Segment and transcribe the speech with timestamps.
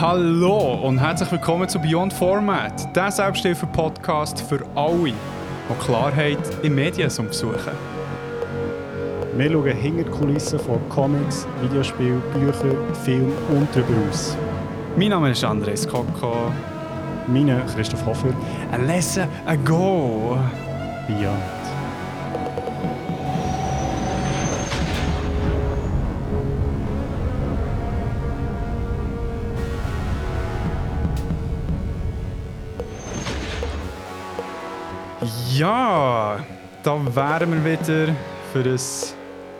[0.00, 7.10] Hallo und herzlich willkommen zu Beyond Format, der Selbsthilfe-Podcast für alle, die Klarheit in Medien
[7.10, 7.72] suchen.
[9.36, 14.36] Wir schauen hinter die Kulissen von Comics, Videospielen, Büchern, Filmen und darüber aus.
[14.96, 16.52] Mein Name ist Andres Koko.
[17.28, 18.34] Meine Christoph Hofer.
[18.72, 20.38] A lesson ago.
[21.06, 21.58] Beyond.
[35.54, 36.38] Ja,
[36.82, 38.14] da wären wir wieder
[38.52, 38.80] für ein,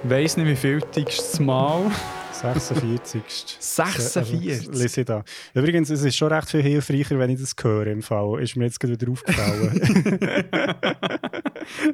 [0.05, 1.91] weiß nicht wie vieltigstes Mal.
[2.33, 3.59] 46.
[3.87, 4.51] 46?
[4.59, 5.25] Also, lese ich da.
[5.55, 8.43] Übrigens, es ist schon recht viel hilfreicher, wenn ich das höre im Fall.
[8.43, 9.81] Ist mir jetzt gerade wieder aufgefallen.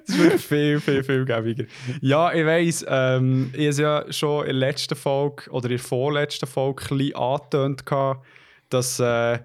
[0.07, 1.65] das wird viel, viel, viel gäbiger.
[2.01, 5.77] Ja, ich weiss, ähm, ich habe es ja schon in der letzten Folge oder in
[5.77, 7.85] der vorletzten Folge ein bisschen angetönt,
[8.71, 9.39] dass äh,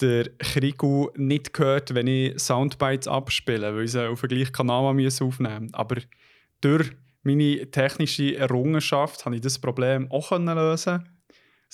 [0.00, 4.84] der Krigu nicht gehört, wenn ich Soundbites abspiele, weil ich sie auf den gleichen Kanal
[4.84, 5.74] aufnehmen muss.
[5.74, 5.96] Aber
[6.60, 6.90] durch
[7.22, 11.15] meine technische Errungenschaft habe ich das Problem auch lösen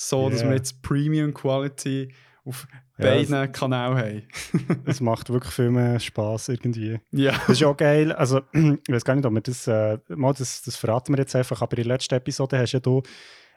[0.08, 2.12] so dass wir jetzt Premium Quality
[2.44, 2.66] auf
[2.98, 4.22] ja, beiden Kanälen haben.
[4.84, 6.98] es macht wirklich viel mehr Spass irgendwie.
[7.12, 7.32] Ja.
[7.46, 8.12] Das ist auch geil.
[8.12, 11.36] Also, ich weiß gar nicht, ob wir das, äh, mal das, das verraten wir jetzt
[11.36, 13.02] einfach, aber in der letzten Episode hast ja du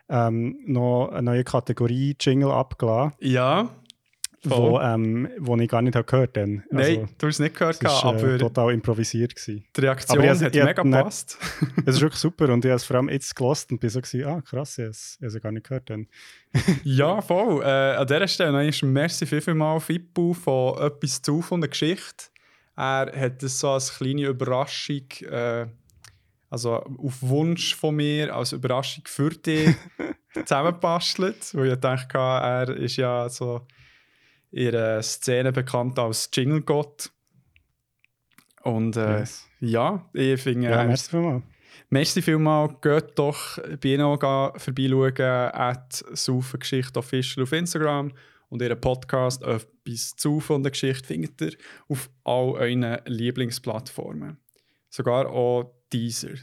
[0.08, 3.14] ähm, noch eine neue Kategorie Jingle abgeladen.
[3.20, 3.70] Ja
[4.46, 6.48] wo, ähm, wo ich gar nicht habe gehört habe.
[6.48, 9.36] Nein, also, du hast es nicht gehört, es war, äh, total improvisiert.
[9.36, 9.66] Gewesen.
[9.76, 11.38] Die Reaktion aber hat mega gepasst.
[11.86, 14.02] Es ist wirklich super und ich habe es vor allem jetzt gelost und bin so
[14.02, 15.90] gewesen, ah krass, ich habe es gar nicht gehört.
[15.90, 16.08] Dann.
[16.84, 17.64] ja, voll.
[17.64, 21.62] Äh, an dieser Stelle noch einmal merci viel, viel mal Fippo von «Etwas zu» von
[21.62, 22.26] der Geschichte.
[22.76, 25.68] Er hat es so als kleine Überraschung, äh,
[26.50, 29.76] also auf Wunsch von mir, als Überraschung für dich
[30.34, 33.66] zusammengebastelt, weil ich dachte, er ist ja so
[34.56, 37.12] ihre Szene bekannt als Jingle Gott.
[38.64, 39.48] Und äh, yes.
[39.60, 40.70] ja, ich finde.
[40.70, 41.44] Ja, äh, merci vielmals.
[41.90, 42.74] Merci vielmals.
[42.82, 45.52] Geht doch bei ihnen vorbeischauen.
[45.54, 46.04] At
[46.60, 48.14] Geschichte Official auf Instagram.
[48.48, 51.52] Und ihren Podcast «Etwas zu von der Geschichte» findet ihr
[51.90, 54.38] auf all euren Lieblingsplattformen.
[54.90, 56.36] Sogar auch Deezer.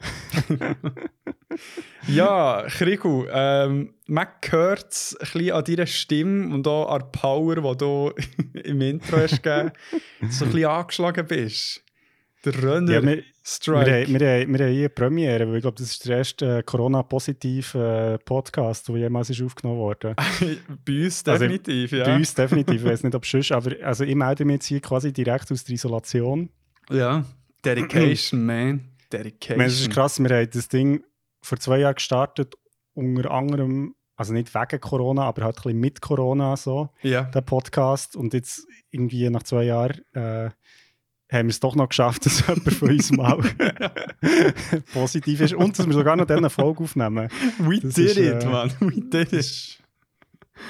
[2.08, 7.06] ja, Krigu, ähm, man hört es ein bisschen an deiner Stimme und auch an der
[7.06, 8.12] Power, die du
[8.64, 9.72] im Intro hast gegeben,
[10.20, 11.84] dass du ein bisschen angeschlagen bist.
[12.44, 14.06] Der Renner ja, wir, Strike.
[14.08, 16.62] Wir, wir, wir, wir haben hier eine Premiere, weil ich glaube, das ist der erste
[16.62, 20.14] Corona-positive Podcast, der jemals ist aufgenommen wurde.
[20.84, 22.04] bei uns also, definitiv, also, ja.
[22.04, 24.80] Bei uns definitiv, ich weiß nicht, ob sonst, aber also ich melde mich jetzt hier
[24.80, 26.50] quasi direkt aus der Isolation.
[26.90, 27.24] Ja,
[27.64, 28.90] Dedication, man.
[29.10, 29.60] Dedication.
[29.60, 31.02] Es ist krass, wir haben das Ding
[31.44, 32.54] vor zwei Jahren gestartet,
[32.94, 37.22] unter anderem, also nicht wegen Corona, aber halt ein bisschen mit Corona so, ja.
[37.22, 38.16] der Podcast.
[38.16, 40.50] Und jetzt irgendwie nach zwei Jahren äh,
[41.30, 43.38] haben wir es doch noch geschafft, dass jemand von uns mal
[44.92, 47.28] positiv ist und dass wir sogar noch diese Folge aufnehmen.
[47.58, 48.70] We das did ist, it, äh, man.
[48.80, 49.80] We did it.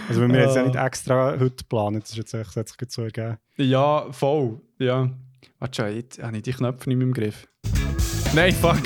[0.09, 0.45] Also wenn wir uh.
[0.45, 0.87] jetzt ja nicht ah.
[0.87, 3.37] extra heute planen, das ist jetzt echt, hat sich so ergeben.
[3.57, 4.61] Ja, voll.
[4.79, 5.11] Ja.
[5.59, 7.47] Warte schon, jetzt habe ich die Knöpfe nicht mehr im Griff.
[8.35, 8.83] Nein, fuck.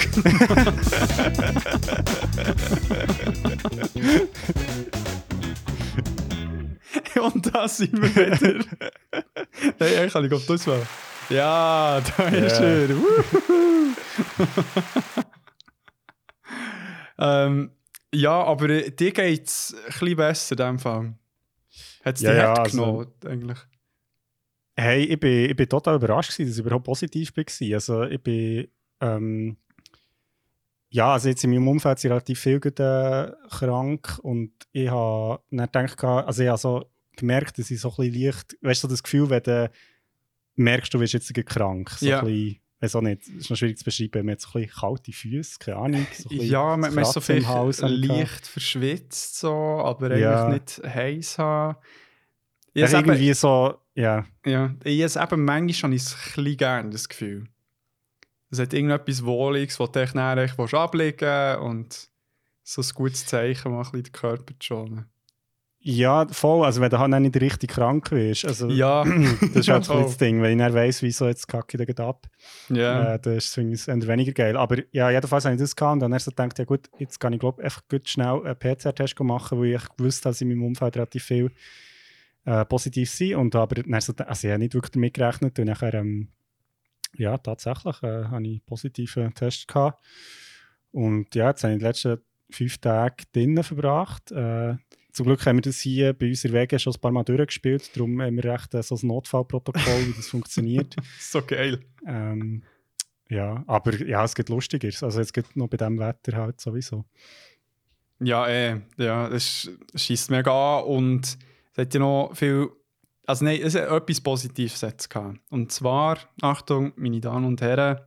[7.22, 8.64] Und da sind wir wieder.
[9.78, 10.86] Nein, ich kann auf das machen.
[11.30, 12.88] Ja, da ist yeah.
[17.18, 17.70] ähm,
[18.14, 21.14] ja, aber dir geht es ein bisschen besser in dem Fall.
[22.04, 23.58] Hat es ja, dir ja, hart also, genommen, eigentlich?
[24.76, 27.74] Hey, ich bin, ich bin total überrascht, dass ich überhaupt positiv war.
[27.74, 28.68] Also, ich bin
[29.00, 29.56] ähm,
[30.90, 35.86] ja, also jetzt in meinem Umfeld sind relativ viele äh, krank und ich habe dann
[35.86, 38.92] gedacht, also ich habe so gemerkt, dass ich so ein bisschen leicht, weißt du, so
[38.92, 39.70] das Gefühl, wenn du
[40.56, 42.20] merkst, du bist jetzt krank, so ja.
[42.20, 44.80] ein bisschen, weiß auch nicht, ist noch schwierig zu beschreiben, man hat so ein bisschen
[44.80, 46.06] kalte Füße, keine Ahnung.
[46.16, 50.48] So ja, man, man ist so viel leicht verschwitzt, so, aber eigentlich ja.
[50.48, 51.76] nicht heiß haben.
[52.72, 54.24] Ich irgendwie so, ja.
[54.46, 57.48] Ja, ich habe eben manchmal schon ein bisschen gerne das Gefühl.
[58.50, 62.08] Es hat irgendetwas Wohliges, das du dann ablegen und
[62.62, 65.06] so ein gutes Zeichen, um den Körper zu schonen.
[65.80, 66.64] Ja, voll.
[66.64, 68.44] Also, wenn du halt nicht richtig krank bist.
[68.44, 69.04] Also, ja.
[69.54, 70.42] das ist halt das Ding.
[70.42, 72.26] Wenn ich dann weiss, wieso jetzt kacke ich da ab,
[72.68, 73.14] ja.
[73.14, 74.56] äh, dann ist es weniger geil.
[74.56, 77.20] Aber ja, jedenfalls habe ich das gehabt und dann ich so gedacht, ja gut, jetzt
[77.20, 80.48] kann ich glaube einfach gut schnell einen PCR-Test machen, weil ich gewusst habe, dass in
[80.48, 81.52] meinem Umfeld relativ viel
[82.44, 83.36] äh, positiv sein.
[83.36, 86.28] Und aber dann so, also ich habe nicht wirklich damit gerechnet und nachher, ähm,
[87.16, 90.04] ja, tatsächlich äh, habe ich einen positiven Test gehabt.
[90.90, 92.18] Und ja, jetzt habe ich die letzten
[92.50, 94.30] fünf Tage drinnen verbracht.
[94.32, 94.76] Äh,
[95.12, 97.96] zum Glück haben wir das hier bei uns in Wege schon ein paar Mal durchgespielt.
[97.96, 100.94] Darum haben wir recht äh, so ein Notfallprotokoll, wie das funktioniert.
[101.18, 101.80] so geil.
[102.06, 102.62] Ähm,
[103.28, 104.88] ja, aber ja, es geht lustiger.
[104.88, 107.04] Also es geht noch bei diesem Wetter halt sowieso.
[108.20, 111.38] Ja, äh, ja, es schießt mega an und
[111.72, 112.68] es hat ja noch viel.
[113.28, 115.38] Also nein, es hat etwas Positives jetzt gehabt.
[115.50, 118.00] Und zwar, Achtung, meine Damen und Herren.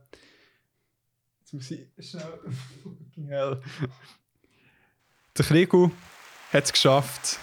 [1.38, 2.40] Jetzt muss ich schnell.
[2.82, 3.60] Fucking hell.
[5.38, 5.92] Der Krigu
[6.52, 7.38] hat es geschafft.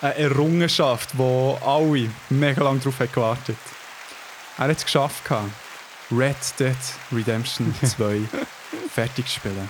[0.00, 3.58] Eine Errungenschaft, wo alle mega lange darauf haben gewartet
[4.56, 5.24] Er hat es geschafft.
[5.24, 5.50] Gehabt.
[6.12, 6.76] Red Dead
[7.12, 8.20] Redemption 2
[8.90, 9.68] fertig spielen.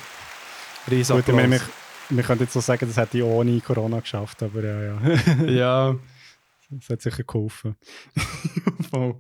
[0.90, 1.62] Riesen Gut, ich meine, wir,
[2.10, 5.44] wir können jetzt so sagen, das hätte ich ohne Corona geschafft, aber ja, ja.
[5.46, 5.94] ja.
[6.70, 7.76] Das hat sicher geholfen.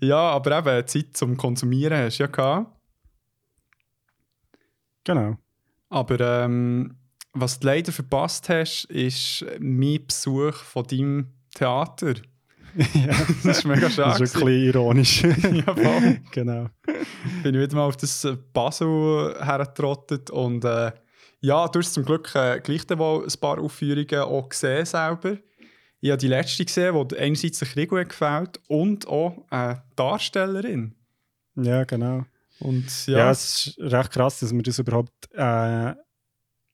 [0.00, 2.70] ja, aber eben, Zeit zum Konsumieren hast du ja gehabt.
[5.04, 5.38] Genau.
[5.88, 6.98] Aber ähm,
[7.32, 12.14] was du leider verpasst hast, ist mein Besuch von deinem Theater.
[12.94, 13.06] ja,
[13.42, 14.18] das ist mega schade.
[14.18, 15.22] Das ist wirklich ironisch.
[15.22, 16.20] ja, voll.
[16.30, 16.68] genau.
[17.42, 20.92] Bin ich wieder mal auf das Basel hergetrottet und äh,
[21.40, 25.38] ja, du hast zum Glück äh, gleich wohl ein paar Aufführungen auch gesehen selber.
[26.00, 30.94] Ich habe die letzte gesehen, wo einerseits der Krieg gefällt und auch eine Darstellerin.
[31.56, 32.24] Ja, genau.
[32.60, 33.18] Und, ja.
[33.18, 35.12] ja, es ist recht krass, dass wir das überhaupt.
[35.32, 35.94] Äh,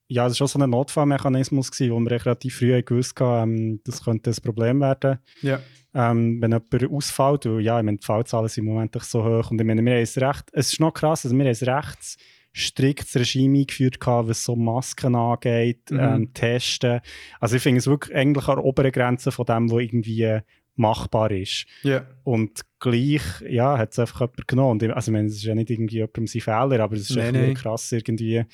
[0.09, 3.81] ja, es war schon so ein Notfallmechanismus, gewesen, wo wir relativ früh gewusst haben, ähm,
[3.85, 5.19] das könnte ein Problem werden.
[5.41, 5.61] Ja.
[5.95, 9.51] Ähm, wenn jemand ausfällt, weil ja, ich meine, die Fallzahlen sind im Moment so hoch
[9.51, 11.75] und ich meine, wir haben es recht, es ist noch krass, also wir haben ein
[11.75, 12.17] recht
[12.53, 16.01] striktes Regime eingeführt, gehabt, was so Masken angeht, mhm.
[16.01, 17.01] ähm, Testen.
[17.41, 20.41] Also ich finde es wirklich eigentlich an der oberen Grenze von dem, was irgendwie
[20.75, 21.67] machbar ist.
[21.85, 22.07] Yeah.
[22.25, 24.91] Und gleich, ja, hat es einfach jemand genommen.
[24.93, 27.33] Also ich meine, es ist ja nicht irgendwie jemandem sein Fehler, aber es ist nee,
[27.33, 27.55] nee.
[27.55, 28.45] krass irgendwie.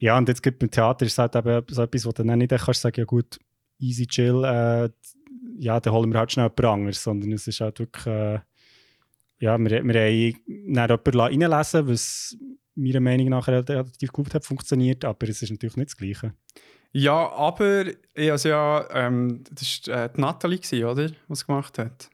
[0.00, 2.38] Ja, und jetzt gibt beim Theater ist es halt eben so etwas, wo du dann
[2.38, 3.38] nicht kannst sagen, ja gut,
[3.78, 4.88] easy chill, äh,
[5.58, 8.40] ja, dann holen wir halt schnell jemand anderes, sondern es ist halt wirklich, äh,
[9.40, 12.36] ja, wir, wir haben dann jemanden reinlesen was
[12.74, 16.34] meiner Meinung nach relativ gut hat funktioniert, aber es ist natürlich nicht das Gleiche.
[16.92, 17.84] Ja, aber
[18.16, 21.10] also ja, ähm, das war äh, die Nathalie, gewesen, oder?
[21.28, 22.10] Was gemacht hat.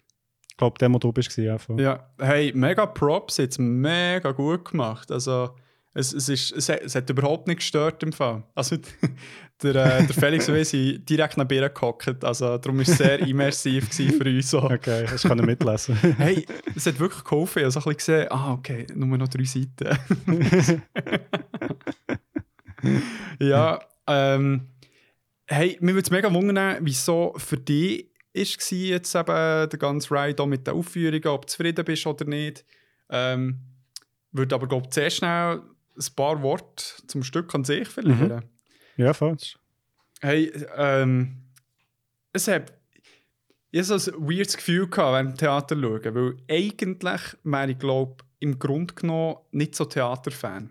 [0.50, 1.56] Ich glaube, der, wo du bist, ja.
[1.76, 5.10] Ja, hey, mega Props, jetzt mega gut gemacht.
[5.10, 5.50] Also,
[5.96, 8.42] es, es, ist, es, hat, es hat überhaupt nicht gestört im Fall.
[8.54, 8.76] Also,
[9.62, 12.22] der, äh, der Felix und ich sind direkt nach Bier gehockt.
[12.22, 14.50] Also, darum war es sehr immersiv für uns.
[14.50, 14.62] So.
[14.62, 15.96] Okay, das kann ich mitlesen.
[16.18, 16.44] hey,
[16.74, 17.60] es hat wirklich geholfen.
[17.60, 19.98] Ich habe so ein bisschen gesehen, ah, okay, nur noch drei Seiten.
[23.40, 24.68] ja, ähm,
[25.46, 30.46] hey, mir würde es mega wundern, wieso für dich ist jetzt eben der ganze Ride
[30.46, 32.66] mit den Aufführungen, ob du zufrieden bist oder nicht.
[33.08, 33.60] Ähm,
[34.30, 35.62] würde aber, glaube ich, sehr schnell
[35.96, 38.42] ein paar Worte zum Stück an sich verlieren.
[38.96, 39.02] Mhm.
[39.04, 39.58] Ja, falsch.
[40.20, 41.42] Hey, ähm,
[42.32, 42.72] es hat
[43.76, 47.78] ich hatte so ein weirdes Gefühl gehabt, während dem Theater schauen, weil eigentlich wäre ich,
[47.78, 50.70] glaube im Grunde genommen nicht so Theaterfan.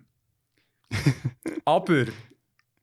[1.66, 2.06] aber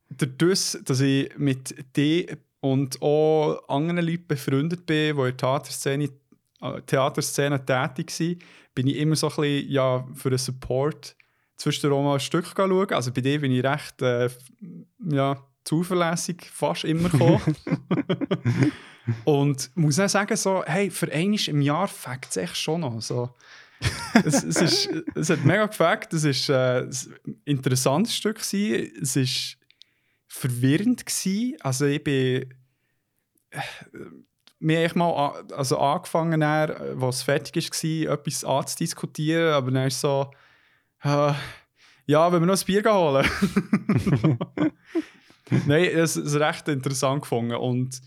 [0.09, 6.09] dadurch, dass ich mit dir und auch anderen Leuten befreundet bin, die in der Theaterszene,
[6.61, 8.41] äh, Theaterszene tätig sind,
[8.73, 11.17] bin ich immer so ein bisschen ja, für den Support
[11.57, 12.93] zwischen mal ein Stück schauen.
[12.93, 14.29] Also bei dir bin ich recht äh,
[15.09, 17.55] ja, zuverlässig fast immer gekommen.
[19.25, 23.01] und muss auch sagen, so, hey, für einmal im Jahr fängt es echt schon noch.
[23.01, 23.29] So.
[24.25, 26.13] es, es, ist, es hat mega gefällt.
[26.13, 28.37] Es war äh, ein interessantes Stück.
[28.37, 28.91] Gewesen.
[29.01, 29.57] Es ist
[30.27, 31.57] verwirrend gewesen.
[31.61, 32.53] Also ich bin...
[33.51, 33.59] Äh,
[34.65, 40.31] wir haben mal also angefangen, dann, was fertig war, etwas anzudiskutieren, aber dann ist so,
[40.31, 40.35] äh,
[41.03, 43.25] ja, wenn wir noch ein Bier holen.
[45.67, 48.01] Nein, es ist recht interessant gefunden und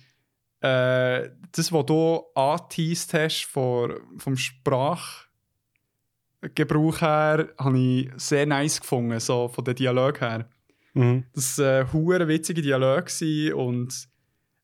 [0.61, 9.21] äh, das, was du angeteased hast von, vom Sprachgebrauch her, habe ich sehr nice gefunden,
[9.21, 10.49] so von den Dialog her.
[10.95, 11.25] Mhm.
[11.35, 13.11] Das war ein witzige Dialog
[13.55, 14.09] und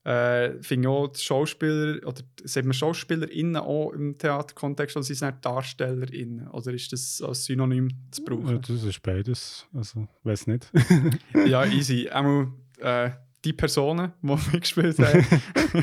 [0.05, 5.23] äh, finde auch die Schauspieler, oder sagen wir SchauspielerInnen auch im Theaterkontext, oder sind es
[5.23, 6.49] nicht DarstellerInnen?
[6.49, 8.49] Oder ist das als Synonym zu brauchen?
[8.49, 10.71] Ja, das ist beides, also weiß nicht.
[11.47, 12.09] ja, easy.
[12.09, 13.11] Einmal äh,
[13.45, 15.27] die Personen, die mitgespielt haben.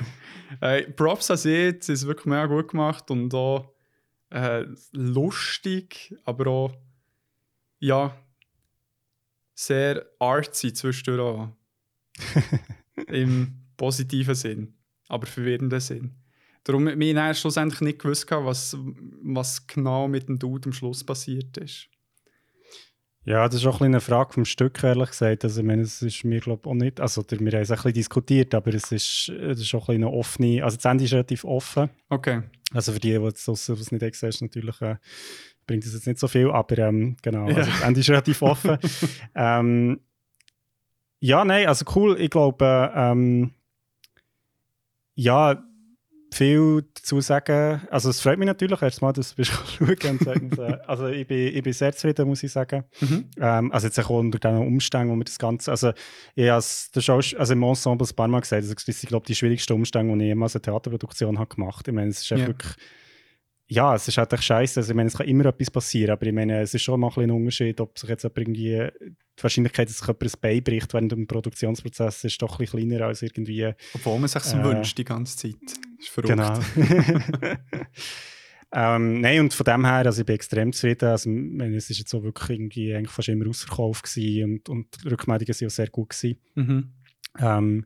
[0.61, 3.73] äh, Props an sie, es ist wirklich mega gut gemacht und auch
[4.31, 6.73] äh, lustig, aber auch
[7.79, 8.13] ja,
[9.55, 11.49] sehr artsy zwischendurch
[13.07, 14.75] Im positiven Sinn.
[15.07, 16.11] aber verwirrenden Sinn.
[16.63, 18.77] Darum habe ich schlussendlich nicht gewusst, was,
[19.23, 21.87] was genau mit dem Dude am Schluss passiert ist.
[23.25, 25.43] Ja, das ist auch ein eine Frage vom Stück, ehrlich gesagt.
[25.43, 26.99] Also, ich meine, es ist mir, glaube ich, auch nicht.
[26.99, 30.09] Also, wir haben es ein bisschen diskutiert, aber es ist, es ist auch ein eine
[30.09, 30.63] offene.
[30.63, 31.89] Also, das Ende ist relativ offen.
[32.09, 32.43] Okay.
[32.73, 34.95] Also, für die, die es nicht gesehen natürlich äh,
[35.67, 37.49] bringt es jetzt nicht so viel, aber ähm, genau.
[37.49, 37.57] Ja.
[37.57, 38.77] Also, das Ende ist relativ offen.
[39.35, 39.99] ähm,
[41.19, 42.19] ja, nein, also cool.
[42.19, 43.51] Ich glaube, ähm,
[45.19, 45.61] ja,
[46.31, 47.81] viel dazu sagen.
[47.89, 51.73] Also es freut mich natürlich erstmal, dass du schauen und Also ich bin, ich bin
[51.73, 52.85] sehr zufrieden, muss ich sagen.
[53.01, 53.25] Mhm.
[53.39, 55.91] Ähm, also jetzt auch unter diesen Umständen, wo wir das Ganze, also
[56.35, 59.25] ich habe das also im Ensemble ein paar Mal gesagt, also das ist, ich glaube,
[59.25, 61.87] die schwierigsten Umstände, die ich jemals eine Theaterproduktion habe gemacht.
[61.87, 62.47] Ich meine, es ist yeah.
[62.47, 62.75] wirklich
[63.71, 64.79] ja, es ist halt echt scheiße.
[64.79, 67.11] Also, ich meine, es kann immer etwas passieren, aber ich meine, es ist schon mal
[67.15, 70.93] ein, ein Unterschied, ob sich jetzt irgendwie die Wahrscheinlichkeit, dass sich jemand ein Bein bricht
[70.93, 73.71] während dem Produktionsprozess, ist doch ein bisschen kleiner als irgendwie.
[73.93, 75.55] Obwohl man sich so äh, wünscht die ganze Zeit.
[75.99, 76.29] Ist verrückt.
[76.29, 76.59] Genau.
[78.73, 81.09] ähm, nein, und von dem her, also ich bin extrem zufrieden.
[81.09, 85.09] Also, meine, es ist jetzt so wirklich irgendwie eigentlich fast immer ausverkauft und, und die
[85.09, 86.39] Rückmeldungen sind auch sehr gut gewesen.
[86.55, 86.93] Mhm.
[87.37, 87.85] Ähm,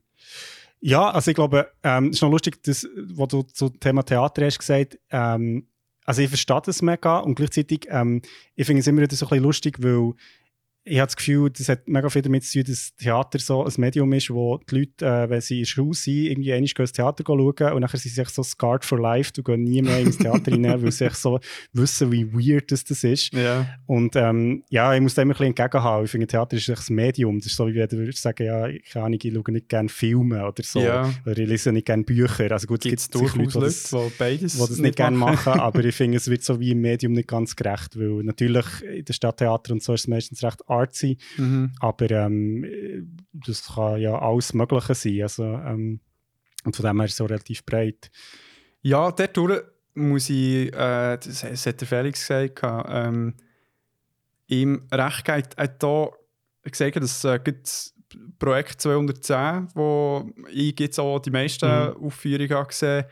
[0.79, 4.45] ja, also ich glaube, ähm, es ist noch lustig, dass, was du zum Thema Theater
[4.45, 5.67] hast gesagt, ähm,
[6.05, 8.21] also ich verstehe das mega und gleichzeitig, ähm,
[8.55, 10.13] ich finde es immer wieder so ein bisschen lustig, weil
[10.85, 13.73] ich habe das Gefühl, das hat mega viel damit zu tun, dass Theater so ein
[13.77, 16.91] Medium ist, wo die Leute, äh, wenn sie in der Schule sind, irgendwie einmal ins
[16.91, 19.99] Theater schauen und dann sind sie sich so scarred for life, du gehst nie mehr
[19.99, 21.39] ins Theater rein, weil sie so
[21.71, 23.33] wissen, wie weird das, das ist.
[23.33, 23.65] Ja.
[23.85, 26.03] Und ähm, ja, ich muss dem ein bisschen entgegenhaben.
[26.05, 27.39] Ich finde, Theater ist ein Medium.
[27.39, 30.45] Das ist so, wie wenn du sagen, ja, ich, kann ich schaue nicht gerne Filme
[30.45, 30.81] oder so.
[30.81, 31.13] Ja.
[31.25, 32.51] Oder ich lese nicht gerne Bücher.
[32.51, 35.83] Also gut, es gibt durchaus Leute, die das, beides die das nicht gerne machen, aber
[35.85, 39.13] ich finde, es wird so wie im Medium nicht ganz gerecht, weil natürlich in der
[39.13, 41.17] Stadttheater und so ist es meistens recht artsy.
[41.37, 41.73] Mhm.
[41.79, 45.21] Aber ähm, das kann ja alles Mögliche sein.
[45.21, 45.99] Also, ähm,
[46.63, 48.11] und von dem her ist es so relativ breit.
[48.81, 53.35] Ja, dort muss ich, äh, das, das hat der Felix gesagt, ähm,
[54.47, 56.11] ihm recht geht, hat hier
[56.63, 57.39] gesagt, dass äh,
[58.39, 62.05] Projekt 210, wo ich jetzt auch die meisten mhm.
[62.05, 63.05] Aufführungen habe gesehen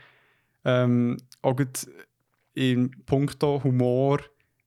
[0.64, 1.56] ähm, auch
[2.54, 4.20] in puncto Humor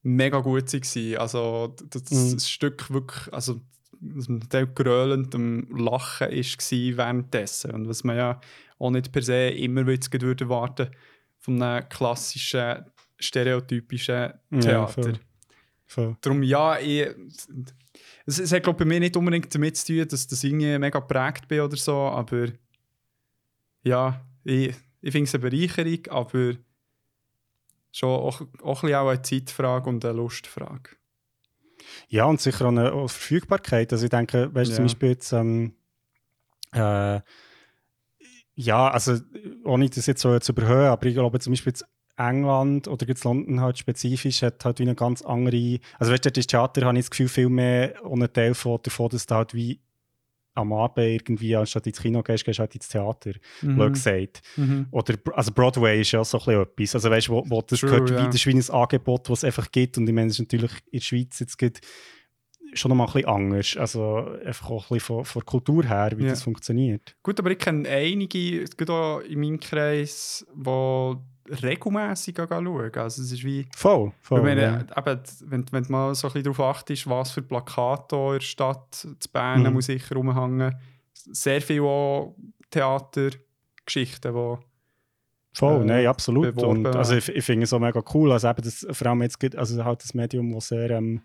[0.06, 1.18] mega gut waren.
[1.18, 2.34] Also das, mhm.
[2.36, 3.60] das Stück wirklich, also
[4.76, 7.72] grölend am Lachen war währenddessen.
[7.72, 8.42] Und was man ja
[8.78, 9.86] auch nicht per se immer
[10.22, 10.90] würde erwarten
[11.40, 12.86] von einem klassischen,
[13.20, 15.10] stereotypischen Theater.
[15.10, 15.20] Ja.
[15.88, 16.18] Voll.
[16.22, 17.08] Darum ja, ich,
[18.26, 21.00] es, es hat glaube bei mir nicht unbedingt damit zu tun, dass das irgendwie mega
[21.00, 22.48] geprägt bin oder so, aber
[23.84, 26.56] ja, ich, ich finde es eine Bereicherung, aber
[27.98, 30.90] schon auch, auch, ein auch eine Zeitfrage und eine Lustfrage.
[32.08, 33.92] Ja, und sicher auch eine Verfügbarkeit.
[33.94, 34.76] Also ich denke, weißt du, ja.
[34.76, 35.76] zum Beispiel jetzt, ähm,
[36.74, 37.22] äh,
[38.56, 39.20] ja, also
[39.64, 41.86] ohne das jetzt so zu überhöhen, aber ich glaube zum Beispiel jetzt
[42.18, 46.32] England oder jetzt London halt spezifisch hat halt wie eine ganz andere, also weißt du,
[46.32, 49.54] das Theater habe ich das Gefühl viel mehr ohne Teil von, davon, dass da halt
[49.54, 49.82] wie
[50.56, 53.94] am Abend irgendwie, anstatt ins Kino gehst, gehst du halt ins Theater, mhm.
[53.94, 54.42] gesagt.
[54.56, 54.88] Mhm.
[54.92, 57.90] Oder, also Broadway ist ja so ein etwas, also weißt du, wo, wo das True,
[57.92, 58.22] gehört, yeah.
[58.22, 60.40] wie, das ist wie ein Angebot, das es einfach gibt und ich meine, es ist
[60.40, 61.82] natürlich in der Schweiz jetzt gibt,
[62.74, 65.84] schon noch mal ein bisschen anders, also einfach auch ein bisschen von, von der Kultur
[65.86, 66.32] her, wie yeah.
[66.32, 67.16] das funktioniert.
[67.22, 71.16] Gut, aber ich kenne einige, es gibt auch in meinem Kreis, die
[71.50, 72.92] regelmässig schauen.
[72.96, 73.68] Also es ist wie...
[73.76, 74.80] Voll, voll meine, ja.
[74.80, 78.40] eben, wenn, wenn du mal so ein bisschen darauf achtest, was für Plakate in der
[78.42, 79.74] Stadt zu Bern mhm.
[79.74, 80.76] muss sicher rumhängen.
[81.14, 82.34] Sehr viele
[82.70, 84.58] Theatergeschichten, die
[85.56, 86.62] Voll, äh, nein, absolut.
[86.62, 89.40] Und, also ich, ich finde es auch mega cool, also eben das, vor allem jetzt
[89.40, 91.22] gibt, also halt das Medium, das sehr ähm,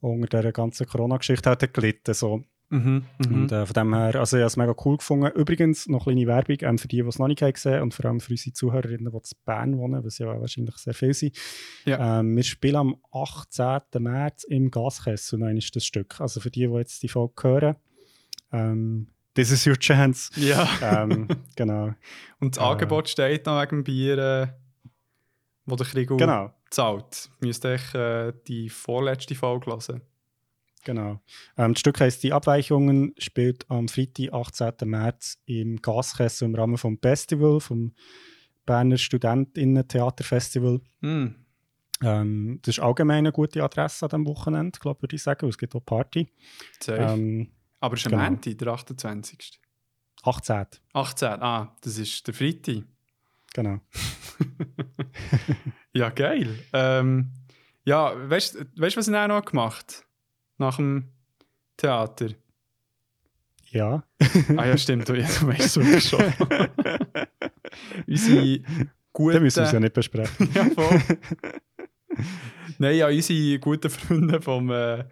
[0.00, 4.36] unter der ganzen Corona-Geschichte hat gelitten, so Mhm, mhm, und äh, von dem her, also
[4.36, 5.26] ich habe es mega cool gefunden.
[5.34, 7.94] Übrigens, noch eine kleine Werbung ähm, für die, die es noch nicht gesehen haben und
[7.94, 11.36] vor allem für unsere Zuhörerinnen, die in Bern wohnen, was ja wahrscheinlich sehr viel sind.
[11.84, 12.20] Ja.
[12.20, 13.80] Ähm, wir spielen am 18.
[13.98, 16.20] März im Gaskessel, noch ist das Stück.
[16.20, 17.76] Also für die, die jetzt die Folge hören,
[18.52, 20.30] ähm, this is your chance.
[20.36, 20.68] Ja.
[20.80, 21.94] Ähm, genau.
[22.40, 24.46] und das äh, Angebot steht noch wegen Bier, äh,
[25.66, 26.54] wo der Krieg genau.
[26.70, 27.30] zahlt.
[27.40, 30.02] Müsst ihr äh, die vorletzte Folge hören.
[30.84, 31.20] Genau.
[31.56, 34.88] Ähm, das Stück heißt Die Abweichungen, spielt am Freitag, 18.
[34.88, 37.92] März im Gaskessel im Rahmen vom Festival, vom
[38.66, 40.80] Berner Studentinnen-Theaterfestival.
[41.00, 41.26] Mm.
[42.02, 45.58] Ähm, das ist allgemein eine gute Adresse an diesem Wochenende, glaube würde ich sagen, es
[45.58, 46.32] gibt auch Party.
[46.88, 48.54] Ähm, Aber es ist am genau.
[48.54, 49.60] der 28.
[50.22, 50.66] 18.
[50.92, 52.84] 18, ah, das ist der Freitag.
[53.52, 53.80] Genau.
[55.92, 56.58] ja, geil.
[56.72, 57.32] Ähm,
[57.84, 60.09] ja, weißt du, was ich auch noch gemacht habe?
[60.60, 61.08] Nach dem
[61.76, 62.28] Theater?
[63.70, 64.04] Ja.
[64.56, 66.24] ah ja, stimmt, du, weißt es schon.
[68.06, 68.60] unsere
[69.12, 69.34] guten...
[69.34, 70.50] Dann müssen wir es ja nicht besprechen.
[70.54, 71.02] ja, voll.
[72.78, 75.04] Nein, ja, unsere guten Freunde vom, äh,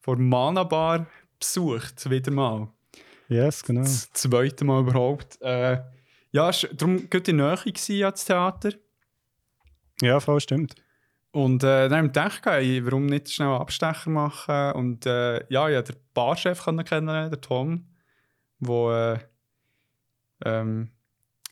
[0.00, 1.06] vom Mana Bar
[1.38, 2.68] besucht, wieder mal.
[3.28, 3.82] Yes, genau.
[3.82, 5.40] Das zweite Mal überhaupt.
[5.40, 5.80] Äh,
[6.30, 8.70] ja, war darum in der Nähe ans Theater.
[10.00, 10.74] Ja, voll stimmt.
[11.34, 14.72] Und äh, dann habe ich gedacht, ey, warum nicht schnell einen Abstecher machen?
[14.74, 17.88] Und äh, ja, ich den Barchef kennenlernen, der Tom,
[18.60, 19.18] der äh,
[20.44, 20.92] ähm,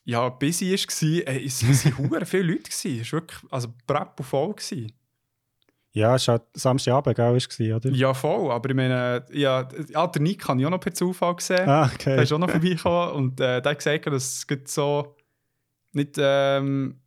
[0.05, 1.35] ja, busy war.
[1.35, 2.71] Ey, es waren viele Leute.
[2.71, 4.55] Es war wirklich also, Prep voll.
[4.55, 4.93] Gewesen.
[5.91, 7.91] Ja, es war halt Samstagabend, auch, oder?
[7.91, 8.53] Ja, voll.
[8.53, 11.69] Aber ich meine, ja, ja der Nick habe ich auch noch per Zufall gesehen.
[11.69, 12.15] Ah, okay.
[12.15, 15.17] Der ist auch noch vorbeigekommen und äh, der hat gesagt, dass es so
[15.91, 17.02] nicht ähm,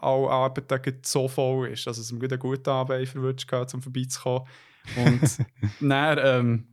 [0.00, 1.86] alle Arbeiten so voll ist.
[1.86, 4.48] Also, dass es einen guten Abend verwünscht um vorbeizukommen.
[4.96, 5.38] Und
[5.80, 6.68] dann ähm,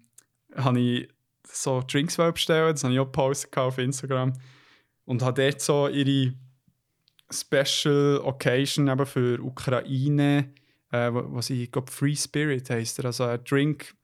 [0.56, 1.10] habe ich
[1.44, 4.34] so Drinks bestellt, das habe ich auch gepostet auf Instagram.
[5.06, 6.34] Und habe dort so ihre
[7.32, 10.54] Special Occasion eben für Ukraine
[10.92, 13.96] äh, was ich glaube Free Spirit heisst also ein Drink,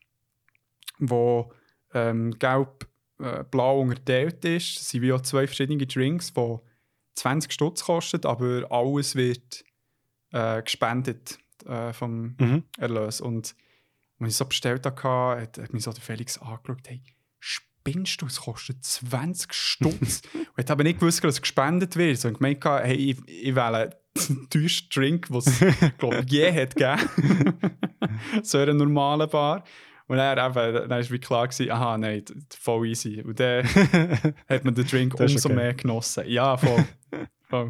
[1.00, 1.52] wo
[1.94, 2.88] ähm, gelb,
[3.20, 4.80] äh, blau unterteilt ist.
[4.80, 6.60] Es sind wie auch zwei verschiedene Drinks, die
[7.16, 9.64] 20 Stutz kosten, aber alles wird
[10.32, 12.64] äh, gespendet äh, vom mhm.
[12.78, 13.22] Erlös.
[13.22, 13.56] Und
[14.20, 17.02] als ich so bestellt hatte, hat, hat mich so der Felix angeschaut, hey,
[17.40, 20.22] spinnst du, es kostet 20 Stutz.
[20.34, 23.98] und ich habe nicht gewusst, dass es gespendet wird, sondern gemeint, hey, ich, ich wähle
[24.50, 25.60] teuersten Drink, den es
[26.28, 27.60] je hat gegeben
[28.44, 29.64] So eine normale Bar.
[30.08, 32.24] Und dann, eben, dann war wie klar, gewesen, aha, nein,
[32.60, 33.22] voll easy.
[33.22, 33.66] Und dann
[34.50, 35.56] hat man den Drink umso okay.
[35.56, 36.24] mehr genossen.
[36.28, 36.86] Ja, voll.
[37.50, 37.70] voll.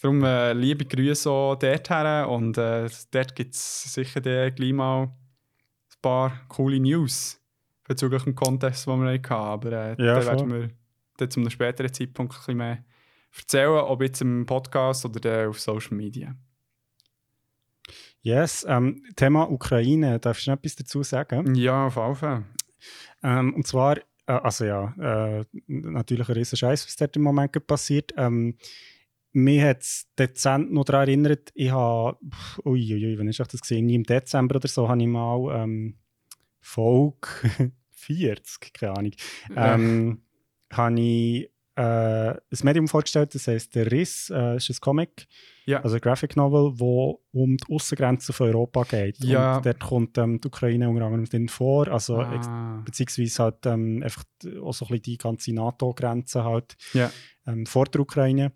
[0.00, 2.24] Darum äh, liebe Grüße auch dorthin.
[2.26, 5.12] Und äh, dort gibt es sicher gleich mal ein
[6.02, 7.40] paar coole News
[7.86, 9.32] bezüglich dem Contest, den wir hatten.
[9.32, 10.70] Aber äh, ja, da werden wir
[11.16, 12.84] dann zu einem späteren Zeitpunkt ein bisschen mehr
[13.36, 16.34] erzählen, ob jetzt im Podcast oder auf Social Media.
[18.24, 21.54] Yes, ähm, Thema Ukraine, darfst du noch etwas dazu sagen?
[21.54, 22.44] Ja, auf jeden Fall.
[23.22, 24.94] Ähm, und zwar, äh, also ja,
[25.38, 28.14] äh, natürlich ein riesen Scheiß, was dort im Moment passiert.
[28.16, 28.56] Ähm,
[29.32, 32.16] mir hat es dezent noch daran erinnert, ich habe,
[32.64, 33.90] uiuiui, ui, wann ist das gesehen?
[33.90, 35.98] Im Dezember oder so habe ich mal ähm,
[36.62, 37.28] Folge
[37.90, 39.12] 40, keine Ahnung,
[39.54, 40.22] ähm,
[40.72, 45.26] habe ich äh, ein Medium vorgestellt, das heißt Der Riss, äh, ist ein Comic,
[45.66, 45.82] ja.
[45.82, 49.18] also ein Graphic Novel, wo um die Außengrenzen von Europa geht.
[49.24, 49.56] Ja.
[49.56, 52.82] Und dort kommt ähm, die Ukraine unter anderem vor, also ah.
[52.84, 54.24] beziehungsweise halt ähm, einfach
[54.62, 57.10] auch so ein bisschen die ganze NATO-Grenze halt ja.
[57.46, 58.52] ähm, vor der Ukraine.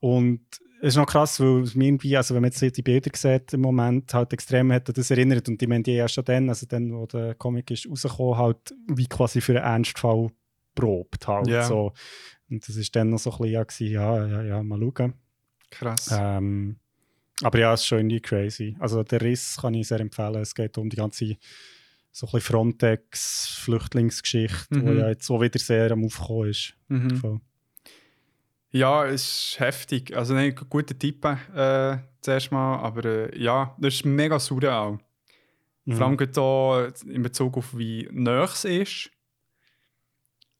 [0.00, 0.42] Und
[0.80, 3.54] es ist noch krass, weil es mir irgendwie, also wenn man jetzt die Bilder sieht
[3.54, 5.48] im Moment, halt extrem hat das erinnert.
[5.48, 8.74] Und ich meine, die ja schon dann, also dann, wo der Comic ist rausgekommen, halt
[8.86, 10.30] wie quasi für einen Ernstfall
[10.76, 11.48] probt halt.
[11.48, 11.64] Yeah.
[11.64, 11.92] So.
[12.48, 15.14] Und das war dann noch so ein bisschen, ja, ja, ja, mal schauen.
[15.70, 16.10] Krass.
[16.12, 16.76] Ähm,
[17.42, 18.76] aber ja, es ist schon irgendwie crazy.
[18.78, 20.36] Also der Riss kann ich sehr empfehlen.
[20.36, 21.36] Es geht um die ganze
[22.12, 24.86] so ein Frontex-Flüchtlingsgeschichte, mhm.
[24.86, 26.74] die ja jetzt auch wieder sehr am Aufkommen ist.
[26.88, 27.40] Mhm.
[28.70, 30.16] Ja, es ist heftig.
[30.16, 34.98] Also ein guter Tipp äh, zuerst mal, aber äh, ja, das ist mega surreal.
[35.84, 35.92] Mhm.
[35.92, 39.10] Vor allem hier in Bezug auf wie nah es ist,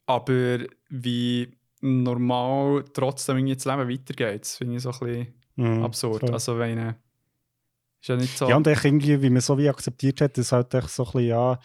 [0.07, 4.43] aber wie normal trotzdem irgendwie das Leben weitergeht.
[4.43, 6.21] Das finde ich so ein bisschen mhm, absurd.
[6.21, 6.33] Voll.
[6.33, 8.49] Also wenn ist ja nicht so...
[8.49, 11.29] Ja, und irgendwie, wie man so wie akzeptiert hat, ist halt echt so ein bisschen,
[11.29, 11.59] ja,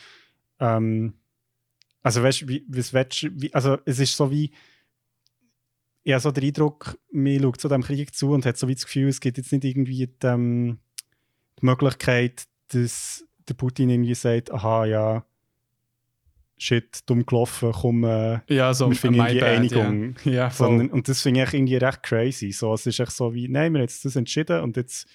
[0.59, 1.13] ähm,
[2.03, 4.51] also weißt du, wie, wie, also es ist so wie,
[6.03, 8.73] ich habe so den Eindruck, man schaut zu diesem Krieg zu und hat so wie
[8.73, 10.79] das Gefühl, es gibt jetzt nicht irgendwie die, ähm,
[11.59, 15.25] die Möglichkeit, dass der Putin irgendwie sagt, aha, ja,
[16.61, 20.15] shit, dumm gelaufen, komm, äh, ja, so, wir finden die bad, Einigung.
[20.23, 20.31] Ja.
[20.31, 22.51] Ja, Sondern, und das finde ich irgendwie recht crazy.
[22.51, 25.07] So, es ist echt so wie, nein, wir haben jetzt das entschieden und jetzt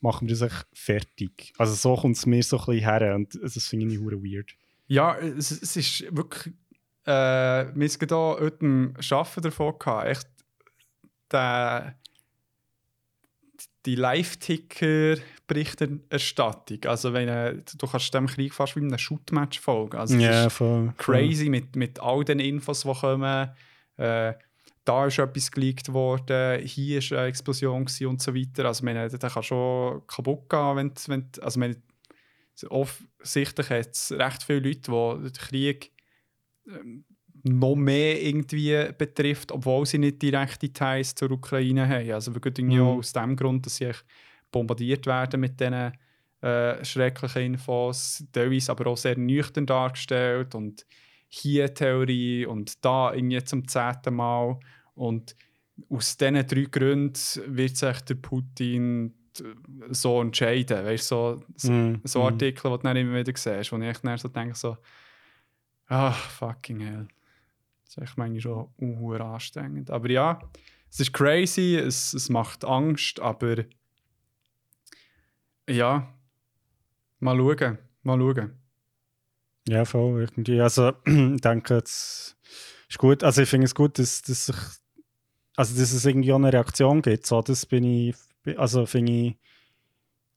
[0.00, 1.52] machen wir das echt fertig.
[1.58, 4.54] Also so kommt es mir so ein bisschen her und das finde ich hure weird.
[4.86, 6.54] Ja, es, es ist wirklich,
[7.04, 10.28] äh, wir haben hier heute im Arbeiten davon gehabt, echt
[11.30, 11.98] der
[13.86, 16.84] die Live-Ticker-Berichterstattung.
[16.84, 19.96] Also wenn äh, du kannst dem Krieg fast wie einem Shootmatch folgen.
[19.96, 21.50] Also yeah, voll, crazy voll.
[21.50, 23.50] Mit, mit all den Infos, die kommen.
[23.96, 24.34] Äh,
[24.84, 28.66] da ist etwas geleakt worden, hier war eine Explosion und so weiter.
[28.66, 31.82] Also meine, das kann schon kaputt gehen, wenn, wenn also meine,
[32.68, 35.90] offensichtlich hat es recht viele Leute, die den Krieg
[36.68, 37.04] ähm,
[37.48, 42.12] noch mehr irgendwie betrifft, obwohl sie nicht direkte Details zur Ukraine haben.
[42.12, 42.80] Also wirklich mhm.
[42.80, 43.90] aus dem Grund, dass sie
[44.50, 45.92] bombardiert werden mit diesen
[46.42, 50.86] äh, schrecklichen Infos, teilweise aber auch sehr nüchtern dargestellt und
[51.28, 54.58] hier Theorie und da irgendwie zum zehnten Mal.
[54.94, 55.36] Und
[55.90, 57.14] aus diesen drei Gründen
[57.46, 59.14] wird sich der Putin
[59.90, 60.84] so entscheiden.
[60.84, 62.26] Weißt so, so, Mm, so mm.
[62.26, 64.76] Artikel, die du dann immer wieder siehst, wo ich echt dann so denke, so,
[65.88, 67.08] ah, fucking hell.
[67.96, 69.90] Das ist echt manchmal schon anstrengend.
[69.90, 70.38] Aber ja,
[70.90, 73.64] es ist crazy, es, es macht Angst, aber
[75.68, 76.06] ja,
[77.20, 78.52] mal schauen, mal schauen.
[79.68, 80.60] Ja, voll, irgendwie.
[80.60, 82.36] Also, ich denke, es
[82.88, 83.24] ist gut.
[83.24, 84.56] Also, ich finde es gut, dass, dass, sich,
[85.56, 87.26] also, dass es irgendwie auch eine Reaktion gibt.
[87.26, 88.14] So, das bin ich,
[88.56, 89.36] also, finde ich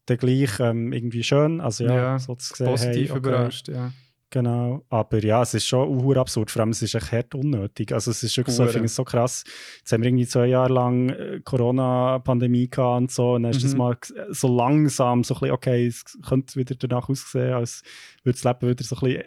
[0.08, 1.62] dann gleich ähm, irgendwie schön.
[1.62, 3.92] Also, ja, Ja, so zu sehen, Positiv hey, okay, überrascht, ja.
[4.32, 4.86] Genau.
[4.90, 6.52] Aber ja, es ist schon unhuhr absurd.
[6.52, 7.92] Vor allem, es ist echt hart unnötig.
[7.94, 9.44] Also, es ist wirklich so, ich finde es so krass.
[9.80, 13.34] Jetzt haben wir irgendwie zwei Jahre lang äh, Corona-Pandemie gehabt und so.
[13.34, 13.78] Und dann ist das Mhm.
[13.80, 13.98] mal
[14.30, 17.82] so langsam so ein bisschen, okay, es könnte wieder danach aussehen, als
[18.24, 19.24] würde das Leben wieder so ein bisschen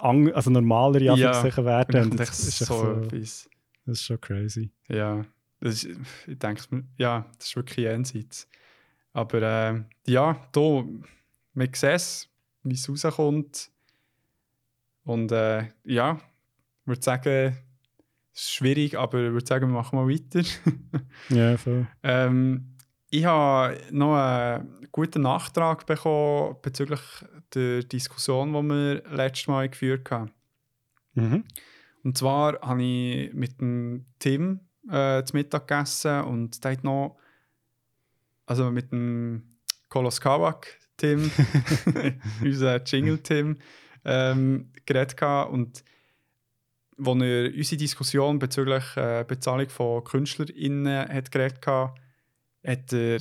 [0.00, 1.16] ang also normaler Ja.
[1.16, 2.10] Werden.
[2.12, 3.48] Und das, ist so so, das
[3.86, 4.70] ist schon crazy.
[4.88, 5.24] Ja,
[5.60, 5.98] das ist,
[6.28, 8.48] ich denke, ja, das ist wirklich jenseits.
[9.12, 10.84] Aber äh, ja, da,
[11.54, 12.28] wir sehen es,
[12.62, 13.70] wie es rauskommt.
[15.08, 16.20] Und äh, ja,
[16.82, 17.56] ich würde sagen,
[18.34, 20.46] es ist schwierig, aber ich würde sagen, wir machen mal weiter.
[21.30, 21.86] Ja, voll.
[22.02, 22.76] ähm,
[23.08, 27.00] ich habe noch einen guten Nachtrag bekommen bezüglich
[27.54, 30.30] der Diskussion, die wir letztes Mal geführt haben.
[31.14, 31.44] Mhm.
[32.04, 37.16] Und zwar habe ich mit dem Tim äh, zu Mittag gegessen und der hat noch,
[38.44, 39.56] also mit dem
[39.88, 40.66] Kolos Kawak
[40.98, 41.30] Tim,
[42.42, 43.56] unser Jingle-Tim,
[44.08, 45.16] ähm, geredet
[45.50, 45.84] und
[46.96, 52.00] wo er unsere Diskussion bezüglich äh, Bezahlung von KünstlerInnen hat geredet gehabt,
[52.66, 53.20] hat er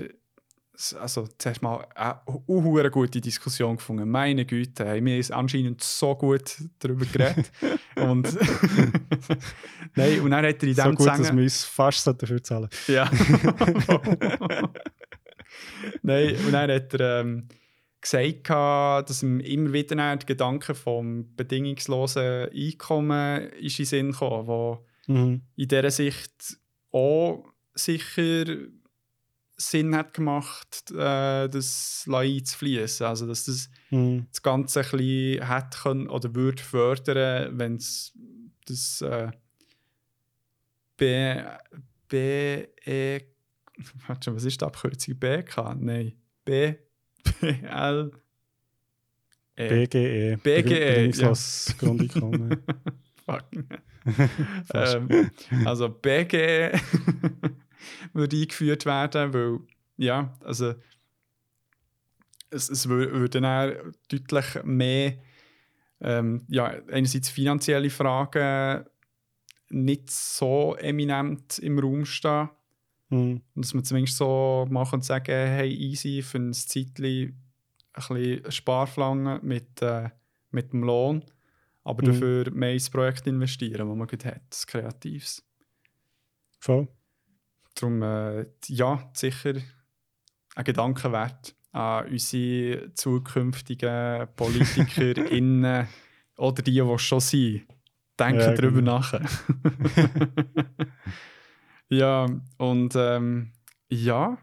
[0.99, 2.19] also zuerst mal eine
[2.81, 4.09] eine gute Diskussion gefunden.
[4.09, 7.51] Meine Güte, haben wir haben anscheinend so gut darüber geredet.
[7.95, 8.27] und
[9.95, 12.43] Nein, und dann hat er in So dem gut, dass Zusammenhang- wir uns fast dafür
[12.43, 13.09] zahlen ja.
[16.03, 17.47] Nein, und dann hat er ähm,
[18.11, 24.11] gesagt, gehabt, dass ihm immer wieder der Gedanke vom bedingungslosen Einkommen ist in den Sinn
[24.11, 25.41] gekommen, wo mhm.
[25.55, 26.57] in dieser Sicht
[26.91, 28.45] auch sicher
[29.55, 33.05] Sinn hat gemacht, äh, das einzufließen.
[33.05, 34.27] Also, dass das Mhm.
[34.29, 38.13] das Ganze ein bisschen hätte können oder würde fördern, wenn es
[38.65, 39.31] das äh,
[40.97, 41.41] B,
[42.07, 43.21] B, E,
[44.07, 45.17] was ist die Abkürzung?
[45.17, 45.75] BK?
[45.79, 46.13] Nein.
[46.43, 46.75] B,
[47.41, 48.11] B, L,
[49.55, 49.67] E.
[49.85, 50.37] BGE.
[50.37, 52.57] BGE, Bedingungsloses Grundeinkommen.
[53.25, 53.43] Fuck.
[54.71, 54.95] Fast.
[54.95, 55.31] ähm,
[55.65, 56.71] also BG
[58.13, 59.59] würde eingeführt werden, weil
[59.97, 60.75] ja, also
[62.49, 65.17] es, es wür- würde dann deutlich mehr
[65.99, 68.85] ähm, ja, einerseits finanzielle Fragen
[69.69, 72.49] nicht so eminent im Raum stehen
[73.09, 73.41] Mhm.
[73.55, 77.35] und dass man zumindest so machen und sagen, hey, easy, für ein Zeitchen ein
[77.93, 80.09] bisschen Sparflange mit, äh,
[80.51, 81.23] mit dem Lohn,
[81.83, 82.07] aber Mhm.
[82.11, 85.43] dafür mehr ins Projekt investieren, das man gerade hat, das Kreatives.
[86.59, 86.87] Voll.
[87.75, 89.53] Darum, äh, ja, sicher
[90.55, 95.87] ein Gedanke wert an unsere zukünftigen PolitikerInnen
[96.37, 97.67] oder die, die schon sind.
[98.19, 98.99] Denken Ja, darüber genau.
[98.99, 99.13] nach.
[101.89, 103.51] ja, und ähm,
[103.89, 104.37] ja,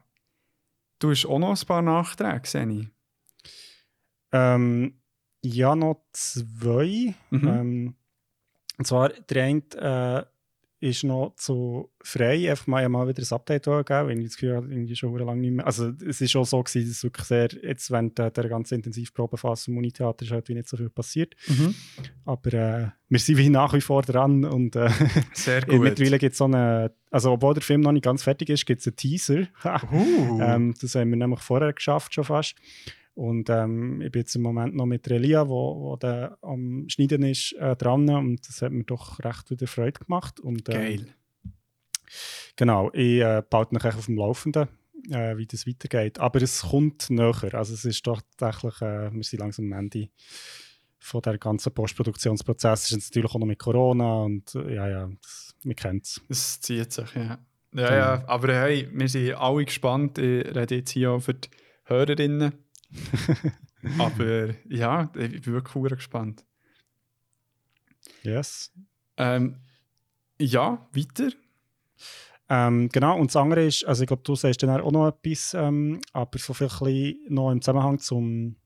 [0.98, 2.90] du hast auch noch ein paar Nachträge, sehe.
[4.32, 5.00] Ähm,
[5.42, 7.14] ja, noch zwei.
[7.30, 7.48] Mhm.
[7.48, 7.94] Ähm,
[8.78, 10.33] und zwar, der eine äh,
[10.84, 12.50] ist noch zu frei.
[12.50, 15.40] Einfach mal, mal wieder ein Update gegeben, weil ich das Gefühl habe, irgendwie schon lange
[15.40, 15.66] nicht mehr.
[15.66, 19.70] Also, es ist auch so gewesen, dass wirklich sehr, jetzt während der, der ganzen Intensivprobenphase
[19.70, 21.34] im Unitheater ist halt wie nicht so viel passiert.
[22.26, 24.90] Aber äh, wir sind wie nach wie vor dran und äh,
[25.32, 25.80] Sehr gut.
[25.80, 28.80] mittlerweile gibt es so eine, also obwohl der Film noch nicht ganz fertig ist, gibt
[28.80, 29.46] es einen Teaser.
[29.92, 30.40] Uh.
[30.40, 32.56] Ähm, das haben wir nämlich vorher geschafft, schon fast.
[33.14, 37.22] Und ähm, ich bin jetzt im Moment noch mit Relia, wo, wo der am Schneiden
[37.22, 38.08] ist, äh, dran.
[38.10, 40.40] Und das hat mir doch recht wieder Freude gemacht.
[40.40, 41.06] Und, ähm, Geil.
[42.56, 44.68] Genau, ich äh, behalte mich echt auf dem Laufenden,
[45.10, 46.18] äh, wie das weitergeht.
[46.18, 47.54] Aber es kommt näher.
[47.54, 50.08] Also es ist doch tatsächlich, äh, wir sind langsam am Ende
[50.98, 52.84] von der ganzen Postproduktionsprozess.
[52.84, 56.20] Es ist natürlich auch noch mit Corona und äh, ja, ja, das, wir kennen es.
[56.28, 57.38] Es zieht sich, ja.
[57.72, 60.18] Ja, ja, aber hey, wir sind alle gespannt.
[60.18, 61.48] Ich rede jetzt hier auch für die
[61.84, 62.52] Hörerinnen.
[63.98, 66.44] aber ja, ich bin wirklich gespannt.
[68.22, 68.72] Yes.
[69.16, 69.56] Ähm,
[70.38, 71.30] ja, weiter.
[72.48, 75.54] Ähm, genau, und das andere ist, also ich glaube, du sagst dann auch noch etwas,
[75.54, 78.56] ähm, aber so viel bisschen noch im Zusammenhang zum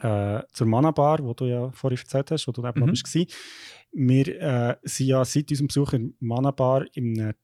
[0.00, 2.86] äh, zur Mana-Bar, wo du ja vorhin erzählt hast, wo du eben Mhm.
[2.86, 3.34] noch bist.
[3.92, 7.34] Wir äh, sind ja seit unserem Besuch in Mana-Bar in einem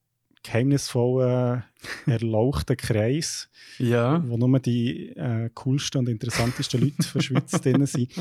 [0.47, 1.65] geheimnisvollen,
[2.07, 4.23] erlauchten Kreis, Ja.
[4.27, 8.13] wo nur die äh, coolsten und interessantesten Leute von der Schweiz drin sind.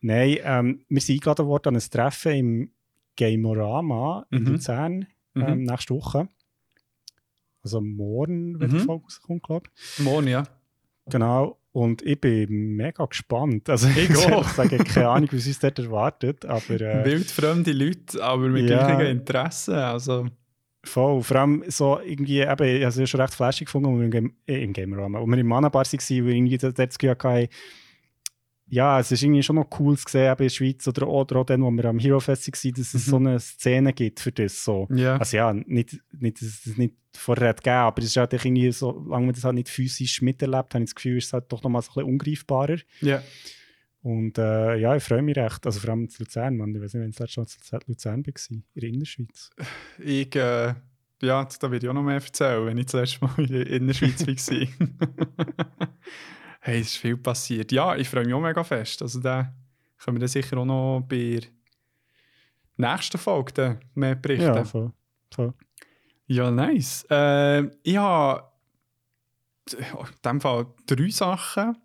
[0.00, 2.70] Nein, ähm, wir sind eingeladen worden an ein Treffen im
[3.16, 4.48] Gamorama in Mhm.
[4.52, 5.42] Luzern Mhm.
[5.42, 6.28] ähm, nächste Woche.
[7.62, 8.74] Also morgen, wenn Mhm.
[8.78, 10.04] die Folge rauskommt, glaube ich.
[10.04, 10.44] Morgen, ja.
[11.10, 11.58] Genau.
[11.72, 13.68] Und ich bin mega gespannt.
[13.68, 14.16] Also Ich ich
[14.54, 18.86] sage keine Ahnung, was uns dort erwartet, aber äh, Wildfremde Leute, aber mit Ja.
[18.86, 19.74] gleichen Interessen.
[19.74, 20.26] Also,
[20.84, 21.22] voll.
[21.22, 24.04] Vor allem so irgendwie, eben, ich habe es ja schon recht flashig gefunden, als wir
[24.04, 26.78] im, Game, äh, im Game Rama, als wir im Mana Bar waren, wo irgendwie dort
[26.78, 27.48] das Gefühl hatten,
[28.66, 31.36] ja, es ist irgendwie schon noch cool zu sehen, eben in der Schweiz oder, oder
[31.36, 33.10] auch dann, wo wir am Hero Fest waren, dass es Mhm.
[33.10, 34.64] so eine Szene gibt für das.
[34.64, 34.88] So.
[34.90, 35.16] ja.
[35.18, 38.32] Also ja, nicht, nicht, dass es das nicht vorher hat gegeben, aber es ist halt
[38.32, 41.44] irgendwie, solange man das halt nicht physisch miterlebt, habe ich das Gefühl, ist es halt
[41.52, 42.78] doch noch mal so ein bisschen ungreifbarer.
[43.00, 43.22] ja.
[44.04, 45.64] Und äh, ja, ich freue mich recht.
[45.64, 46.74] Also vor allem zu Luzern, Mann.
[46.74, 49.50] Ich weiß nicht, wenn es letztes Mal zu Luzern war, in der Innerschweiz.
[49.98, 50.74] Ich, äh,
[51.22, 53.94] ja, da werde ich auch noch mehr erzählen, wenn ich das letzte Mal in der
[53.94, 54.88] Schweiz war.
[56.60, 57.72] hey, es ist viel passiert.
[57.72, 59.00] Ja, ich freue mich auch mega fest.
[59.00, 59.54] Also da
[59.96, 61.48] können wir dann sicher auch noch bei der
[62.76, 64.54] nächsten Folge mehr berichten.
[64.54, 64.92] Ja, voll.
[65.34, 65.54] voll.
[66.26, 67.06] Ja, nice.
[67.08, 68.52] Äh, ich habe
[69.72, 69.78] in
[70.22, 71.78] dem Fall drei Sachen.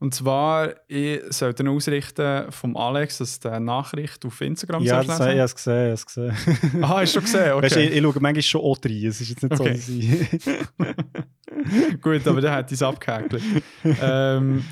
[0.00, 5.10] Und zwar, ich sollte dann ausrichten vom Alex, dass der Nachricht auf Instagram Ja, sollst
[5.10, 5.30] das, lesen.
[5.32, 5.74] ich habe es gesehen.
[5.74, 6.82] Ich habe es gesehen.
[6.84, 7.52] Ah, hast du schon gesehen?
[7.52, 7.62] Okay.
[7.64, 9.06] Weißt ich, ich schaue manchmal schon auch rein.
[9.06, 9.76] Es ist jetzt nicht Okay.
[9.76, 12.00] so, dass.
[12.00, 13.42] Gut, aber dann hat es abgehäkelt.
[14.00, 14.64] ähm,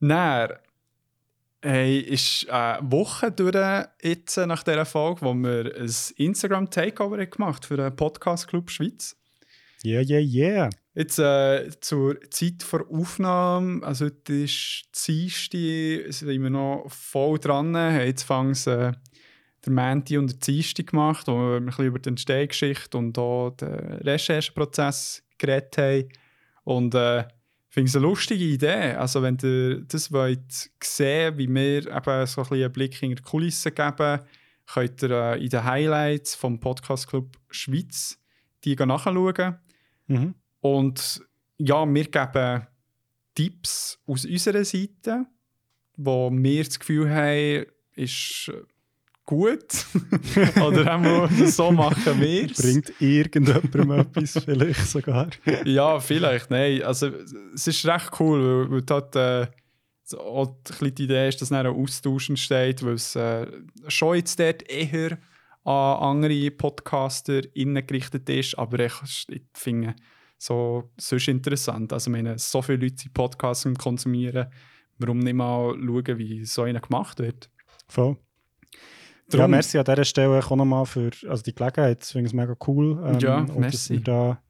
[0.00, 0.50] dann
[1.62, 3.56] hey, ist eine Woche durch
[4.02, 9.16] jetzt nach dieser Folge, wo wir ein Instagram-Takeover haben gemacht für den Podcast Club Schweiz.
[9.84, 10.70] Yeah, yeah, yeah.
[10.94, 17.74] Jetzt äh, zur Zeit vor Aufnahme, also heute ist Dienstag, sind wir noch voll dran,
[17.74, 18.92] jetzt fangs äh,
[19.64, 23.50] der Mänti und der Dienstag gemacht, wo wir ein bisschen über die Entstehungsgeschichte und auch
[23.50, 26.08] den Rechercheprozess geredet haben.
[26.64, 28.94] Und äh, ich finde es eine lustige Idee.
[28.94, 33.14] Also wenn ihr das wollt sehen, wie wir eben so ein bisschen einen Blick in
[33.14, 34.20] die Kulissen geben,
[34.66, 38.18] könnt ihr äh, in den Highlights vom Podcast Club Schweiz
[38.64, 39.58] die nachschauen.
[40.08, 40.34] Mhm.
[40.60, 41.22] Und
[41.58, 42.66] ja, wir geben
[43.34, 45.26] Tipps aus unserer Seite,
[45.96, 48.50] wo wir das Gefühl haben, ist
[49.24, 49.86] gut.
[50.60, 55.28] Oder haben wir so machen wir Bringt irgendjemandem etwas vielleicht sogar.
[55.64, 56.82] Ja, vielleicht, nein.
[56.82, 57.08] Also,
[57.54, 59.46] es ist recht cool, weil, weil dort äh,
[60.16, 63.46] auch die Idee ist, dass dann ein Austausch entsteht, weil es äh,
[63.88, 65.18] schon jetzt dort eher
[65.68, 69.94] an andere Podcaster gerichtet ist, aber ich, ich finde
[70.38, 71.92] so sonst interessant.
[71.92, 74.46] Also, meine, so viele Leute die Podcasts konsumieren,
[74.98, 77.50] warum nicht mal schauen, wie so einer gemacht wird?
[77.88, 78.16] Voll.
[79.30, 82.02] Ja, Drum- merci an dieser Stelle auch nochmal für also die Gelegenheit.
[82.02, 82.98] Ich finde es mega cool.
[83.04, 83.94] ähm, Ja, und Dass merci.
[83.94, 84.42] wir da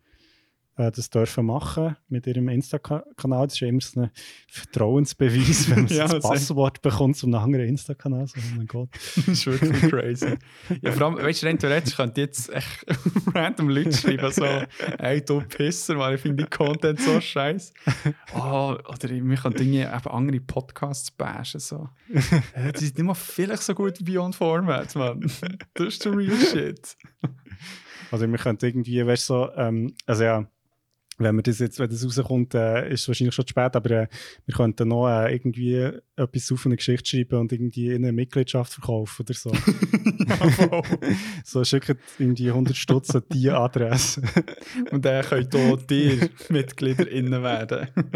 [0.79, 3.47] äh, das dürfen machen mit ihrem Insta-Kanal.
[3.47, 4.11] Das ist ja immer so ein
[4.49, 8.29] Vertrauensbeweis, wenn man Ja, das Passwort bekommt zum anderen Insta-Kanal.
[8.29, 8.89] So, oh mein Gott.
[9.17, 10.39] Das ist wirklich crazy.
[10.81, 12.87] Ja, vor allem, weißt du, rein theoretisch könnte jetzt echt
[13.35, 14.45] random Leute schreiben, so,
[14.99, 17.73] ey, du Pisser, weil ich finde die Content so scheiße.
[18.35, 21.89] Oh, oder wir können irgendwie eben andere Podcasts bashen, so.
[22.55, 25.21] Äh, Die sind nicht mal vielleicht so gut wie Beyond Format, man.
[25.75, 26.97] Das ist the real shit.
[28.11, 30.47] Also wir könnten irgendwie, weißt du, so, ähm, also ja,
[31.19, 33.91] wenn wir das jetzt, wenn das rauskommt, äh, ist es wahrscheinlich schon zu spät, aber
[33.91, 34.09] äh,
[34.47, 39.23] wir könnten noch äh, irgendwie etwas auf eine Geschichte schreiben und irgendwie eine Mitgliedschaft verkaufen
[39.23, 39.53] oder so.
[39.53, 40.83] Ja,
[41.45, 44.23] so schickt irgendwie 100 Stutz an die Adresse.
[44.91, 47.89] Und dann könnt auch dir MitgliederInnen werden.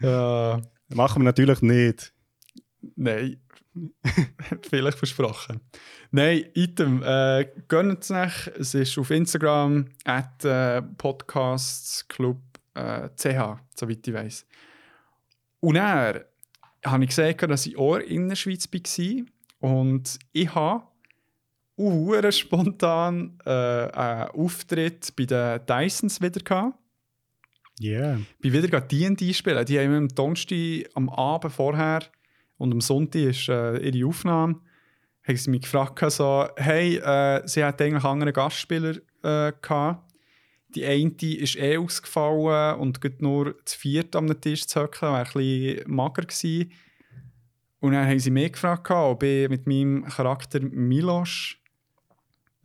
[0.00, 0.62] ja.
[0.88, 2.14] Machen wir natürlich nicht.
[2.94, 3.40] Nein.
[4.70, 5.60] Vielleicht versprochen.
[6.10, 7.02] Nein, Item.
[7.02, 8.46] Äh, Gönnt es nicht.
[8.58, 12.38] Es ist auf Instagram at äh, podcastsclub
[12.74, 14.46] äh, soweit ich weiß.
[15.60, 16.20] Und dann
[16.84, 19.24] habe ich gesehen, dass ich auch in der Schweiz war.
[19.60, 20.84] Und ich habe
[21.78, 26.78] uh, spontan äh, einen Auftritt bei den Dysons wieder gehabt.
[27.80, 28.20] Yeah.
[28.40, 29.66] Ich bin wieder D&D spielen.
[29.66, 32.00] Die haben am Donnerstag am Abend vorher
[32.58, 34.60] und am Sonntag ist äh, ihre Aufnahme.
[35.26, 40.04] Haben sie mich gefragt, so, hey, äh, sie hat eigentlich andere Gastspieler äh, gehabt.
[40.68, 45.18] Die eine ist eh ausgefallen und geht nur zu viert am Tisch zu hocken, wäre
[45.18, 46.72] ein bisschen mager gewesen.
[47.80, 51.56] Und dann haben sie mich gefragt, ob ich mit meinem Charakter Milos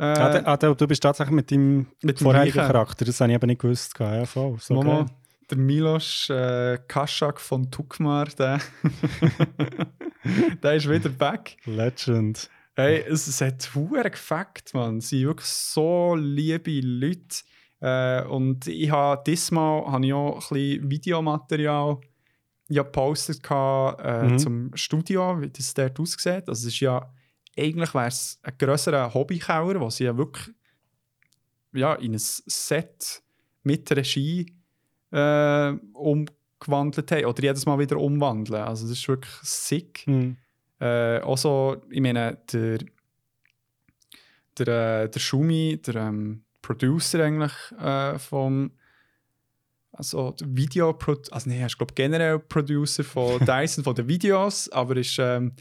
[0.01, 3.21] äh, ah, de, ah, de, du bist tatsächlich mit deinem mit dem vorherigen Charakter, das
[3.21, 3.93] habe ich aber nicht gewusst.
[3.99, 4.57] Ja, voll.
[4.59, 5.05] So Mama.
[5.51, 8.59] Der Milos äh, Kaschak von Tukmar, der,
[10.63, 11.57] der ist wieder back.
[11.65, 12.49] Legend.
[12.75, 15.01] Hey, es, es hat hure gefackt, man.
[15.01, 17.43] Sie sind wirklich so liebe Leute.
[17.81, 21.97] Äh, und ich habe diesmal habe ich auch ein bisschen Videomaterial
[22.69, 24.39] ja, gepostet gehabt, äh, Mhm.
[24.39, 26.47] zum Studio, wie das dort aussieht.
[26.47, 27.11] Also es ist ja,
[27.57, 30.55] eigentlich wäre es ein grösserer Hobbykeller, wo sie ja wirklich
[31.73, 33.21] ja, in ein Set
[33.63, 34.45] mit Regie
[35.11, 37.25] äh, umgewandelt haben.
[37.25, 38.63] Oder jedes Mal wieder umwandeln.
[38.63, 40.03] Also das ist wirklich sick.
[40.05, 40.37] Hm.
[40.79, 40.85] Äh,
[41.19, 42.79] also, ich meine, der,
[44.57, 44.67] der,
[45.03, 48.71] äh, der Schumi, der ähm, Producer eigentlich äh, vom
[49.93, 50.97] also Video,
[51.31, 55.53] also nee, er ist glaube generell Producer von Dyson von den Videos, aber ist ähm,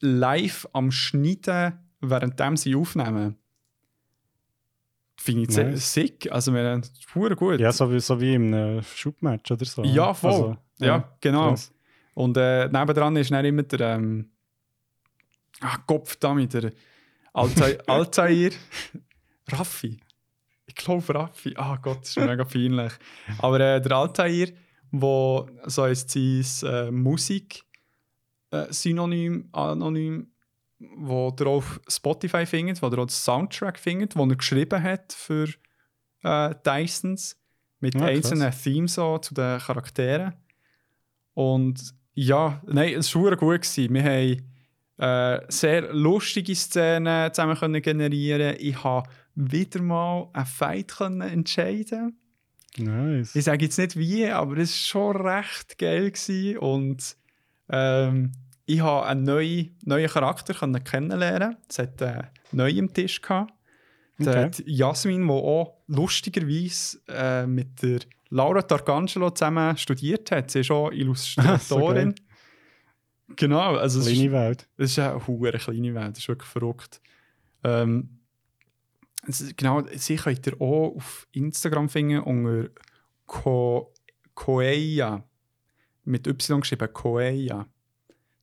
[0.00, 3.36] live am Schneiden, während sie aufnehmen.
[5.18, 5.92] Finde ich Nice.
[5.92, 6.30] sick.
[6.30, 7.58] Also, wir haben pur gut.
[7.60, 9.82] Ja, so wie, so wie im äh, Schubmatch oder so.
[9.84, 10.30] Ja, voll.
[10.32, 11.50] Also, ja, genau.
[11.50, 11.72] krass.
[12.14, 13.96] Und äh, nebendran ist dann immer der.
[13.96, 14.30] Ähm,
[15.60, 16.72] ach, Kopf damit, der
[17.32, 17.78] Altair.
[17.86, 18.50] Altair
[19.48, 20.00] Raffi.
[20.66, 21.54] Ich glaube Raffi.
[21.56, 22.92] Ah Gott, das ist mega peinlich.
[23.38, 24.48] Aber äh, der Altair,
[24.90, 27.64] wo so heißt sein äh, Musik
[28.50, 30.30] äh, Synonym, Anonym,
[30.78, 35.12] wo ihr auf Spotify findet, wo ihr auch den Soundtrack findet, den er geschrieben hat
[35.12, 35.48] für
[36.22, 37.38] äh, Dysons
[37.80, 38.08] mit Ah, krass.
[38.10, 40.34] einzelnen Themes so zu den Charakteren.
[41.34, 43.62] Und ja, nein, es war gut.
[43.62, 43.94] Gewesen.
[43.94, 48.56] Wir haben äh, sehr lustige Szenen zusammen können generieren.
[48.58, 52.18] Ich habe wieder mal einen Fight können entscheiden.
[52.78, 53.34] Nice.
[53.36, 56.10] Ich sage jetzt nicht wie, aber es war schon recht geil.
[56.10, 56.58] Gewesen.
[56.58, 57.16] Und
[57.68, 58.32] ähm,
[58.66, 61.56] ich habe einen neuen, neuen Charakter kennenlernen.
[61.68, 63.52] Es hat äh, neu im Tisch gehabt.
[64.20, 64.50] Okay.
[64.50, 68.00] Die Jasmin, die auch lustigerweise äh, mit der
[68.30, 70.50] Laura Tarcangelo zusammen studiert hat.
[70.50, 72.14] Sie ist auch Illustratorin.
[73.36, 74.68] genau, also es ist, Kleine Welt.
[74.78, 77.00] es ist eine hure kleine Welt, das ist wirklich verrückt.
[77.62, 78.20] Ähm,
[79.28, 82.70] es genau, sie könnt ihr auch auf Instagram finden unter
[83.26, 83.92] Ko
[84.34, 85.24] Koeia.
[86.04, 87.66] Mit Y geschrieben, Koeia.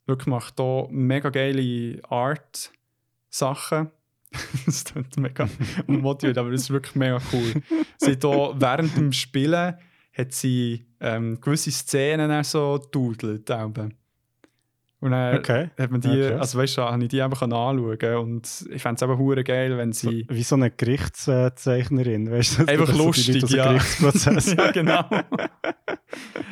[0.06, 3.92] Wirklich macht hier mega geile Art-Sachen.
[4.66, 5.48] das klingt mega
[5.88, 7.62] motiviert, aber das ist wirklich mega cool.
[7.98, 9.76] Sie hat auch während dem Spielen
[10.18, 13.50] hat sie ähm, gewisse Szenen dann so dudelt.
[13.50, 15.70] Und dann Okay.
[15.78, 16.40] hat man die, krass.
[16.40, 19.78] also weißt du, habe ich die einfach anschauen und ich fände es eben hure geil,
[19.78, 22.68] wenn So, sie wie so eine Gerichtszeichnerin, weißt du?
[22.68, 23.74] Einfach so lustig, dem ja.
[24.58, 25.04] Ja, genau.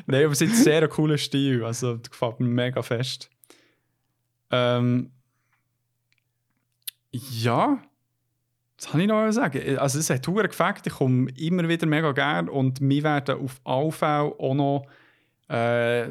[0.06, 1.64] Nein, aber es ist ein sehr cooler Stil.
[1.64, 3.30] Also, das gefällt mir mega fest.
[4.52, 5.12] Ähm,
[7.12, 7.82] ja,
[8.78, 9.78] was kann ich noch sagen?
[9.78, 10.86] Also, es hat Touren gefällt.
[10.86, 14.88] Ich komme immer wieder mega gern und wir werden auf alle Fälle auch noch
[15.48, 16.08] äh,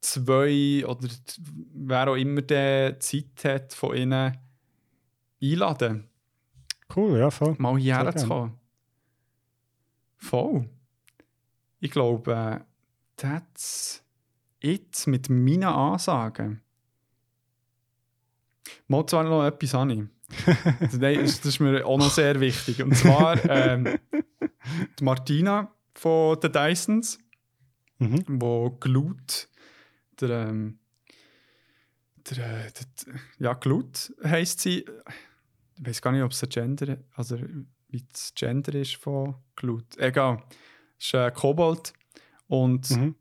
[0.00, 1.08] zwei oder
[1.74, 4.36] wer auch immer der Zeit hat von ihnen
[5.42, 6.08] einladen
[6.94, 7.54] Cool, ja, voll.
[7.58, 8.58] mal hierher Sehr zu kommen.
[10.16, 10.68] Voll.
[11.78, 12.60] Ich glaube, äh,
[13.16, 14.02] that's
[14.60, 16.62] it mit meinen Ansagen.
[18.88, 20.10] Mal zwar noch etwas an.
[20.80, 22.82] das, das ist mir auch noch sehr wichtig.
[22.82, 23.98] Und zwar ähm,
[24.98, 27.18] die Martina von den Dysons,
[27.98, 28.24] Mhm.
[28.40, 29.48] wo Glut,
[30.20, 30.78] der, ähm,
[32.30, 34.86] der, äh, der, ja, Glut heisst sie.
[35.78, 37.38] Ich weiß gar nicht, ob es ein Gender, also
[37.88, 39.98] wie das Gender ist von Glut.
[39.98, 40.42] Egal.
[40.98, 41.92] Es ist ein Kobold.
[42.46, 43.14] Und Mhm.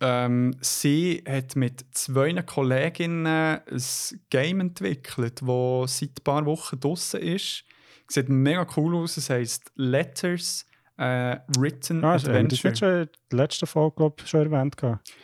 [0.00, 3.82] Ähm, sie hat mit zwei Kolleginnen ein
[4.30, 7.64] Game entwickelt, das seit ein paar Wochen draußen ist.
[8.06, 9.16] Sieht mega cool aus.
[9.16, 12.70] Es heisst Letters äh, Written Ah, das das Adventure.
[12.70, 14.76] nicht schon in der letzten Folge glaub, schon erwähnt.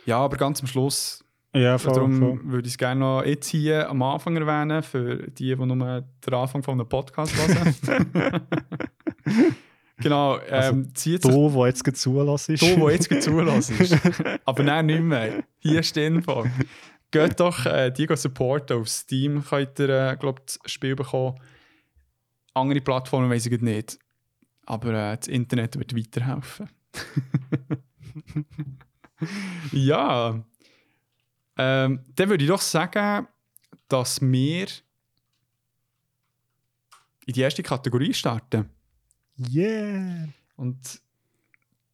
[0.07, 1.25] Ja, aber ganz am Schluss.
[1.55, 1.95] Ja, voll.
[1.95, 2.41] Darum voll.
[2.45, 6.35] würde ich es gerne noch jetzt hier am Anfang erwähnen, für die, die nur den
[6.35, 8.41] Anfang von einem Podcast hören.
[9.97, 12.49] genau, ähm, zieht sich Du, der jetzt gerade zulässt.
[12.49, 13.73] Du, der jetzt zulässt.
[14.45, 15.45] Aber nein, nicht mehr.
[15.59, 16.45] Hier ist die Info.
[17.11, 18.81] Geht doch äh, die supporten.
[18.81, 21.39] Auf Steam könnt ihr, äh, glaube das Spiel bekommen.
[22.55, 23.99] Andere Plattformen weiß ich nicht.
[24.67, 26.69] Aber äh, das Internet wird weiterhelfen.
[29.73, 30.45] ja.
[31.57, 33.29] Ähm, dann würde ich doch sagen,
[33.89, 34.67] dass wir
[37.27, 38.71] in die erste Kategorie starten.
[39.39, 40.29] Yeah!
[40.57, 41.03] Und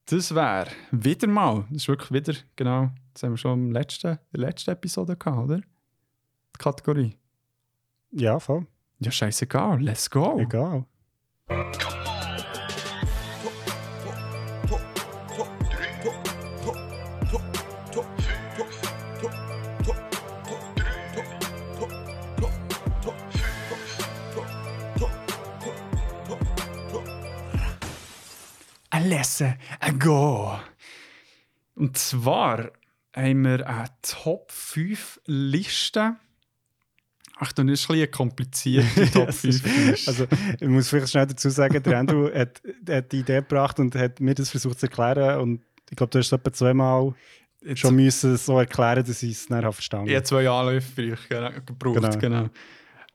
[0.06, 4.18] das wäre wieder mal, das ist wirklich wieder, genau, das haben wir schon im letzten,
[4.32, 5.58] der letzten Episode gehabt, oder?
[5.58, 7.16] Die Kategorie.
[8.10, 8.66] Ja, voll.
[8.98, 10.38] Ja, scheißegal, let's go.
[10.38, 10.84] Egal.
[29.10, 30.58] Lesson ago.
[31.74, 32.70] Und zwar
[33.14, 36.16] haben wir eine Top 5 Liste.
[37.42, 40.26] Ach, dann ist ein bisschen kompliziert, Top 5 Also,
[40.60, 44.20] ich muss vielleicht schnell dazu sagen, der Andrew hat, hat die Idee gebracht und hat
[44.20, 45.40] mir das versucht zu erklären.
[45.40, 47.14] Und ich glaube, du hast es etwa zweimal
[47.62, 50.10] Jetzt, schon müssen so erklären, dass ich es habe verstanden habe.
[50.10, 51.94] Ich habe zwei Anläufe für euch gebraucht.
[51.94, 52.18] Genau.
[52.18, 52.50] genau.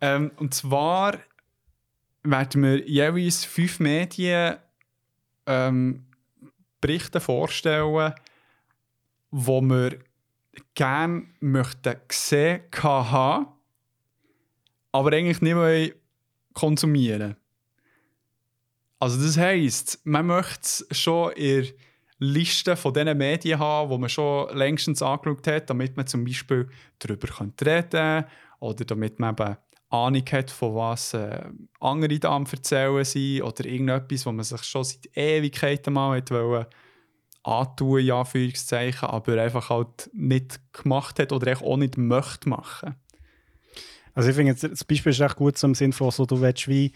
[0.01, 1.19] Ähm, und zwar
[2.23, 4.57] werden wir jeweils fünf Medien
[5.45, 6.05] ähm,
[6.81, 8.13] Berichte vorstellen,
[9.31, 9.99] wo wir
[10.73, 13.47] gerne möchten sehen haben,
[14.91, 15.91] aber eigentlich nicht mehr
[16.53, 17.35] konsumieren.
[18.99, 21.67] Also das heisst, man möchte schon in
[22.17, 26.69] Liste von diesen Medien haben, die man schon längstens angeschaut hat, damit man zum Beispiel
[26.99, 28.25] darüber reden kann
[28.59, 29.57] oder damit man eben
[29.95, 31.43] Ahnung hat, von was äh,
[31.79, 36.31] andere da am erzählen sind oder irgendetwas, wo man sich schon seit Ewigkeiten mal hat
[36.31, 36.65] wollen,
[37.43, 42.95] antun, in Anführungszeichen, aber einfach halt nicht gemacht hat oder auch nicht möchte machen.
[44.13, 46.91] Also ich finde, das Beispiel ist echt gut im Sinne von, so, du willst wie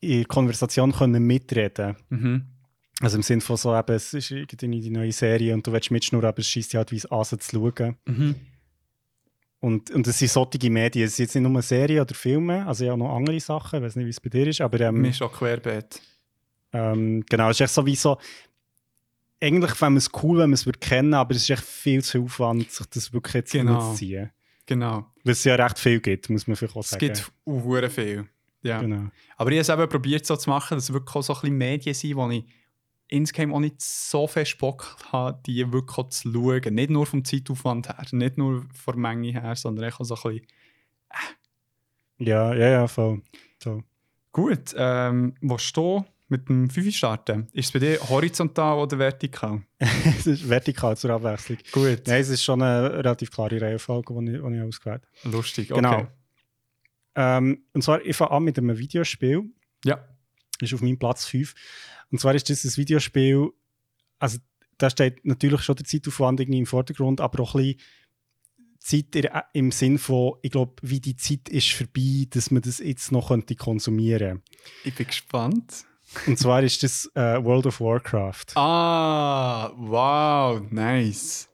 [0.00, 2.46] in Konversation können mitreden mhm.
[3.00, 5.90] Also im Sinne von so, eben, es ist irgendwie die neue Serie und du willst
[5.90, 7.96] mitschnurren, aber es schießt dich halt wie es an zu schauen.
[8.06, 8.36] Mhm.
[9.64, 12.84] Und, und es sind solche Medien, es sind jetzt nicht nur Serien oder Filme, also
[12.84, 14.78] ja noch andere Sachen, ich weiß nicht, wie es bei dir ist, aber...
[14.78, 16.02] Ähm, Mir ist auch querbeet.
[16.74, 18.18] Ähm, genau, es ist echt so wie so...
[19.40, 22.24] Eigentlich fände man es cool, wenn man es kennen aber es ist echt viel zu
[22.24, 23.92] Aufwand, sich das wirklich jetzt genau.
[23.92, 24.30] zu ziehen.
[24.66, 25.06] Genau.
[25.24, 27.02] Weil es ja recht viel gibt, muss man vielleicht auch sagen.
[27.10, 28.28] Es gibt auch viel,
[28.60, 28.82] ja.
[28.82, 29.08] Genau.
[29.38, 31.40] Aber ich habe es eben probiert so zu machen, dass es wirklich auch so ein
[31.40, 32.44] bisschen Medien sind, wo ich
[33.08, 36.74] insgeheim auch nicht so viel Bock habe, die wirklich zu schauen.
[36.74, 40.22] Nicht nur vom Zeitaufwand her, nicht nur von der Menge her, sondern auch so ein
[40.22, 40.46] bisschen.
[41.10, 42.24] Äh.
[42.24, 43.22] Ja, ja, ja, voll.
[43.62, 43.82] So.
[44.32, 47.48] Gut, ähm, wo du mit dem 5 starten?
[47.52, 49.62] Ist es bei dir horizontal oder vertikal?
[49.78, 51.58] es ist vertikal zur Abwechslung.
[51.70, 52.02] Gut.
[52.06, 55.36] Nein, es ist schon eine relativ klare Reihenfolge, die ich, die ich ausgewählt habe.
[55.36, 55.82] Lustig, okay.
[55.82, 56.06] Genau.
[57.16, 59.44] Ähm, und zwar, ich fange an mit einem Videospiel.
[59.84, 60.04] Ja.
[60.64, 61.54] Ist auf meinem Platz 5.
[62.10, 63.50] Und zwar ist das ein Videospiel,
[64.18, 64.38] also
[64.78, 67.76] da steht natürlich schon der Zeitaufwand irgendwie im Vordergrund, aber auch ein
[68.80, 72.78] bisschen Zeit im Sinn von, ich glaube, wie die Zeit ist vorbei, dass man das
[72.78, 74.42] jetzt noch könnte konsumieren
[74.84, 75.86] Ich bin gespannt.
[76.26, 78.56] Und zwar ist das äh, World of Warcraft.
[78.56, 81.48] Ah, wow, nice.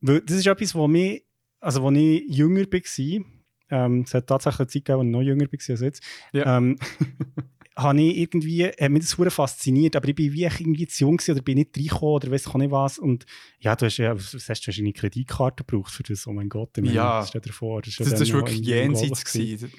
[0.00, 1.24] das ist etwas, wo, mich,
[1.60, 3.24] also wo ich jünger war.
[3.70, 6.02] Ähm, es hat tatsächlich eine Zeit gegeben, als ich noch jünger war als jetzt.
[6.32, 6.58] Ja.
[6.58, 6.78] Ähm,
[7.76, 11.20] habe ich irgendwie, hat mich das sehr fasziniert, aber ich bin wie irgendwie zu jung
[11.28, 12.98] oder bin nicht reingekommen oder weiß ich nicht was.
[12.98, 13.26] Und
[13.58, 16.70] ja, du hast ja, was hast du wahrscheinlich Kreditkarte gebraucht für das, oh mein Gott,
[16.76, 17.82] ich meine, ja, stell dir vor.
[17.82, 19.72] Das, das, das wirklich jenseits gewesen.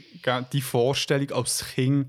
[0.51, 2.07] Die Vorstellung als Kind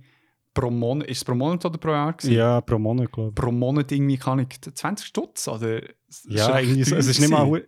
[0.54, 2.34] pro Monat, ist es pro Monat oder pro Jahr gewesen?
[2.34, 3.34] Ja, pro Monat, glaube ich.
[3.34, 5.82] Pro Monat irgendwie kann ich 20 Stutz oder?
[6.28, 7.62] Ja, irgendwie so, es ist nicht mal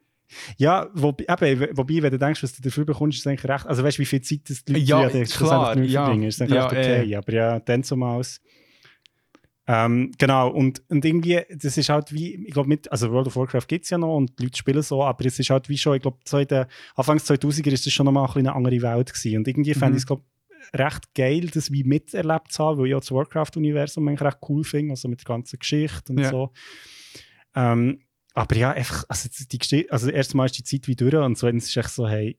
[0.57, 3.67] ja, wo, eben, wobei, wenn du denkst, was du dafür bekommst, ist es eigentlich recht.
[3.67, 6.41] Also weißt du, wie viel Zeit das die Leute ja, ja klar, ja, verbringen, ist
[6.41, 7.11] eigentlich ja, okay.
[7.11, 7.17] Äh.
[7.17, 8.23] Aber ja, dann zumal.
[9.71, 13.37] Ähm, genau, und, und irgendwie, das ist halt wie, ich glaube, mit, also World of
[13.37, 15.77] Warcraft gibt es ja noch und die Leute spielen so, aber es ist halt wie
[15.77, 16.65] schon, ich glaube, so in den
[16.97, 19.39] Anfangs 2000er ist das schon nochmal ein eine andere Welt gewesen.
[19.39, 19.79] Und irgendwie mhm.
[19.79, 20.23] fände ich es, glaube
[20.75, 24.65] recht geil, das wie miterlebt zu haben, weil ich auch das Warcraft-Universum eigentlich recht cool
[24.65, 26.31] finde, also mit der ganzen Geschichte und ja.
[26.31, 26.53] so.
[27.55, 28.01] Ähm,
[28.39, 31.77] aber ja, einfach, also, die, also erstmal ist die Zeit wie durch und zweitens ist
[31.77, 32.39] echt so, hey,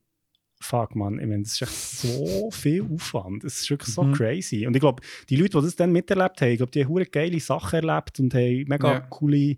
[0.60, 3.44] fuck man, ich meine, das ist echt so viel Aufwand.
[3.44, 4.12] Es ist wirklich so mhm.
[4.12, 4.66] crazy.
[4.66, 7.40] Und ich glaube, die Leute, die das dann miterlebt haben, ich glaube, die haben geile
[7.40, 9.00] Sachen erlebt und haben mega ja.
[9.00, 9.56] coole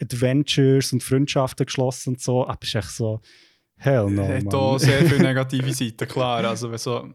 [0.00, 2.46] Adventures und Freundschaften geschlossen und so.
[2.46, 3.20] Aber es ist echt so,
[3.76, 4.22] hell no.
[4.22, 6.44] Es hat auch sehr viele negative Seiten, klar.
[6.44, 7.12] Also, so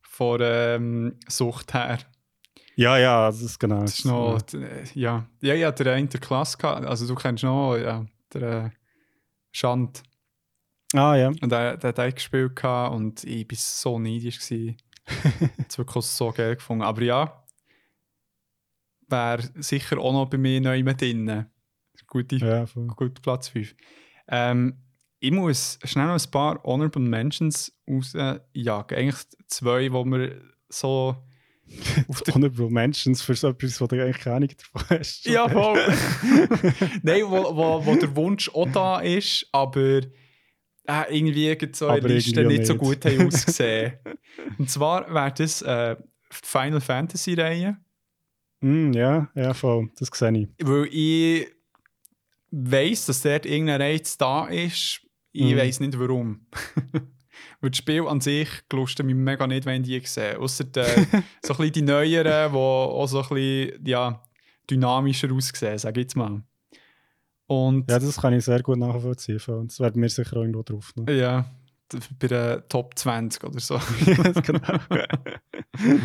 [0.00, 1.98] von ähm, Sucht her
[2.76, 3.80] ja, ja, das ist genau.
[3.80, 4.38] Das ist noch,
[4.94, 5.26] ja.
[5.40, 8.70] ja, ja, der eine der Klasse also du kennst noch, ja, der äh,
[9.50, 10.02] Schand.
[10.92, 11.28] Ah, ja.
[11.28, 14.38] Und der, der hat auch gespielt und ich war so neidisch.
[14.38, 14.48] Das
[15.78, 16.82] wirklich so geil gefunden.
[16.82, 17.44] Aber ja,
[19.08, 21.46] wäre sicher auch noch bei mir neu mit drin.
[22.06, 23.74] Gute, ja, guter Platz 5.
[24.28, 24.82] Ähm,
[25.18, 28.98] ich muss schnell noch ein paar Honorable Mentions rausjagen.
[28.98, 31.16] Eigentlich zwei, die wir so
[32.08, 35.26] auf der Honorable Mentions für so etwas, wo du eigentlich keine Ahnung davon hast.
[35.26, 35.78] Ja, voll.
[37.02, 40.00] Nein, wo, wo, wo der Wunsch auch da ist, aber
[40.88, 43.94] äh, irgendwie so eine Liste nicht, nicht, so gut haben ausgesehen.
[44.58, 47.76] Und zwar wäre das äh, die Final Fantasy Reihe.
[48.60, 49.90] Mm, ja, ja, voll.
[49.98, 50.48] Das sehe ich.
[50.66, 51.48] Weil ich
[52.50, 55.00] weiss, dass dort irgendein Reiz da ist.
[55.32, 55.56] Ich mm.
[55.56, 56.46] weiss nicht warum.
[57.66, 60.38] Weil das Spiel an sich gelustet mich mega nicht, wenn die sehe.
[60.38, 64.22] Außer so ein bisschen die neueren, die auch so ein bisschen, ja,
[64.70, 66.44] dynamischer aussehen, sage ich jetzt mal.
[67.48, 69.40] Und Ja, das kann ich sehr gut nachvollziehen.
[69.48, 70.92] Und das werden wir sicher auch irgendwo drauf.
[70.94, 71.12] Ne?
[71.12, 71.50] ja,
[72.20, 73.80] bei der Top 20 oder so.
[74.44, 74.78] genau.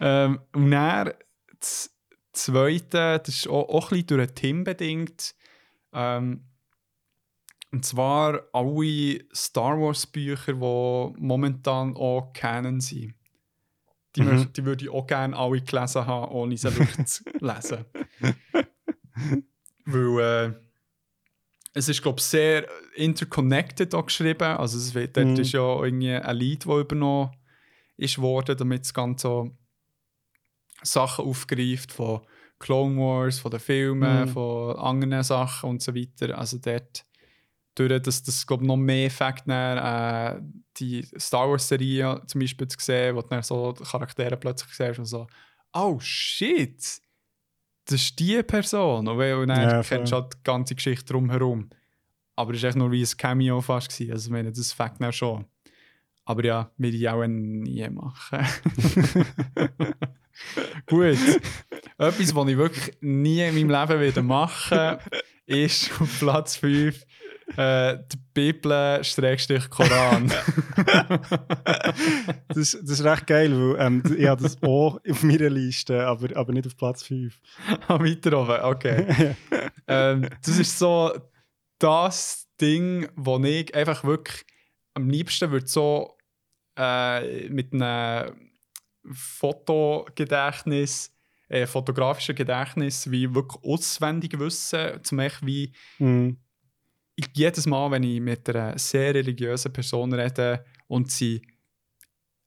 [0.00, 1.12] ähm, und dann
[1.60, 1.94] das
[2.32, 5.34] Zweite, das ist auch, auch ein bisschen durch den Tim bedingt.
[5.92, 6.44] Ähm,
[7.74, 13.14] und zwar alle Star Wars Bücher, die momentan auch Canon sind.
[14.14, 14.28] Die, Mhm.
[14.28, 17.84] möcht- die würde ich auch gerne alle gelesen haben, ohne sie wirklich zu lesen.
[19.86, 20.54] Weil äh,
[21.72, 24.56] es ist, glaube ich, sehr interconnected auch geschrieben.
[24.56, 25.40] Also es dort Mhm.
[25.40, 27.30] ist ja irgendwie ein Lied, das übernommen
[27.96, 29.50] ist worden, damit es ganz so
[30.82, 32.20] Sachen aufgreift von
[32.60, 34.28] Clone Wars, von den Filmen, Mhm.
[34.28, 36.38] von anderen Sachen und so weiter.
[36.38, 37.04] Also dort,
[37.74, 40.40] durch das, das glaube noch mehr Effekt äh,
[40.76, 44.98] die Star Wars Serie zum Beispiel zu sehen, wo du dann so Charaktere plötzlich siehst
[44.98, 45.26] und so,
[45.72, 46.78] oh shit,
[47.86, 49.06] das ist die Person.
[49.08, 51.68] Und dann Ja, kennst du halt die ganze Geschichte drumherum.
[52.36, 53.90] Aber es war echt nur wie ein Cameo fast.
[53.90, 54.12] Gewesen.
[54.12, 55.44] Also ich meine, das Fakt dann schon.
[56.24, 58.38] Aber ja, würde ich auch nie machen.
[60.86, 61.18] Gut.
[61.98, 64.98] Etwas, was ich wirklich nie in meinem Leben wieder machen
[65.46, 67.04] ist auf Platz 5
[67.56, 70.28] äh, die Bibel-Koran.
[72.48, 76.06] das, ist- das ist recht geil, weil ähm, ich habe das auch auf meiner Liste,
[76.06, 77.38] aber, aber nicht auf Platz 5.
[77.88, 79.34] Ah, Weiter oben, okay.
[79.88, 81.12] ähm, das ist so
[81.78, 84.44] das Ding, wo ich einfach wirklich
[84.94, 86.16] am liebsten würde so
[86.78, 88.50] äh, mit einem
[89.12, 91.12] Fotogedächtnis,
[91.48, 95.72] äh, fotografischen Gedächtnis, wie wirklich auswendig wissen, zum Beispiel wie
[96.04, 96.38] Mhm.
[97.16, 101.42] Ich, jedes Mal, wenn ich mit einer sehr religiösen Person rede und sie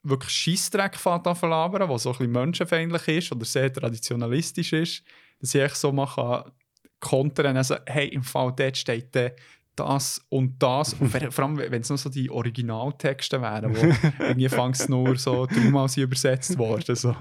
[0.03, 5.03] wirklich Scheissdreck fährt an verlabern, was so ein bisschen menschenfeindlich ist oder sehr traditionalistisch ist,
[5.39, 6.51] dass ich so kann
[6.99, 9.31] kontern also hey, im Fall dort steht dann
[9.75, 10.93] das und das.
[10.93, 13.79] Und vor allem, wenn es noch so die Originaltexte wären, wo
[14.23, 16.95] irgendwie fangst nur so dreimal sind übersetzt worden.
[16.95, 17.15] So.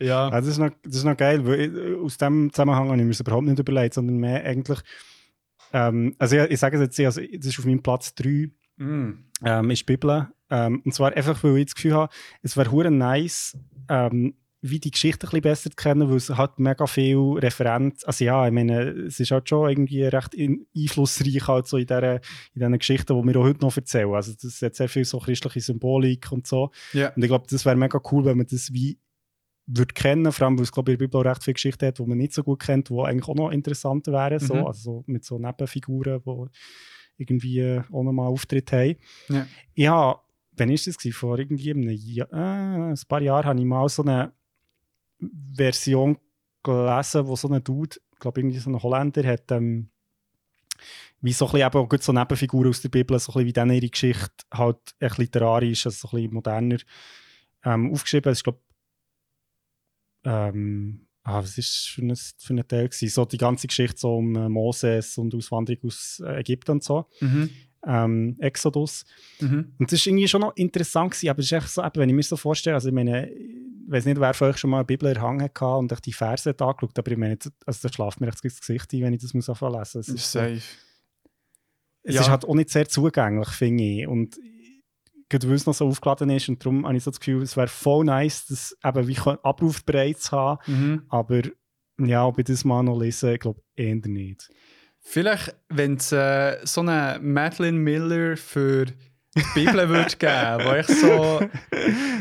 [0.00, 0.28] ja.
[0.28, 3.04] Ja, das, ist noch, das ist noch geil, weil ich, aus dem Zusammenhang habe ich
[3.04, 4.80] mir überhaupt nicht überlegt, sondern mehr eigentlich.
[5.72, 9.26] Ähm, also, ich, ich sage es jetzt, also, das ist auf meinem Platz 3, Mm.
[9.44, 10.28] ähm, ist die Bibel.
[10.50, 12.12] Ähm, und zwar einfach, weil ich das Gefühl habe,
[12.42, 13.56] es wäre hure nice,
[13.88, 18.04] ähm, wie die Geschichte ein bisschen besser zu kennen, weil es hat mega viel Referenz.
[18.04, 21.86] Also ja, ich meine, es ist halt schon irgendwie recht in, einflussreich halt so in,
[21.86, 22.20] dieser, in
[22.54, 24.14] diesen Geschichten, die wir auch heute noch erzählen.
[24.14, 26.70] Also das hat sehr viel so christliche Symbolik und so.
[26.92, 27.08] Ja.
[27.08, 28.98] Und ich glaube, das wäre mega cool, wenn man das wie
[29.66, 31.86] würde kennen, vor allem, weil es glaube ich, in der Bibel auch recht viele Geschichten
[31.86, 34.54] hat, die man nicht so gut kennt, die eigentlich auch noch interessanter wären, so.
[34.54, 34.66] Mhm.
[34.66, 36.46] also so mit so Nebenfiguren, die
[37.18, 38.96] irgendwie auch nochmal Auftritt haben.
[39.28, 39.46] Ja.
[39.74, 40.20] Ja,
[40.56, 41.14] wann ist das gewesen?
[41.14, 44.32] Vor irgendwie einem Jahr, äh, ein paar Jahren habe ich mal so eine
[45.54, 46.18] Version
[46.62, 49.88] gelesen, wo so ein Dude, ich glaube irgendwie so ein Holländer, hat ähm,
[51.20, 53.52] wie so ein bisschen eben auch so Nebenfiguren aus der Bibel, so ein bisschen wie
[53.52, 56.78] dann ihre Geschichte halt echt literarisch, also so ein bisschen moderner
[57.64, 58.32] ähm, aufgeschrieben.
[58.32, 58.58] Ich glaube,
[60.24, 63.08] ähm, ah, was ist das für ein, für ein Teil gewesen?
[63.08, 67.06] So die ganze Geschichte so um äh, Moses und Auswanderung aus äh, Ägypten und so,
[67.20, 67.50] Mhm.
[67.86, 69.04] ähm, Exodus.
[69.40, 69.72] Mhm.
[69.78, 72.08] Und das war irgendwie schon noch interessant, gewesen, aber es ist echt so, eben, wenn
[72.08, 74.78] ich mir so vorstelle, also ich meine, ich weiß nicht, wer von euch schon mal
[74.78, 77.92] eine Bibel erhangen hatte und euch die Verse hat angeschaut, aber ich meine, also da
[77.92, 80.00] schlaft mir echt das Gesicht ein, wenn ich das muss anfangen lesen.
[80.00, 80.60] Es ist, so, Safe.
[82.04, 82.20] es Ja.
[82.22, 84.06] ist halt auch nicht sehr zugänglich, finde ich.
[84.06, 84.38] Und
[85.32, 87.56] gerade weil es noch so aufgeladen ist und darum habe ich so das Gefühl, es
[87.56, 91.02] wäre voll nice, das eben wie abrufbereit zu haben, Mhm.
[91.08, 91.42] aber
[91.98, 94.48] ja, ob ich das mal noch lese, ich glaube eher nicht.
[95.00, 100.86] Vielleicht, wenn es äh, so eine Madeline Miller für die Bibel würde geben, wo ich
[100.86, 101.40] so.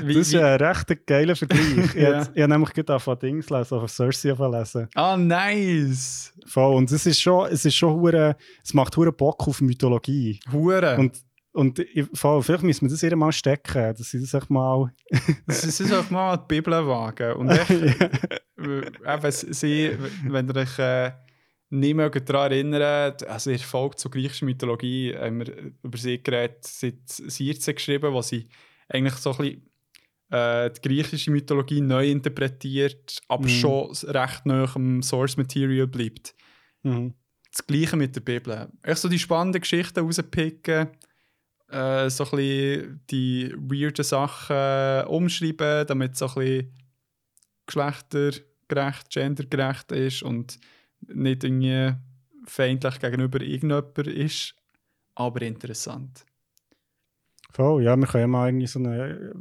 [0.04, 1.78] Wie, das ist wie, ein recht geiler Vergleich.
[1.78, 2.20] Ich Ja.
[2.22, 4.88] habe ich habe nämlich gerade von Dings lesen, von Cersei lesen.
[4.96, 6.34] ah, nice!
[6.48, 6.76] Voll.
[6.76, 10.40] Und es ist schon, es ist schon hure, es macht hure Bock auf Mythologie.
[10.52, 10.98] Hure!
[10.98, 11.18] Und,
[11.54, 14.92] und ich- vielleicht müssen wir das ihr mal stecken, dass sie das echt mal.
[15.48, 17.34] Es ist auch mal die Bibel wagen.
[17.34, 18.20] Und ich, äh,
[18.58, 19.92] eben, sie,
[20.28, 21.12] wenn ihr euch äh,
[21.70, 26.66] nicht mehr daran erinnert, also ihr folgt zur griechischen Mythologie, haben wir über sie geredet,
[26.66, 28.48] seit 14 geschrieben, wo sie
[28.90, 29.68] eigentlich so ein bisschen
[30.32, 33.50] äh, die griechische Mythologie neu interpretiert, aber Mhm.
[33.50, 36.34] schon recht nah am Source Material bleibt.
[36.84, 37.14] Mhm.
[37.52, 38.70] Das Gleiche mit der Bibel.
[38.84, 40.88] Echt so die spannenden Geschichten rauspicken,
[41.72, 46.72] äh, so ein die weirden Sachen umschreiben, damit es so ein
[47.66, 50.60] geschlechtergerecht, gendergerecht ist und
[51.08, 51.94] nicht irgendwie
[52.46, 54.56] feindlich gegenüber irgendjemand ist,
[55.16, 56.26] aber interessant.
[57.54, 59.34] Voll, ja, wir können ja mal irgendwie so eine.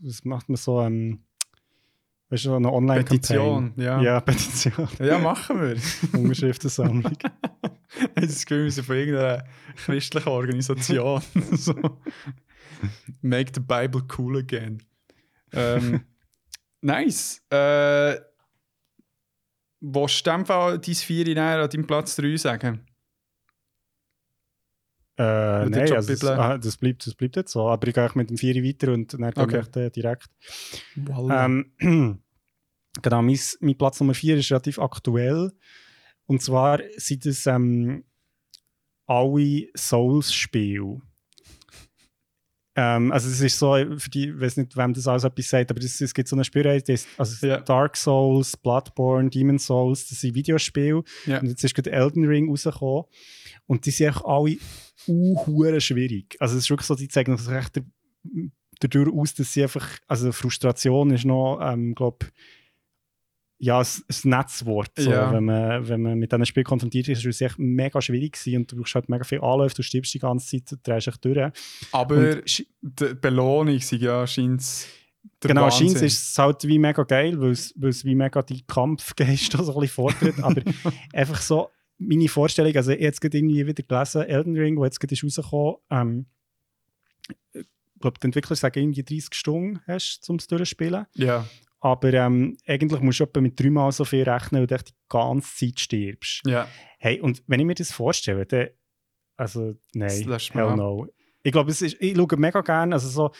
[0.00, 0.80] Was macht man so?
[0.80, 1.24] Ähm,
[2.30, 3.20] Weißt du, eine Online-Campaign.
[3.20, 4.00] Petition, ja.
[4.02, 4.88] Ja, Petition.
[4.98, 5.76] Ja, machen wir.
[6.20, 7.12] Unterschriftensammlung.
[8.14, 11.22] Das Gefühl, wir von irgendeiner christlichen Organisation.
[11.52, 11.74] so.
[13.22, 14.82] Make the Bible cool again.
[15.52, 16.02] Ähm,
[16.82, 17.40] nice.
[17.48, 18.16] Äh,
[19.80, 22.86] willst du in dem Fall dein Vieri an deinem Platz 3 sagen?
[25.18, 26.28] Äh, nein, also das, Jobbibel.
[26.28, 27.68] ah, das, bleibt, das bleibt jetzt so.
[27.68, 29.62] Aber ich gehe eigentlich mit dem Vieri weiter und dann Okay.
[29.68, 30.28] ich äh, direkt.
[30.96, 31.44] Voilà.
[31.44, 31.72] Ähm,
[33.02, 35.52] genau, mein, mein Platz Nummer 4 ist relativ aktuell.
[36.26, 38.04] Und zwar sind es ähm,
[39.06, 41.00] alle Souls-Spiele.
[42.76, 45.72] Ähm, also es ist so, für die, ich weiß nicht, wem das alles etwas sagt,
[45.72, 46.80] aber es, gibt so eine Spielreihe,
[47.16, 47.58] also Ja.
[47.60, 51.02] Dark Souls, Bloodborne, Demon Souls, das sind Videospiele.
[51.26, 51.40] Ja.
[51.40, 53.06] Und jetzt ist gerade Elden Ring rausgekommen.
[53.66, 54.58] Und die sind einfach alle
[55.08, 56.36] uh, schwierig.
[56.40, 57.84] Also es ist wirklich so, die zeigen sich echt der-
[58.80, 62.26] dadurch aus, dass sie einfach, also Frustration ist noch, ähm, glaube
[63.60, 64.92] ja, ein, ein Netzwort.
[64.96, 65.10] So.
[65.10, 65.32] Ja.
[65.32, 68.58] Wenn, man, wenn man mit diesem Spiel konfrontiert ist, ist es echt mega schwierig gewesen
[68.58, 71.16] und du brauchst halt mega viel Anläufe, du stirbst die ganze Zeit, du drehst dich
[71.16, 71.52] durch.
[71.90, 74.62] Aber und- die Belohnung sind ja scheint
[75.40, 78.62] genau, scheint ist es halt wie mega geil, weil es, weil es wie mega die
[78.64, 80.40] Kampfgeist so ein bisschen fordert.
[80.40, 80.62] Aber
[81.12, 81.68] einfach so
[81.98, 85.76] meine Vorstellung, also jetzt gerade irgendwie wieder gelesen, Elden Ring, wo jetzt gerade ist rausgekommen,
[85.90, 86.26] ähm,
[87.52, 91.06] ich glaube, die Entwickler sagen irgendwie 30 Stunden hast zum durchspielen.
[91.14, 91.46] Ja,
[91.80, 95.56] Aber ähm, eigentlich musst du etwa mit dreimal so viel rechnen, weil du die ganze
[95.56, 96.42] Zeit stirbst.
[96.46, 96.68] ja.
[97.00, 98.68] Hey, und wenn ich mir das vorstelle, dann,
[99.36, 101.06] also nein, hell no.
[101.42, 103.30] Ich glaube, es ist, ich schaue mega gerne, also so,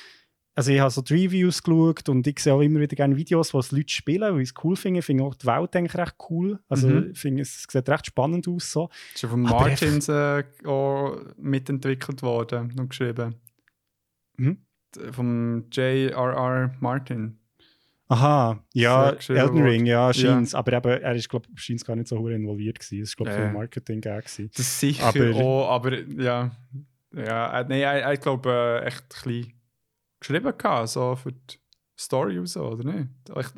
[0.58, 3.54] also ich habe so die Reviews geschaut und ich sehe auch immer wieder gerne Videos,
[3.54, 4.98] wo es Leute spielen, weil ich es cool finde.
[5.00, 6.58] Ich finde auch die Welt eigentlich recht cool.
[6.68, 7.10] Also Mhm.
[7.12, 8.72] ich finde, es sieht recht spannend aus.
[8.72, 8.90] So.
[9.14, 13.36] Ist ja von Martins äh, auch mitentwickelt worden und geschrieben.
[14.36, 14.58] Mhm.
[15.12, 16.74] Vom J.R.R.
[16.80, 17.38] Martin.
[18.10, 20.12] Aha, ja, Elden Ring, ja, Ja.
[20.14, 23.02] scheint aber eben, er ist, glaube ich, gar nicht so hure involviert gewesen.
[23.02, 23.48] Es ist, glaube ich, Ja.
[23.52, 24.50] so Marketing gewesen.
[24.56, 26.50] Das ist sicher Aber- auch, aber ja.
[27.14, 28.50] Ja, äh, nein, ich glaube,
[28.82, 29.52] äh, echt ein bisschen
[30.20, 31.56] geschrieben gehabt, so für die
[31.98, 33.08] Story und so, oder nicht?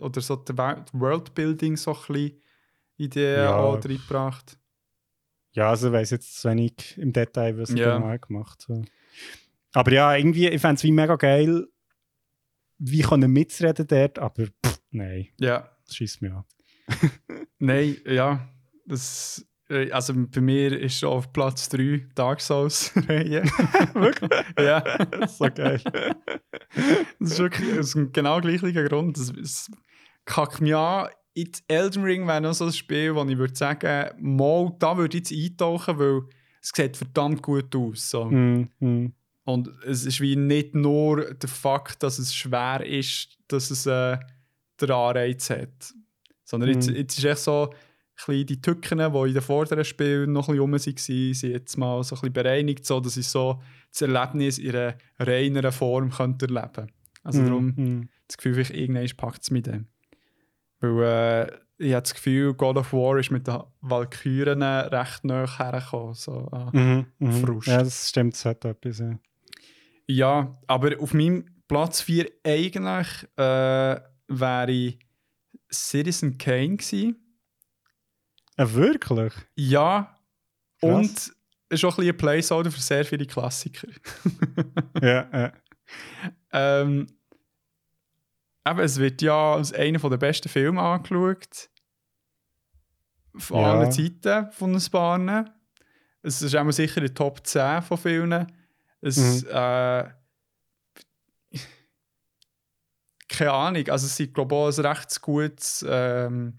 [0.01, 2.43] Oder so die Worldbuilding so ein bisschen
[2.97, 3.57] Ideen Ja.
[3.57, 4.59] auch reingebracht.
[5.53, 7.97] Ja, also ich weiß jetzt zu wenig im Detail, was Ja.
[7.97, 8.83] genau hat gemacht so.
[9.73, 11.67] Aber ja, irgendwie, ich fände es wie mega geil,
[12.79, 16.45] wie können mitzureden dort, aber pff, nein, Ja, das schießt mir an.
[17.59, 18.49] nein, ja.
[18.87, 19.47] Das,
[19.93, 23.43] also bei mir ist auf Platz 3 Dark Souls-Reihe.
[23.95, 24.31] Wirklich?
[24.59, 24.83] ja.
[25.29, 25.81] so geil.
[27.19, 29.17] Das ist wirklich aus dem genau gleichen Grund.
[29.19, 29.71] Es, es
[30.25, 31.09] kackt mich an.
[31.35, 35.17] Jetzt Elden Ring wäre noch so ein Spiel, wo ich würde sagen, mal, da würde
[35.17, 36.23] ich jetzt eintauchen, weil
[36.61, 38.11] es sieht verdammt gut aus.
[38.11, 38.25] So.
[38.27, 39.13] Mm, mm.
[39.45, 44.19] Und es ist wie nicht nur der Fakt, dass es schwer ist, dass es äh,
[44.81, 45.95] den Anreiz hat.
[46.45, 46.97] Sondern jetzt, Mhm.
[46.97, 47.73] jetzt ist echt so,
[48.27, 51.77] bisschen die Tücken, die in den vorderen Spielen noch ein bisschen rum waren, sind jetzt
[51.77, 53.61] mal so ein bisschen bereinigt, so dass ich so
[53.91, 56.91] das Erlebnis in einer reineren Form könnte erleben
[57.23, 58.09] Also Mm, darum mm.
[58.27, 59.87] das Gefühl, vielleicht irgendwann packt es mit dem.
[60.81, 65.47] Weil äh, ich habe das Gefühl, God of War ist mit den Valkyren recht nah
[65.59, 66.15] hergekommen.
[66.15, 66.71] So, ah.
[66.73, 67.33] Mhm, mhm.
[67.33, 67.69] Frust.
[67.69, 68.99] Ja, das stimmt, das hat etwas.
[68.99, 69.19] Ja.
[70.07, 73.07] Ja, aber auf meinem Platz 4 eigentlich
[73.37, 74.95] äh, wäre
[75.73, 77.17] Citizen Kane gewesen.
[78.57, 79.33] Ah, wirklich?
[79.55, 80.17] Ja,
[80.81, 80.91] Krass.
[80.95, 81.35] und es
[81.69, 83.89] ist auch ein bisschen ein Placeholder für sehr viele Klassiker.
[85.03, 85.53] ja, ja.
[86.53, 87.07] ähm,
[88.67, 91.71] eben, es wird ja als einer der besten Filme angeschaut.
[93.37, 93.73] Von Ja.
[93.73, 95.49] allen Zeiten von den Bahnen.
[96.23, 98.47] Es ist auch sicher den Top 10 von Filmen.
[99.01, 99.49] Es, Mhm.
[99.51, 100.09] äh,
[103.29, 106.59] keine Ahnung, also es ist glaube ich auch ein recht gutes ähm,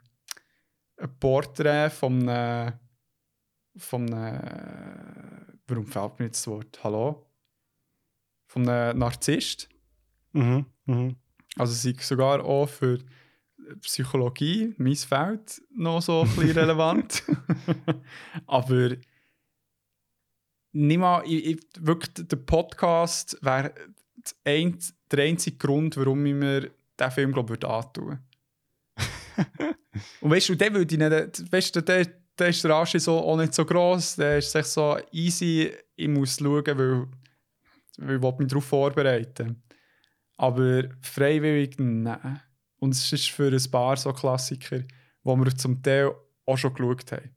[1.02, 2.74] ein Porträt von einem,
[3.76, 7.26] von einem, warum fällt mir jetzt das Wort, hallo?
[8.48, 9.70] Von einem Narzisst.
[10.34, 11.16] Mhm, mhm.
[11.58, 13.00] Also sie sogar auch für
[13.82, 17.24] Psychologie, mein Feld, noch so ein bisschen relevant.
[18.48, 18.96] Aber
[20.74, 23.74] nicht mal, ich, ich, wirklich, der Podcast wäre
[24.44, 24.78] ein,
[25.12, 28.20] der einzige Grund, warum ich mir diesen Film, glaube ich, würde antun
[30.22, 32.06] Und weißt du, der würde ich nicht, weißt du, der,
[32.38, 36.08] der ist der Arsch so, auch nicht so gross, der ist echt so easy, ich
[36.08, 37.08] muss schauen, weil,
[37.98, 39.62] weil ich mich darauf vorbereiten
[40.38, 42.42] Aber freiwillig, nein.
[42.78, 44.88] Und es ist für ein paar so Klassiker, die
[45.24, 46.12] wir zum Teil
[46.46, 47.36] auch schon geschaut haben.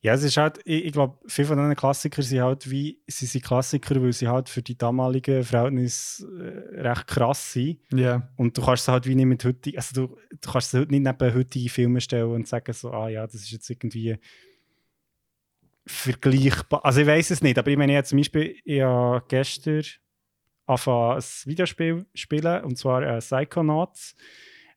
[0.00, 3.26] Ja, es ist halt, ich, ich glaube, viele von diesen Klassikern sind halt wie, sie
[3.26, 7.80] sind Klassiker, weil sie halt für die damaligen Verhältnisse äh, recht krass sind.
[7.92, 7.98] Ja.
[7.98, 8.32] Yeah.
[8.36, 10.90] Und du kannst es halt wie nicht mit heutigen, also du, du kannst es halt
[10.90, 14.18] nicht neben heutigen Filmen stellen und sagen so, ah ja, das ist jetzt irgendwie
[15.86, 16.84] vergleichbar.
[16.84, 19.82] Also ich weiß es nicht, aber ich meine, ich zum Beispiel, ich habe gestern
[20.66, 24.14] angefangen, ein Videospiel spielen, und zwar äh, Psychonauts.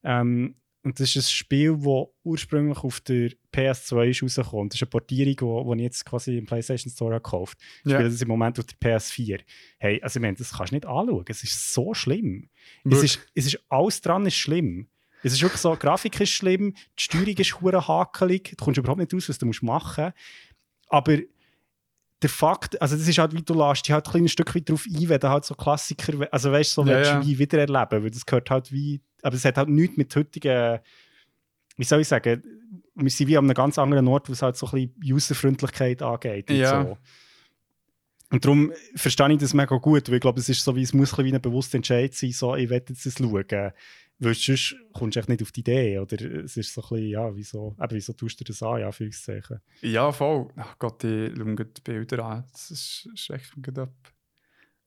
[0.04, 0.56] Ähm,
[0.88, 4.70] und das ist ein Spiel, das ursprünglich auf der PS2 ist rausgekommen.
[4.70, 7.82] Das ist eine Portierung, die ich jetzt quasi im PlayStation Store gekauft habe.
[7.84, 7.98] Ich ja.
[7.98, 9.42] spiele das im Moment auf der PS4.
[9.80, 11.26] Hey, also ich meine, das kannst du nicht anschauen.
[11.28, 12.48] Es ist so schlimm.
[12.90, 14.88] Es ist, es ist, alles dran ist schlimm.
[15.24, 18.78] Es ist wirklich so, die Grafik ist schlimm, die Steuerung ist hure hakelig, du kommst
[18.78, 20.16] überhaupt nicht aus, was du machen musst.
[20.88, 21.18] Aber
[22.22, 24.68] der Fakt, also das ist halt, wie du lässt dich halt ein kleines Stück weit
[24.68, 27.26] darauf ein, wenn du halt so Klassiker, also weißt du, so ja, ja.
[27.26, 30.80] wie wiedererleben, weil das gehört halt wie, aber es hat halt nichts mit heutigen,
[31.76, 32.42] wie soll ich sagen,
[32.96, 36.02] wir sind wie an einem ganz anderen Ort, wo es halt so ein bisschen Userfreundlichkeit
[36.02, 36.84] angeht und ja.
[36.84, 36.98] so.
[38.30, 40.94] Und darum verstehe ich das mega gut, weil ich glaube, es ist so wie, es
[40.94, 43.72] muss ein wie ein bewusster Entscheid sein, so, ich werde jetzt das schauen.
[44.20, 46.00] Weil sonst kommst du echt nicht auf die Idee.
[46.00, 48.88] Oder es ist so ein bisschen, ja, wieso, eben, wieso tust du das an, ja,
[48.88, 49.60] Anführungszeichen.
[49.82, 50.48] Ja, voll.
[50.56, 52.46] Ach Gott, ich schaue die Bilder an.
[52.52, 53.94] Das schreckt mich ab.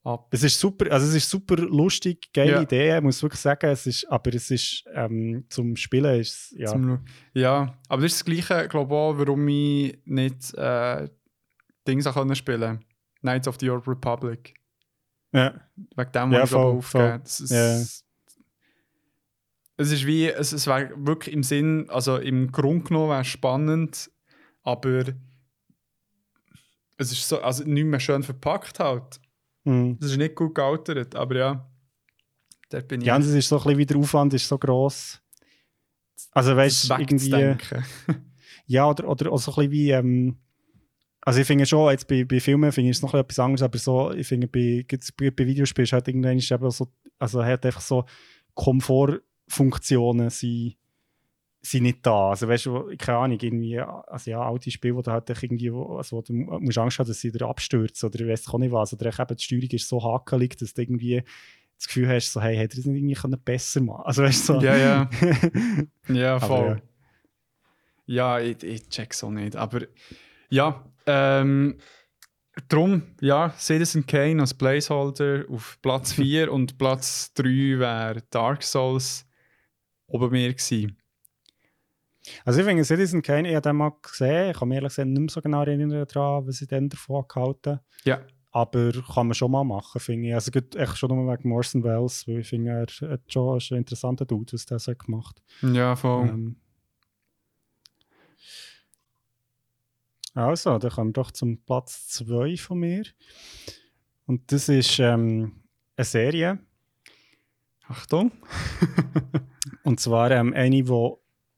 [0.02, 0.28] ab.
[0.32, 2.62] Es ist super, also es ist super lustig, geile ja.
[2.62, 3.70] Idee, ich muss wirklich sagen.
[3.70, 6.66] Es ist, aber es ist, ähm, zum Spielen ist ja.
[6.66, 11.08] Zum, ja, aber das ist das Gleiche, glaube ich, warum ich nicht äh,
[11.86, 12.02] Dinge
[12.34, 12.80] spielen konnte.
[13.20, 14.54] Knights of the Old Republic.
[15.32, 15.54] Ja.
[15.94, 17.20] Wegen dem, ja, voll, aufgegeben.
[17.22, 18.09] Das ist, ja
[19.80, 24.10] es ist wie, es, es wäre wirklich im Sinn, also im Grunde genommen wäre spannend,
[24.62, 25.04] aber
[26.98, 29.20] es ist so, also nicht mehr schön verpackt halt.
[29.64, 29.96] Mhm.
[29.98, 31.70] Es ist nicht gut gealtert, aber ja,
[32.68, 33.06] da bin ich.
[33.06, 35.18] Ja, und es ist so ein bisschen wie der Aufwand ist so gross.
[36.32, 37.56] Also weißt du, irgendwie.
[38.66, 40.38] ja, oder, oder auch so ein bisschen wie, ähm,
[41.22, 43.78] also ich finde schon, jetzt bei, bei Filmen finde ich es noch etwas anderes, aber
[43.78, 44.84] so, ich finde bei,
[45.16, 48.04] bei, bei Videospielen ist halt irgendwann ist eben so, also hat einfach so
[48.54, 50.76] Komfort Funktionen sind,
[51.60, 52.30] sind nicht da.
[52.30, 56.16] Also weißt du, keine Ahnung, irgendwie, also ja, alte Spiele, wo du halt irgendwie, also
[56.16, 58.92] wo du musst Angst haben, dass sie wieder abstürzen oder ich weiß auch nicht was.
[58.92, 61.22] Oder eben die Steuerung ist so hakelig, dass du irgendwie
[61.76, 64.52] das Gefühl hast, so, hey, hätte er das nicht irgendwie besser machen Also weißt du,
[64.54, 64.60] so.
[64.60, 65.10] Ja, ja.
[66.08, 66.58] ja, voll.
[66.58, 66.82] Aber,
[68.06, 68.38] ja.
[68.38, 69.56] ja, ich, ich check's auch nicht.
[69.56, 69.80] Aber
[70.50, 71.78] ja, ähm,
[72.68, 79.26] Drum, ja, Citizen Kane als Placeholder auf Platz 4 und Platz 3 wäre Dark Souls
[80.10, 80.96] oben mir gewesen.
[82.44, 85.08] Also ich finde Citizen Kane, ich habe den mal gesehen, ich kann mich ehrlich gesagt
[85.08, 88.20] nicht mehr so genau erinnern daran, was ich dann davon gehalten Ja.
[88.52, 90.34] Aber kann man schon mal machen, finde ich.
[90.34, 93.78] Also echt schon nur wegen Morrison Wells, weil ich finde, er hat schon ist ein
[93.78, 96.28] interessanter Dude, was der so gemacht Ja, voll.
[96.28, 96.56] Ähm,
[100.34, 103.04] also, dann kommen wir doch zum Platz 2 von mir.
[104.26, 105.62] Und das ist ähm,
[105.96, 106.58] eine Serie.
[107.88, 108.30] Achtung.
[109.84, 110.90] Und zwar ähm, eine, die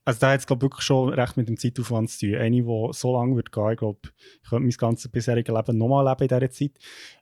[0.05, 2.37] also da hat es glaube wirklich schon recht mit dem Zeitaufwand zu tun.
[2.37, 4.01] Eine, die so lange wird gehen, ich glaube,
[4.43, 6.73] ich könnte mein ganzes bisheriges Leben nochmal leben in dieser Zeit.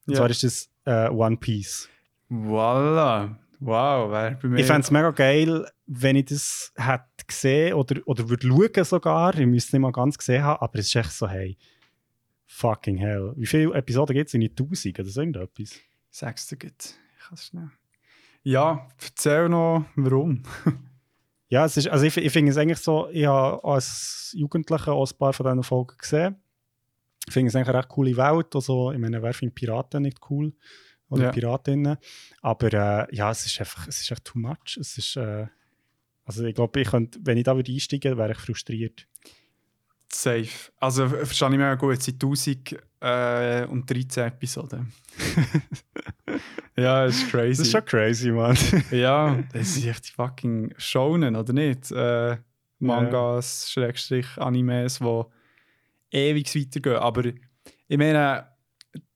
[0.06, 0.18] Und ja.
[0.18, 1.88] zwar ist das äh, One Piece.
[2.28, 3.38] Voila.
[3.58, 4.60] Wow, wäre bei mir...
[4.60, 9.38] Ich fände es mega geil, wenn ich das hätte gesehen oder, oder würde schauen sogar.
[9.38, 11.58] Ich müsste es nicht mal ganz gesehen haben, aber es ist echt so, hey,
[12.46, 13.34] fucking hell.
[13.36, 14.34] Wie viele Episoden gibt es?
[14.34, 15.80] Nicht 1000 oder so irgendetwas?
[16.48, 16.94] Dir gut.
[17.18, 17.70] Ich kann es schnell.
[18.42, 20.42] Ja, erzähl noch, warum.
[21.50, 25.10] Ja, es ist, also ich, ich finde es eigentlich so, ich habe als Jugendlicher auch
[25.10, 26.36] ein paar von diesen Folgen gesehen.
[27.26, 28.54] Ich finde es eigentlich eine recht coole Welt.
[28.54, 30.52] Also, ich meine, wer findet Piraten nicht cool?
[31.08, 31.30] Oder ja.
[31.32, 31.98] Piratinnen.
[32.40, 34.78] Aber äh, ja, es ist einfach, es ist echt too much.
[34.78, 35.48] Es ist, äh,
[36.24, 39.08] also ich glaube, ich könnte, wenn ich da würde einsteigen, wäre ich frustriert.
[40.12, 40.72] Safe.
[40.78, 44.92] Also verstehe ich mir gut, sind 1013 Episoden.
[46.76, 47.48] ja, das ist crazy.
[47.48, 48.56] Das ist schon crazy, man.
[48.90, 51.92] ja, das ist echt fucking Shonen, oder nicht?
[51.92, 52.36] Äh,
[52.80, 53.84] Mangas, ja.
[53.84, 55.22] Schrägstrich, Animes, die
[56.10, 56.96] ewig weitergehen.
[56.96, 58.48] Aber ich meine,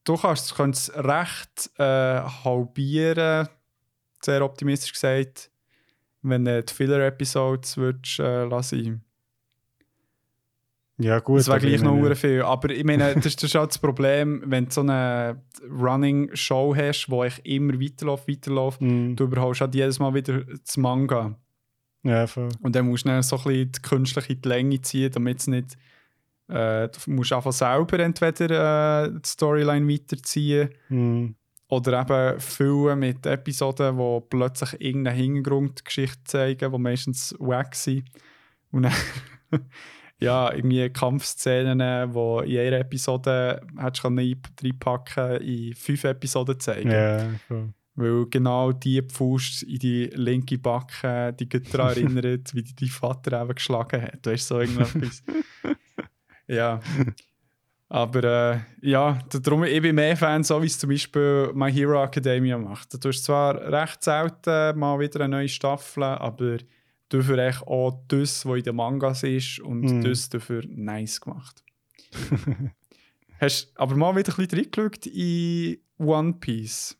[0.04, 3.48] du kannst, es recht äh, halbieren,
[4.22, 5.50] sehr optimistisch gesagt,
[6.22, 7.76] wenn du die Filler-Episodes
[8.18, 9.04] äh, lassen
[10.98, 11.40] ja, gut.
[11.40, 12.14] Das wäre gleich noch meine...
[12.14, 12.42] viel.
[12.42, 17.24] Aber ich meine, das ist, das das Problem, wenn du so eine Running-Show hast, wo
[17.24, 19.16] ich immer weiterläuft, weiterläuft, mm.
[19.16, 21.36] du überholst halt jedes Mal wieder das Manga.
[22.04, 22.50] Ja, voll.
[22.62, 25.46] Und dann musst du dann so ein bisschen die künstliche die Länge ziehen, damit es
[25.48, 25.76] nicht.
[26.48, 31.34] Äh, du musst einfach selber entweder äh, die Storyline weiterziehen mm.
[31.68, 38.04] oder eben füllen mit Episoden, die plötzlich irgendeine Hintergrundgeschichte zeigen, die meistens wack sind.
[38.70, 38.92] Und dann
[40.20, 46.90] ja, irgendwie Kampfszenen, wo in jeder Episode hättest du reinpacken in fünf Episoden zeigen.
[46.90, 47.74] Ja, cool.
[47.96, 53.54] Weil genau die Pfust in die linke Backe die daran erinnert, wie dein Vater eben
[53.54, 54.26] geschlagen hat.
[54.26, 55.22] Weißt du, so irgendetwas.
[56.48, 56.80] ja.
[57.88, 62.02] Aber äh, ja, darum ich bin mehr Fan, so wie es zum Beispiel My Hero
[62.02, 62.92] Academia macht.
[63.04, 66.56] Du hast zwar recht selten mal wieder eine neue Staffel, aber
[67.18, 70.04] dafür echt auch das, was in den Mangas ist und Mhm.
[70.04, 71.62] das dafür nice gemacht.
[73.40, 76.96] hast aber mal wieder ein bisschen reingeschaut in One Piece.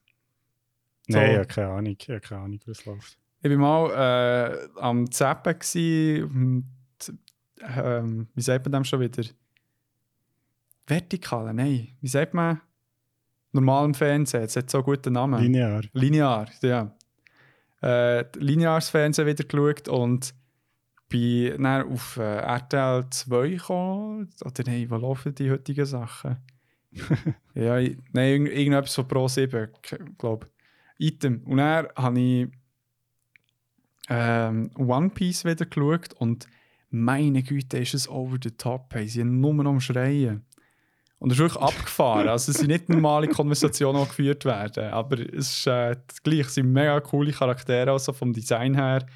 [1.08, 1.18] So.
[1.18, 3.18] Nein, ich habe keine Ahnung, ich habe keine Ahnung, wie es läuft.
[3.42, 3.90] Ich war mal
[4.54, 5.54] äh, am Zappen
[6.24, 6.64] und
[7.76, 9.22] ähm, wie sagt man dem schon wieder?
[10.86, 11.88] Vertikale, nein.
[12.00, 12.60] Wie sagt man?
[13.52, 15.40] Normal im Fernsehen, es hat so einen guten Namen.
[15.40, 15.82] Linear.
[15.92, 16.92] Linear, ja.
[17.84, 20.34] Äh, lineares Fernsehen wieder geschaut und
[21.10, 24.30] bin dann auf äh, RTL 2 gekommen.
[24.42, 26.38] Oder nein, wo laufen die heutigen Sachen?
[27.54, 29.68] ja, ich, nein, irgend, irgendetwas von Pro 7,
[30.16, 30.46] glaube
[30.98, 31.42] Item.
[31.44, 32.48] Und dann habe ich
[34.08, 36.46] ähm, One Piece wieder geschaut und
[36.88, 38.94] meine Güte, ist es over the top.
[38.94, 39.06] Hey.
[39.06, 40.46] Sie sind nur noch am Schreien.
[41.24, 42.28] Und es ist wirklich abgefahren.
[42.28, 44.90] Also es sind nicht normale Konversationen, die geführt werden.
[44.90, 49.06] Aber es ist äh, gleich, es sind mega coole Charaktere, also vom Design her.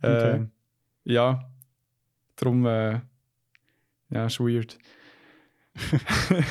[0.00, 0.46] Äh, Okay.
[1.02, 1.50] Ja.
[2.36, 3.00] Darum, äh,
[4.10, 4.78] ja, ist weird.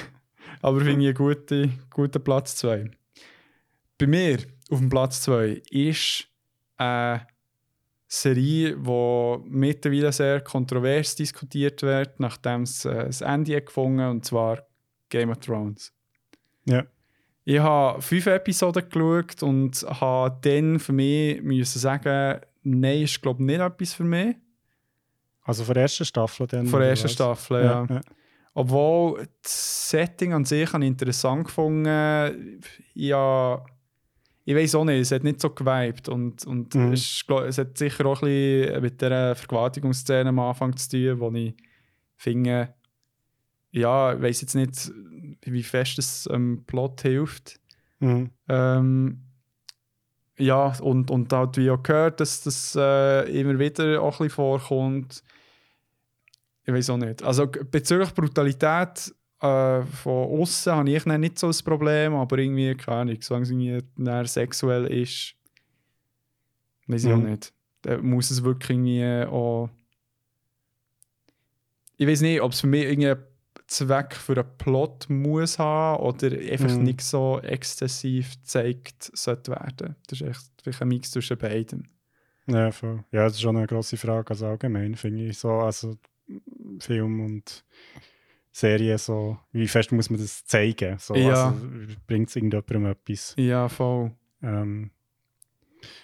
[0.62, 2.92] Aber finde ich einen guten, guten Platz 2.
[3.98, 6.28] Bei mir auf dem Platz 2 ist
[6.76, 7.26] eine
[8.10, 14.26] Serie, die mittlerweile sehr kontrovers diskutiert wird, nachdem es äh, das Ende hat gefunden und
[14.26, 14.68] zwar
[15.14, 15.94] Game of Thrones.
[16.66, 16.84] Ja.
[17.46, 23.42] Ich habe fünf Episoden geschaut und habe dann für mich müssen sagen, nein, ist glaube
[23.44, 24.36] ich nicht etwas für mich.
[25.44, 26.66] Also von der ersten Staffel dann?
[26.68, 27.10] Von der ersten?
[27.10, 27.86] Staffel, ja.
[27.90, 28.02] ja.
[28.54, 32.62] Obwohl das Setting an sich habe ich interessant gefunden.
[32.94, 33.66] Ja,
[34.46, 36.08] ich weiß auch nicht, es hat nicht so geweibt.
[36.08, 36.94] Und, und Mhm.
[36.94, 41.32] es, es hat sicher auch ein bisschen mit dieser Vergewaltigungsszene am Anfang zu tun, wo
[41.32, 41.54] ich
[42.16, 42.74] finde,
[43.74, 44.92] ja, ich weiß jetzt nicht,
[45.42, 47.60] wie fest es ähm, Plot hilft.
[48.00, 48.30] Mhm.
[48.48, 49.20] Ähm,
[50.38, 54.30] ja, und, und halt wie auch gehört, dass das äh, immer wieder auch ein bisschen
[54.30, 55.24] vorkommt.
[56.66, 57.24] Ich weiß auch nicht.
[57.24, 62.98] Also bezüglich Brutalität äh, von außen habe ich nicht so ein Problem, aber irgendwie, keine
[62.98, 65.36] Ahnung, solange es irgendwie sexuell ist,
[66.88, 67.32] weiß ich auch Mhm.
[67.32, 67.54] nicht.
[67.82, 69.70] Da muss es wirklich irgendwie auch.
[71.98, 73.14] Ich weiß nicht, ob es für mich irgendwie
[73.74, 76.84] Zweck für einen Plot muss haben oder einfach Mhm.
[76.84, 79.96] nicht so exzessiv gezeigt sollte werden.
[80.08, 81.88] Das ist echt vielleicht ein Mix zwischen beiden.
[82.48, 83.04] Ja, voll.
[83.12, 84.30] Ja, das ist schon eine grosse Frage.
[84.30, 85.96] Also allgemein finde ich so, also
[86.80, 87.64] Film und
[88.52, 90.98] Serie so, wie fest muss man das zeigen?
[91.00, 91.48] So, Ja.
[91.48, 91.66] also,
[92.06, 93.34] bringt es irgendjemandem etwas?
[93.38, 94.12] Ja, voll.
[94.44, 94.92] Ähm,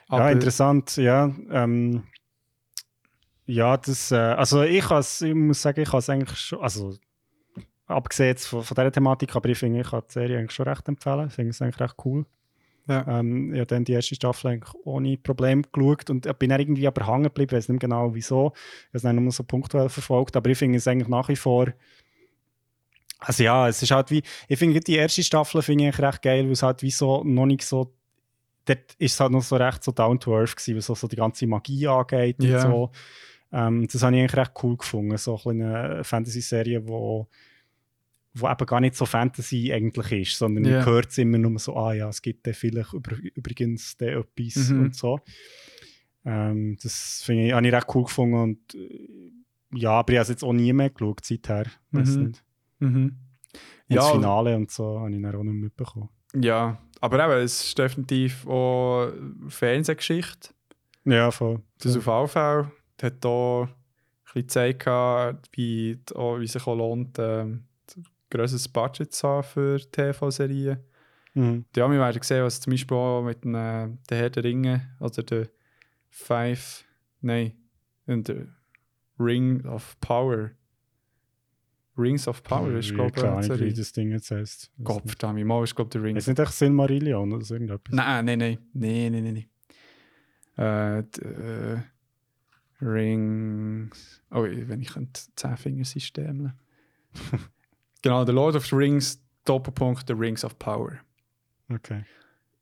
[0.10, 1.32] ja, interessant, ja.
[1.52, 2.04] Ähm,
[3.46, 6.98] ja, das, äh, also ich, has, ich muss sagen, ich habe es eigentlich schon, also
[7.90, 10.88] abgesehen von, von dieser Thematik, aber ich finde, ich kann die Serie eigentlich schon recht
[10.88, 11.28] empfehlen.
[11.28, 12.26] Ich finde es eigentlich recht cool.
[12.88, 13.20] Ja.
[13.20, 16.88] Ähm, ich habe dann die erste Staffel eigentlich ohne Problem geschaut und bin dann irgendwie
[16.88, 18.54] aber hängen geblieben, ich weiß nicht genau wieso.
[18.56, 21.36] Ich habe es dann nur so punktuell verfolgt, aber ich finde es eigentlich nach wie
[21.36, 21.68] vor
[23.22, 26.22] also ja, es ist halt wie, ich finde die erste Staffel finde ich eigentlich recht
[26.22, 27.94] geil, weil es halt wie so noch nicht so,
[28.66, 31.08] dort ist es halt noch so recht so down to earth gewesen, was so, so
[31.08, 32.56] die ganze Magie angeht Ja.
[32.56, 32.92] und so.
[33.52, 37.28] Ähm, das habe ich eigentlich recht cool gefunden, so eine Fantasy-Serie, wo
[38.42, 40.78] wo eben gar nicht so Fantasy eigentlich ist, sondern Ja.
[40.78, 44.06] man hört es immer nur so, ah ja, es gibt da vielleicht über, übrigens da
[44.08, 44.80] etwas Mhm.
[44.82, 45.20] und so.
[46.26, 49.32] Ähm, das finde ich, habe ich recht cool gefunden und äh,
[49.76, 51.66] ja, aber ich habe es jetzt auch nie mehr geschaut, seither.
[51.92, 52.00] Mhm.
[52.02, 52.44] nicht.
[52.80, 52.96] Mhm.
[53.06, 53.16] Und
[53.88, 56.10] das Ja, Finale und so habe ich dann auch nicht mitbekommen.
[56.36, 59.12] ja, aber eben, es ist definitiv auch
[59.48, 60.50] Fernsehgeschichte.
[61.06, 61.62] Ja, voll.
[61.80, 62.14] Das voll.
[62.14, 62.68] auf AV
[63.02, 63.68] hat hier ein
[64.26, 67.64] bisschen gezeigt, gehabt, wie, auch, wie sich auch lohnt, ähm,
[68.30, 70.80] ein grösseres Budget haben für TV-Serien.
[71.34, 71.66] Mhm.
[71.76, 74.96] Ja, wir werden sehen, was zum Beispiel auch mit dem, äh, der Herr der Ringe
[75.00, 75.48] oder der
[76.10, 76.84] Five,
[77.22, 77.54] nein,
[78.08, 78.48] und der
[79.20, 80.52] Ring of Power.
[81.98, 84.72] Rings of Power ist, Ich glaube ich, keine eine Ahnung, wie das Ding jetzt heisst.
[84.78, 85.20] Weiss Gott nicht.
[85.20, 86.16] verdammt, mal ist, glaube ich, der Ring.
[86.16, 87.94] Ist nicht echt Silmarillion oder so irgendetwas?
[87.94, 88.58] Nein, nein, nein.
[88.74, 89.46] Nein, nein, nein.
[90.56, 91.06] nein.
[91.22, 91.82] Äh, äh,
[92.82, 94.22] Rings.
[94.32, 96.54] Oh, wenn ich ein Zehn-Finger-System.
[98.02, 101.00] genau, der Lord of the Rings, Doppelpunkt, The Rings of Power.
[101.72, 102.04] Okay.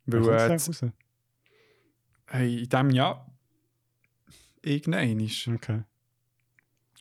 [0.06, 0.82] Weil, äh, raus?
[2.28, 3.26] hey, in diesem Jahr
[4.62, 5.48] irgendein ist.
[5.48, 5.84] Okay.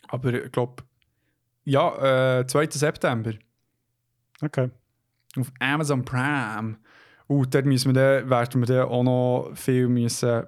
[0.08, 0.84] Aber ich glaube,
[1.64, 2.68] Ja, äh, 2.
[2.70, 3.32] September.
[4.40, 4.70] Okay.
[5.36, 6.78] Auf Amazon Prime.
[7.28, 10.46] Uh, dort müssen wir dann, werden wir dann auch noch viel müssen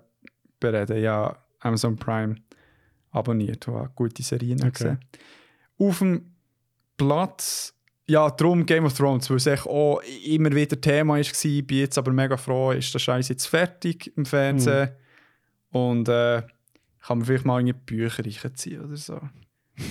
[0.61, 1.03] bereden.
[1.03, 2.37] Ja, Amazon Prime
[3.11, 4.71] abonniert, habe gute Serien Okay.
[4.71, 5.01] gesehen.
[5.79, 6.35] Auf dem
[6.97, 7.75] Platz,
[8.09, 11.21] ja, darum Game of Thrones, weil es echt auch immer wieder Thema war.
[11.21, 14.91] Ich bin jetzt aber mega froh, ist der Scheiß jetzt fertig im Fernsehen.
[15.71, 16.43] Und äh,
[17.03, 19.21] kann man vielleicht mal in die Bücher reinziehen oder so.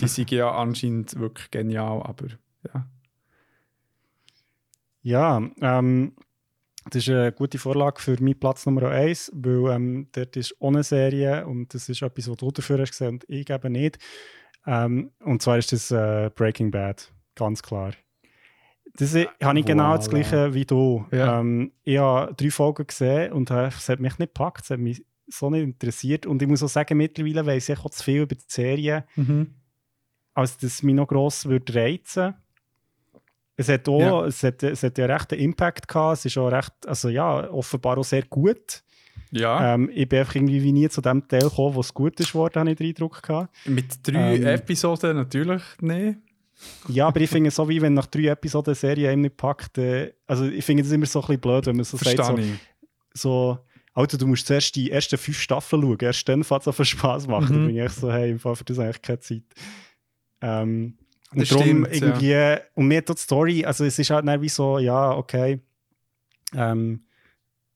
[0.02, 2.28] Die sind ja anscheinend wirklich genial, aber
[2.74, 2.88] ja.
[5.04, 6.14] Ja, ähm,
[6.90, 10.84] das ist eine gute Vorlage für meinen Platz Nummer 1, weil ähm, dort ist ohne
[10.84, 14.00] Serie und das ist etwas, was du dafür hast gesehen und ich eben nicht.
[14.66, 17.94] Ähm, und zwar ist das äh, Breaking Bad, ganz klar.
[18.98, 20.10] Das habe ich genau das voilà.
[20.10, 21.06] gleiche wie du.
[21.12, 21.40] Ja.
[21.40, 25.04] Ähm, ich habe drei Folgen gesehen und es hat mich nicht gepackt, es hat mich
[25.28, 26.26] so nicht interessiert.
[26.26, 29.06] Und ich muss auch sagen, mittlerweile weiss ich auch zu viel über die Serie,
[30.34, 32.34] als dass es mich noch gross würde reizen
[33.60, 34.26] es hat auch, Ja.
[34.26, 37.50] es hat, es hat ja recht einen Impact gehabt, es ist auch recht, also ja,
[37.50, 38.84] offenbar auch sehr gut.
[39.32, 42.20] Ja, Ähm, ich bin einfach irgendwie wie nie zu dem Teil gekommen, wo es gut
[42.20, 43.50] ist worden, habe ich den Eindruck gehabt.
[43.66, 46.20] mit drei ähm, Episoden natürlich nicht.
[46.88, 49.38] Ja, aber ich finde es so, wie wenn nach drei Episoden eine Serie einem nicht
[49.38, 52.16] packt, äh, also ich finde es immer so ein bisschen blöd, wenn man so sagt,
[52.16, 52.60] Verstehe so, ich.
[53.14, 53.60] so
[53.94, 57.28] Alter, du musst zuerst die ersten fünf Staffeln schauen, erst dann fängt es für Spaß
[57.28, 57.56] machen.
[57.56, 57.62] Mhm.
[57.62, 59.44] Da bin ich echt so, hey, im Fall für das eigentlich keine Zeit.
[60.42, 60.98] Ähm,
[61.32, 64.50] und Das darum stimmt, irgendwie, und mir hat die Story, also es ist halt wie
[64.50, 65.60] so, ja, okay,
[66.54, 67.06] ähm,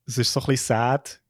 [0.05, 1.21] es ist so ein bisschen sad,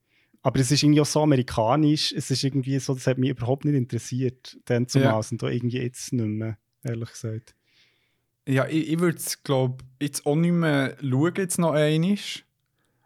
[0.41, 3.63] aber es ist irgendwie auch so amerikanisch, es ist irgendwie so, das hat mich überhaupt
[3.63, 7.55] nicht interessiert, dann zumal und auch irgendwie jetzt nicht mehr, ehrlich gesagt.
[8.47, 12.15] Ja, ich, ich würde es, glaube jetzt auch nicht mehr schauen, jetzt noch einmal.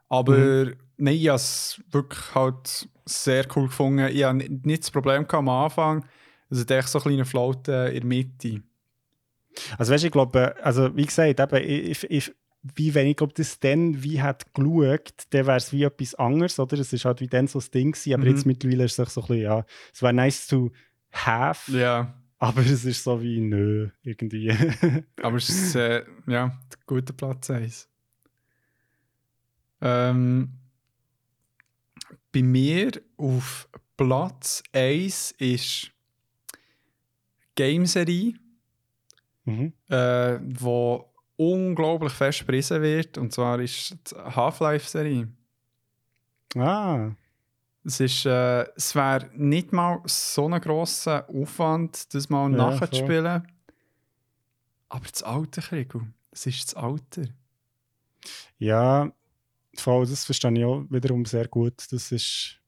[0.09, 0.75] Aber Mhm.
[0.97, 4.07] nein, ich habe es wirklich halt sehr cool gefunden.
[4.11, 6.05] Ich habe nicht das Problem am Anfang.
[6.49, 8.61] Es hat echt so kleine Flauten in der Mitte.
[9.77, 12.33] Also weißt du, ich glaube, also wie gesagt, eben, ich, ich,
[12.75, 16.59] wie wenn ich glaube, das dann wie hat geschaut, dann wäre es wie etwas anderes,
[16.59, 16.77] oder?
[16.79, 18.29] Es ist halt wie dann so das Ding gewesen, aber Mhm.
[18.29, 20.71] jetzt mittlerweile ist es so ein bisschen, ja, es wäre nice to
[21.11, 24.51] have, Ja, aber es ist so wie, nö, irgendwie.
[25.21, 27.89] aber es ist äh, ja, ein guter Platz 1.
[29.81, 30.53] Ähm,
[32.31, 35.91] bei mir auf Platz 1 ist
[37.55, 38.35] Gameserie.
[39.45, 39.73] mhm.
[39.87, 43.17] äh, wo unglaublich fest wird.
[43.17, 45.29] Und zwar ist die Half-Life-Serie.
[46.55, 47.11] Ah,
[47.85, 53.47] Es, ist, äh, es wäre nicht mal so ein grosser Aufwand, das mal Ja, nachzuspielen.
[54.89, 57.23] Aber das Alter, Kriegel, es ist das Alter.
[58.57, 59.11] ja,
[59.75, 61.85] voll, das verstehe ich auch wiederum sehr gut.
[61.91, 62.59] Das ist,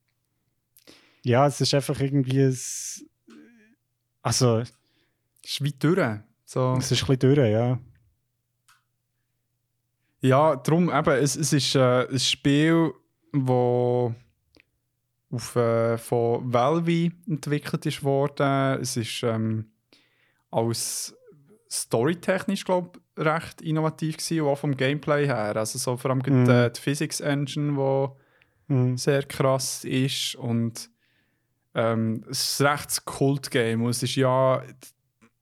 [1.23, 2.57] ja, es ist einfach irgendwie, ein,
[4.21, 4.69] also, Es
[5.45, 6.19] ist weit durch.
[6.45, 6.75] So.
[6.77, 7.79] es ist ein bisschen durch, ja.
[10.21, 12.91] Ja, darum eben, es, es ist äh, ein Spiel,
[13.31, 14.15] das
[15.29, 18.79] auf, äh, von Valve entwickelt ist worden.
[18.81, 19.71] Es ist ähm,
[20.51, 21.15] als
[21.69, 25.55] storytechnisch, glaube ich, recht innovativ gewesen, auch vom Gameplay her.
[25.55, 26.45] Also so vor allem Mhm.
[26.45, 27.73] die, die Physics Engine,
[28.69, 28.97] die Mhm.
[28.97, 30.89] sehr krass ist und
[31.73, 34.61] ähm, es ist ein rechtes Kult-Game und es ist ja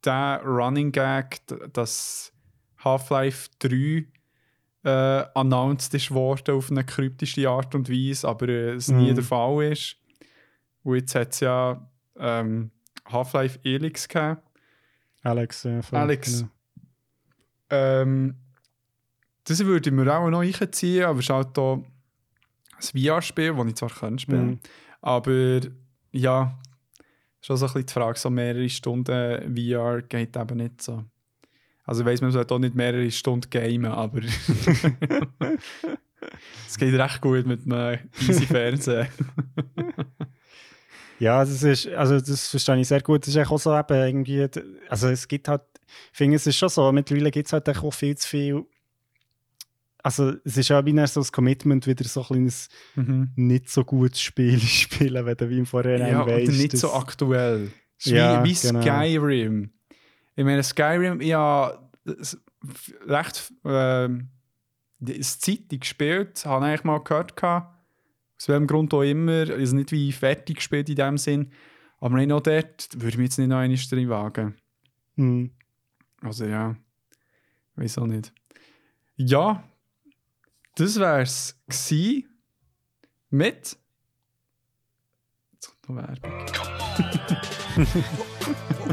[0.03, 1.39] der Running Gag,
[1.73, 2.31] dass
[2.83, 4.05] Half-Life 3
[4.85, 9.15] äh, announced ist worden auf eine kryptische Art und Weise, aber äh, es nie Mhm.
[9.15, 9.97] der Fall ist.
[10.83, 12.71] Und jetzt hat es ja ähm,
[13.07, 14.37] Half-Life Elix gegeben.
[15.23, 16.39] Alex, ja, voll, Alex.
[16.41, 16.51] genau.
[17.71, 18.35] Ähm,
[19.45, 21.85] das würde ich mir auch noch einziehen, aber es ist halt hier ein
[23.05, 24.59] VR-Spiel, das ich zwar kann spielen Mhm.
[25.01, 25.61] aber
[26.11, 26.57] ja,
[27.41, 31.03] ist auch so ein bisschen die Frage, so mehrere Stunden VR geht eben nicht so.
[31.85, 34.19] Also ich weiss, man sollte auch nicht mehrere Stunden gamen, aber
[36.67, 39.07] es geht recht gut mit einem easy Fernsehen.
[41.17, 43.21] Ja, das ist, also das verstehe ich sehr gut.
[43.25, 44.45] Das ist auch so eben irgendwie,
[44.89, 45.61] also es gibt halt,
[46.11, 48.65] ich finde, es ist schon so, mittlerweile gibt es halt auch viel zu viel,
[50.05, 53.31] also es ist ja wie so ein Commitment, wieder so ein kleines mhm.
[53.35, 56.49] nicht so gutes Spiel spielen, wenn du wie im Vorhinein Ja, weißt.
[56.49, 57.71] oder nicht so aktuell.
[57.97, 58.81] Es ist Ja, wie, wie genau.
[58.81, 59.71] Skyrim.
[60.35, 62.37] Ich meine, Skyrim, ja, das-
[63.07, 64.29] recht ähm,
[64.99, 67.35] das Zeitung gespielt, habe ich eigentlich mal gehört.
[67.35, 67.73] gehabt.
[68.39, 69.49] Aus welchem Grund auch immer.
[69.49, 71.51] Also nicht wie fertig gespielt in dem Sinn.
[71.99, 74.55] Aber nicht noch dort würde ich mich jetzt nicht noch einmal drin wagen.
[75.15, 75.51] Hm.
[76.21, 76.75] Also ja,
[77.75, 78.33] weiß auch nicht.
[79.15, 79.63] Ja,
[80.75, 82.27] das wär's gsi
[83.29, 83.77] mit.
[85.53, 86.45] Jetzt kommt noch Werbung.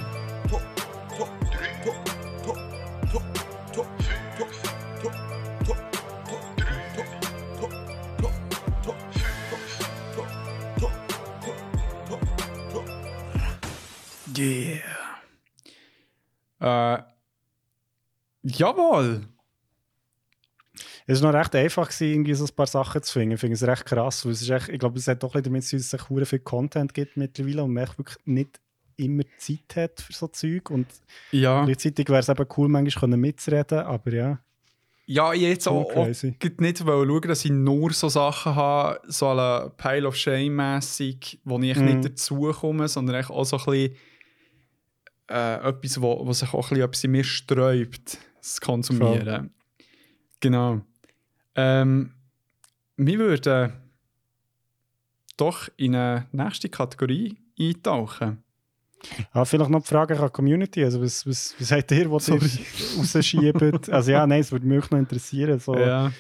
[16.63, 17.03] Äh,
[18.43, 19.27] jawohl.
[21.07, 23.35] Es war noch recht einfach, irgendwie so ein paar Sachen zu finden.
[23.35, 24.25] Ich finde es recht krass.
[24.25, 26.29] Weil es ist echt, ich glaube, es hat doch damit zu tun, dass es echt
[26.29, 28.61] viel Content gibt mittlerweile und man echt wirklich nicht
[28.97, 30.71] immer Zeit hat für so Zeug.
[30.71, 30.87] Und
[31.33, 31.65] Ja.
[31.65, 34.39] gleichzeitig wäre es eben cool, manchmal mitzureden, aber ja.
[35.07, 39.71] Ja, ich jetzt auch, auch nicht schauen, dass ich nur so Sachen habe, so eine
[39.77, 41.85] Pile of Shame mässig, wo ich Mhm.
[41.85, 43.97] nicht dazukomme, sondern auch so ein bisschen
[45.33, 49.51] äh, etwas, wo, wo sich auch ein bisschen etwas in mir sträubt, das Konsumieren.
[50.41, 50.81] Genau.
[51.55, 52.13] Ähm,
[52.97, 53.73] wir würden
[55.37, 58.43] doch in eine nächste Kategorie eintauchen.
[59.33, 60.85] Ah, vielleicht noch die Frage an die Community.
[60.85, 62.67] Also, was, was, was habt ihr, was ihr Sorry.
[62.99, 63.91] rausschiebt?
[63.91, 65.59] Also, ja, nein, es würde mich auch noch interessieren.
[65.59, 66.13] So, ja,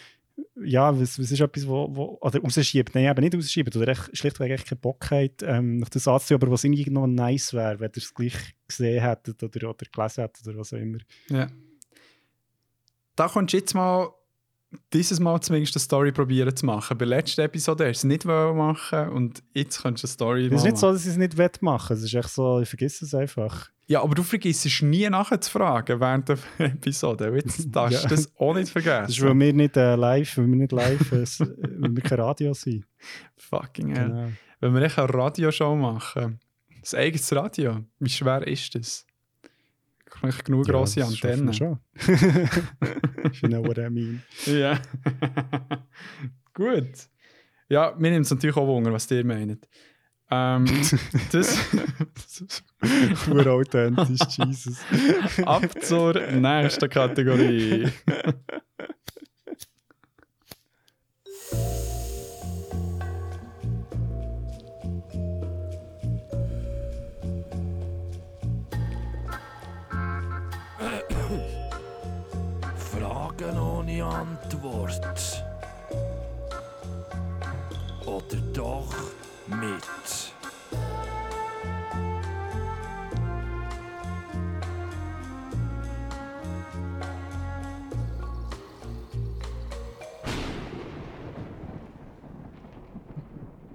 [0.64, 0.98] Ja.
[0.98, 2.94] was, was ist etwas, wo, wo oder rausschiebt?
[2.94, 3.76] Nein, eben nicht rausschiebt.
[3.76, 7.06] Oder echt, schlichtweg echt keine Bock habt, ähm, nach das anzuziehen, aber was irgendwie noch
[7.06, 8.36] nice wäre, wenn ihr es gleich
[8.68, 10.98] gesehen hättet oder, oder gelesen hättet oder was auch immer.
[11.28, 11.48] Ja.
[13.16, 14.08] Da kannst du jetzt mal,
[14.92, 16.96] dieses Mal zumindest eine Story probieren zu machen.
[16.96, 20.46] Bei der letzten Episode hast du es nicht machen und jetzt kannst du eine Story
[20.46, 20.94] Es ist nicht so, machen.
[20.94, 23.68] dass ich es nicht wettmachen Es ist echt so, ich vergesse es einfach.
[23.92, 27.30] Ja, aber du vergisst es nie nachzufragen während der Episode.
[27.34, 28.08] Jetzt darfst du Ja.
[28.08, 29.02] das auch nicht vergessen.
[29.02, 31.24] Das ist, weil wir nicht äh, live, weil wir nicht live, äh,
[31.78, 32.86] weil wir kein Radio sind.
[33.36, 34.08] Fucking hell.
[34.08, 34.28] Genau.
[34.60, 36.38] Wenn wir echt eine Radioshow machen,
[36.70, 39.06] ein eigenes Radio, wie schwer ist das?
[40.28, 41.48] Ich genug grosse das schaffen Antennen.
[41.48, 43.32] wir Schon.
[43.42, 44.22] You know what I mean.
[44.46, 44.80] Ja.
[46.54, 47.08] Gut.
[47.68, 49.66] Ja, mir nimmt es natürlich auch Wunder, was ihr meint.
[50.34, 50.64] Ähm,
[51.32, 51.58] das
[53.26, 54.78] Pur authentisch, Jesus.
[55.44, 57.86] ab zur nächsten Kategorie.
[72.76, 75.44] Fragen ohne Antwort.
[78.06, 78.94] Oder doch
[79.48, 80.21] mit.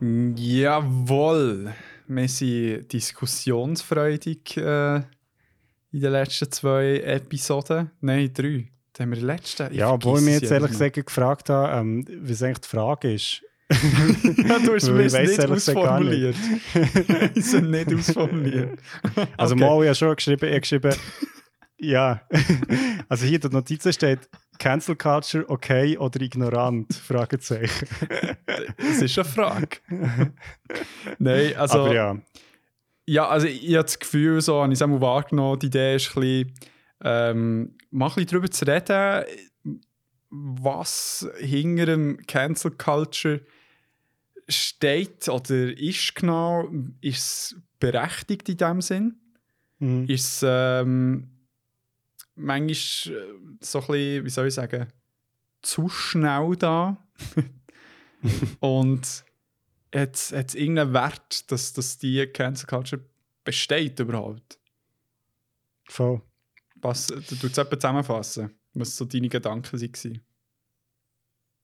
[0.02, 1.74] Jawohl.
[2.08, 4.96] Wir sind diskussionsfreudig äh,
[5.92, 7.92] in den letzten zwei Episoden.
[8.02, 8.68] Nein, drei.
[8.94, 9.72] Da haben wir die letzten.
[9.72, 13.14] Ich Ja, obwohl ich mich jetzt ehrlich gesagt gefragt habe, ähm, was eigentlich die Frage
[13.14, 13.42] ist.
[14.48, 16.36] Ja, du hast Weil mir ich es weiss nicht ehrlich gesagt gar nicht.
[16.38, 17.36] ausformuliert.
[17.36, 18.80] Ich habe nicht ausformuliert.
[19.36, 19.64] Also Okay.
[19.66, 20.94] mal, ich habe schon geschrieben, ich habe geschrieben,
[21.80, 22.22] ja.
[23.10, 26.94] also hier in der Notiz steht Cancel Culture okay oder ignorant?
[26.94, 27.88] Fragezeichen.
[28.78, 29.78] Das ist eine Frage.
[31.20, 31.86] Nein, also.
[31.86, 32.18] Aber ja,
[33.06, 35.96] Ja, also ich, ich habe das Gefühl, so habe ich es einmal wahrgenommen, die Idee
[35.96, 36.54] ist ein bisschen,
[37.04, 39.26] ähm, mal ein bisschen darüber zu reden,
[40.30, 43.42] was hinter dem Cancel Culture
[44.50, 46.70] steht oder ist genau,
[47.02, 47.18] ist
[47.54, 49.20] es berechtigt in dem Sinn?
[49.80, 50.06] mhm.
[50.08, 51.37] Ist es ähm,
[52.38, 54.88] manchmal äh, so ein bisschen, wie soll ich sagen,
[55.62, 57.06] zu schnell da?
[58.60, 59.26] Und
[59.94, 63.02] hat es irgendeinen Wert, dass, dass die Cancel Culture
[63.44, 64.60] besteht überhaupt?
[65.90, 66.22] voll.
[66.76, 70.22] Was, du etwa zusammenfassen, was so deine Gedanken waren.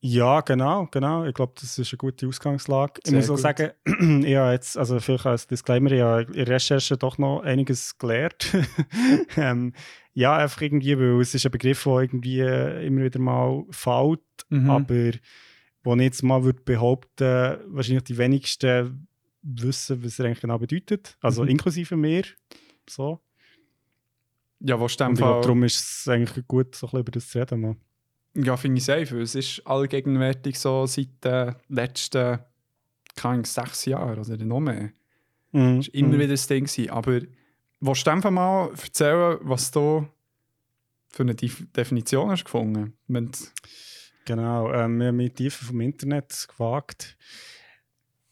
[0.05, 1.23] Ja, genau, genau.
[1.23, 2.99] Ich glaube, das ist eine gute Ausgangslage.
[3.05, 3.41] Sehr ich muss auch gut.
[3.41, 3.71] sagen,
[4.25, 8.51] ich habe jetzt, also vielleicht als Disclaimer, ich habe in Recherche doch noch einiges gelernt.
[9.38, 9.71] ähm,
[10.13, 14.19] ja, einfach irgendwie, weil es ist ein Begriff, der irgendwie äh, immer wieder mal fällt,
[14.49, 14.69] Mhm.
[14.69, 15.11] aber
[15.85, 19.07] wo ich jetzt mal würde behaupten, wahrscheinlich die wenigsten
[19.41, 21.17] wissen, was er eigentlich genau bedeutet.
[21.21, 21.49] Also Mhm.
[21.49, 22.23] inklusive mir.
[22.89, 23.21] So.
[24.59, 27.61] Ja, was Fall, darum ist es eigentlich gut, so ein bisschen über das zu reden.
[27.61, 27.75] Mal.
[28.35, 32.39] Ja, finde ich safe, es ist allgegenwärtig so seit den letzten,
[33.15, 34.91] keine sechs Jahren oder noch mehr.
[35.51, 35.77] Mhm.
[35.77, 36.14] Das war immer Mhm.
[36.19, 36.65] wieder das Ding.
[36.65, 36.89] Gewesen.
[36.89, 37.22] Aber
[37.80, 40.07] willst du einfach mal erzählen, was du
[41.10, 42.93] für eine Def- Definition hast gefunden?
[43.07, 43.31] Du-
[44.26, 47.18] Genau, ähm, wir haben mit Tiefen vom Internet gewagt.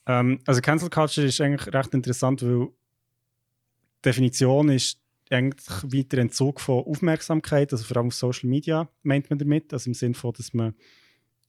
[0.07, 5.00] Ähm, also Cancel Culture ist eigentlich recht interessant, weil die Definition ist
[5.31, 9.89] eigentlich weiter Entzug von Aufmerksamkeit, also vor allem auf Social Media meint man damit, also
[9.89, 10.75] im Sinne von, dass man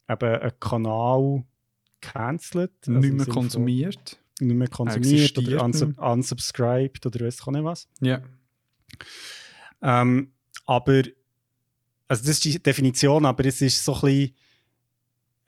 [0.09, 1.44] eben einen Kanal
[2.00, 4.20] cancelt, also nicht mehr Sinne von konsumiert.
[4.40, 7.88] nicht mehr konsumiert oder unsub unsubscribed oder weiß ich auch nicht was.
[8.00, 8.22] Ja.
[9.82, 10.32] Ähm,
[10.66, 11.02] aber,
[12.09, 14.34] also das ist die Definition, aber es ist so ein bisschen,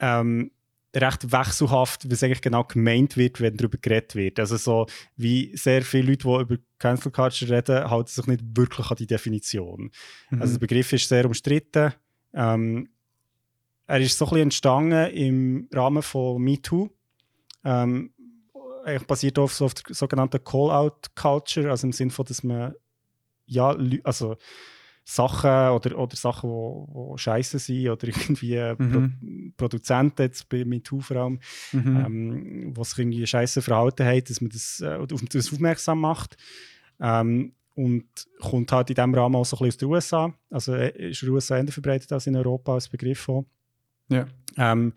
[0.01, 0.51] ähm,
[0.97, 4.39] recht wechselhaft, was eigentlich genau gemeint wird, wenn darüber geredet wird.
[4.39, 8.91] Also so wie sehr viele Leute, die über Cancel Culture reden, halten sich nicht wirklich
[8.91, 9.91] an die Definition.
[10.31, 10.41] Mhm.
[10.41, 11.93] Also der Begriff ist sehr umstritten.
[12.33, 12.89] Ähm,
[13.87, 16.91] er ist so ein bisschen entstanden im Rahmen von MeToo.
[17.65, 18.13] Ähm,
[18.85, 22.75] eigentlich basiert auf, so auf der sogenannten Call-out-Culture, also im Sinne von, dass man
[23.47, 24.37] ja, also
[25.05, 29.09] Sachen oder, oder Sachen, die scheiße sind oder irgendwie äh, Pro
[29.57, 31.41] Produzenten, jetzt bei MeToo vor allem,
[31.73, 31.97] Mhm.
[31.97, 36.37] ähm, was sich irgendwie scheiße verhalten haben, dass man das, äh, auf das aufmerksam macht.
[37.01, 38.07] Ähm, und
[38.41, 40.35] kommt halt in diesem Rahmen auch so ein bisschen aus den USA.
[40.49, 43.29] Also äh, ist in den USA eher verbreitet als in Europa als Begriff.
[43.29, 43.45] Auch.
[44.09, 44.27] Ja.
[44.57, 44.93] Ähm,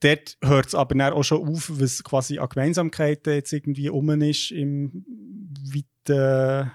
[0.00, 4.52] dort hört es aber auch schon auf, was quasi an Gemeinsamkeiten jetzt irgendwie um ist
[4.52, 5.04] im
[5.74, 6.70] weiten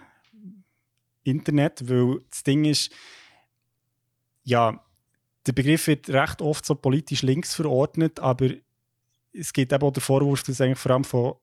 [1.23, 2.91] Internet, weil das Ding ist,
[4.43, 4.83] ja,
[5.45, 8.49] der Begriff wird recht oft so politisch links verordnet, aber
[9.33, 11.35] es gibt eben auch den Vorwurf, dass eigentlich vor allem von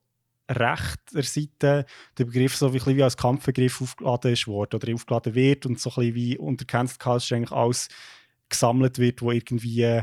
[0.49, 1.85] rechter Seite
[2.17, 5.89] der Begriff so wie, wie als Kampfbegriff aufgeladen ist worden oder aufgeladen wird und so
[5.91, 7.87] ein bisschen wie unter Cancel Culture eigentlich alles
[8.47, 10.01] gesammelt wird, wo irgendwie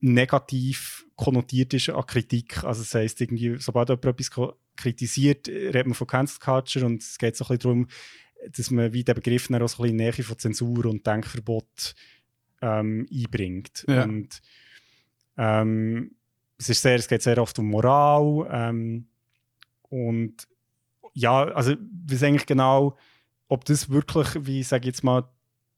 [0.00, 2.62] negativ konnotiert ist an Kritik.
[2.64, 4.30] Also das heisst, irgendwie, sobald jemand etwas
[4.76, 7.88] kritisiert, redet man von Cancel Culture und es geht so ein bisschen darum,
[8.56, 11.94] dass man wie den Begriff dann auch so ein bisschen Nähe von Zensur und Denkverbot
[12.62, 13.84] ähm, einbringt.
[13.88, 14.04] Ja.
[14.04, 14.40] Und
[15.36, 16.12] ähm,
[16.58, 19.06] es, ist sehr, es geht sehr oft um Moral ähm,
[19.88, 20.48] und
[21.14, 21.74] ja, also
[22.06, 22.96] was eigentlich genau,
[23.48, 25.28] ob das wirklich, wie sage jetzt mal,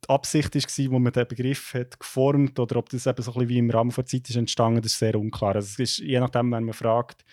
[0.04, 3.34] die Absicht war, wo man den Begriff hat geformt oder ob das eben so ein
[3.34, 5.54] bisschen wie im Rahmen der Zeit ist entstanden, das ist sehr unklar.
[5.56, 7.24] Also es ist, je nachdem, wenn man fragt,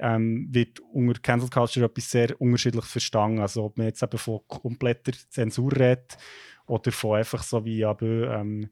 [0.00, 3.40] ähm, wird unter Cancel Culture etwas sehr unterschiedlich verstanden.
[3.40, 6.16] Also ob man jetzt eben von kompletter Zensur redet
[6.66, 8.70] oder von einfach so wie aber, ähm,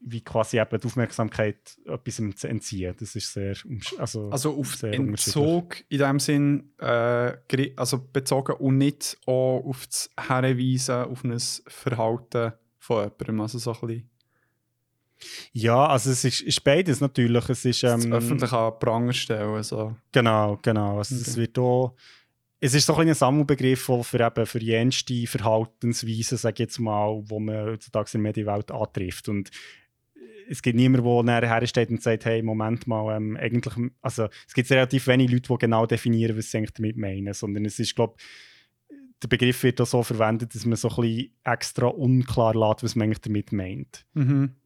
[0.00, 2.94] wie quasi eben die Aufmerksamkeit etwas zu entziehen.
[2.98, 3.56] Das ist sehr,
[3.98, 7.32] also, Also auf sehr Entzug in dem Sinn äh,
[7.76, 13.40] also bezogen und nicht auch auf das Herweisen, auf ein Verhalten von jemandem.
[13.40, 14.10] Also so ein bisschen
[15.52, 17.48] Ja, also es ist, ist beides natürlich.
[17.48, 19.62] Es ist, das ähm, öffentlich an Pranger stellen.
[19.62, 19.96] So.
[20.12, 20.98] Genau, genau.
[20.98, 21.40] Also es Okay.
[21.40, 21.94] wird auch,
[22.60, 26.78] es ist so ein, ein Sammelbegriff auch für, eben für jenste Verhaltensweisen, sage ich jetzt
[26.78, 29.28] mal, wo man heutzutage in der Medienwelt antrifft.
[29.28, 29.50] Und
[30.48, 34.54] es gibt niemanden, der nachher hersteht und sagt, hey, Moment mal, ähm, eigentlich, also es
[34.54, 37.96] gibt relativ wenige Leute, die genau definieren, was sie eigentlich damit meinen, sondern es ist,
[37.96, 38.16] glaube
[39.22, 42.94] der Begriff wird auch so verwendet, dass man so ein bisschen extra unklar lässt, was
[42.94, 44.06] man eigentlich damit meint.
[44.14, 44.56] Mhm.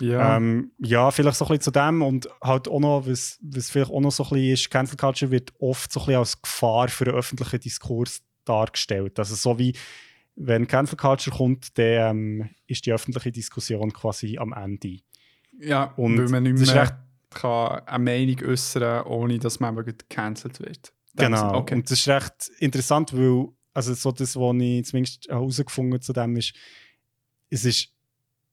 [0.00, 0.36] Ja.
[0.36, 3.90] Ähm, ja, vielleicht so ein bisschen zu dem und halt auch noch, was, was vielleicht
[3.90, 6.88] auch noch so ein bisschen ist, Cancel Culture wird oft so ein bisschen als Gefahr
[6.88, 9.18] für den öffentlichen Diskurs dargestellt.
[9.18, 9.74] Also so wie,
[10.36, 11.86] wenn Cancel Culture kommt, dann
[12.40, 15.00] ähm, ist die öffentliche Diskussion quasi am Ende.
[15.60, 16.94] ja, und weil man nicht mehr recht-
[17.30, 20.92] kann eine Meinung äußern ohne dass man gecancelt wird.
[21.14, 21.56] Genau.
[21.58, 21.74] Okay.
[21.74, 26.12] Und das ist recht interessant, weil also so das, was ich zumindest herausgefunden habe zu
[26.12, 26.54] dem ist,
[27.50, 27.92] es ist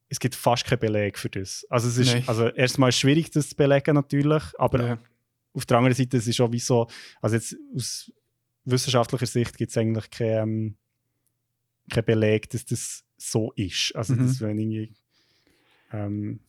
[0.08, 1.66] es gibt fast keinen Beleg für das.
[1.68, 2.24] Also es ist Nein.
[2.26, 4.98] also erstmal schwierig, das zu belegen natürlich, aber ja.
[5.52, 6.86] auf der anderen Seite es ist auch wie so,
[7.20, 8.12] also jetzt aus
[8.64, 10.76] wissenschaftlicher Sicht gibt es eigentlich keinen ähm,
[11.90, 13.94] kein Beleg, dass das so ist.
[13.94, 14.26] Also Mhm.
[14.26, 14.92] dass wenn irgendwie
[15.92, 16.40] ähm,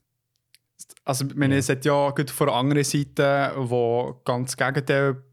[1.04, 1.60] Also, ich meine, Ja.
[1.60, 5.24] es hat ja gut von der anderen Seite, wo ganz das Gegenteil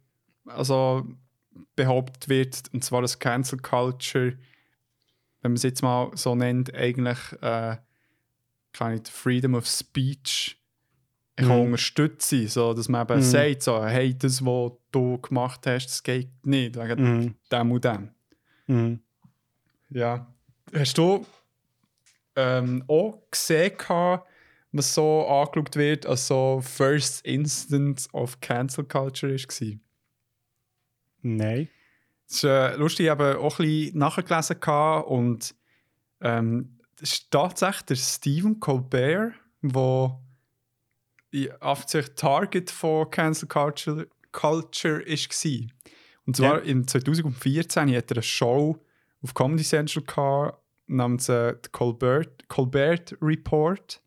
[0.46, 1.06] also
[1.76, 4.36] behauptet wird, und zwar das Cancel Culture,
[5.42, 7.76] wenn man es jetzt mal so nennt, eigentlich äh,
[8.80, 10.60] die Freedom of Speech
[11.36, 11.66] ich kann Mhm.
[11.66, 13.22] unterstützen, so dass man eben Mhm.
[13.22, 17.84] sagt, so, hey, das, was du gemacht hast, das geht nicht, wegen mhm, dem und
[17.84, 18.10] dem.
[18.68, 19.00] mhm.
[19.90, 20.32] Ja.
[20.72, 21.26] Hast du
[22.36, 23.72] ähm, auch gesehen,
[24.72, 29.78] was so angeschaut wird, als so First Instance of Cancel Culture war?
[31.22, 31.68] Nein.
[32.26, 34.60] Das ist äh, lustig, ich habe auch ein bisschen nachgelesen
[35.06, 35.54] und
[36.20, 40.20] ähm, das ist tatsächlich der Stephen Colbert, der
[41.88, 45.66] sich Target von Cancel Culture, Culture ist war.
[46.26, 48.80] Und zwar in 2014 hat er eine Show
[49.22, 54.00] auf Comedy Central gehabt, namens äh, The Colbert, Colbert Report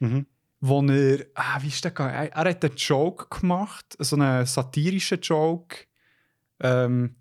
[0.00, 0.26] Mhm.
[0.60, 2.14] wo er, ah, wie ist der gegangen?
[2.14, 5.86] Er, hat einen Joke gemacht, so einen satirischen Joke,
[6.60, 7.14] ähm,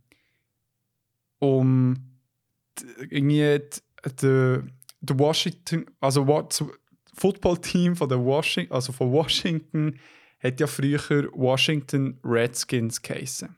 [1.40, 2.20] um
[3.10, 3.60] irgendwie
[5.04, 6.64] der de Washington, also das
[7.16, 10.00] Footballteam von der Washington, also von Washington,
[10.42, 13.56] hat ja früher Washington Redskins geheißen.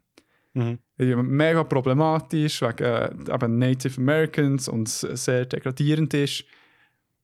[0.54, 0.80] Mhm.
[0.98, 6.46] Mega problematisch wegen äh, Native Americans und sehr degradierend ist.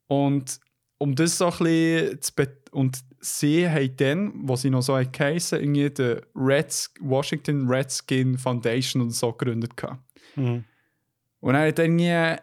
[0.07, 0.59] Und
[0.97, 2.33] um das so ein bisschen zu
[2.71, 9.01] und sie haben dann, wo sie noch so geheissen, irgendwie die Reds Washington Redskin Foundation
[9.01, 10.01] und so gegründet gehabt.
[10.35, 10.63] Mhm.
[11.39, 12.41] Und er hat irgendwie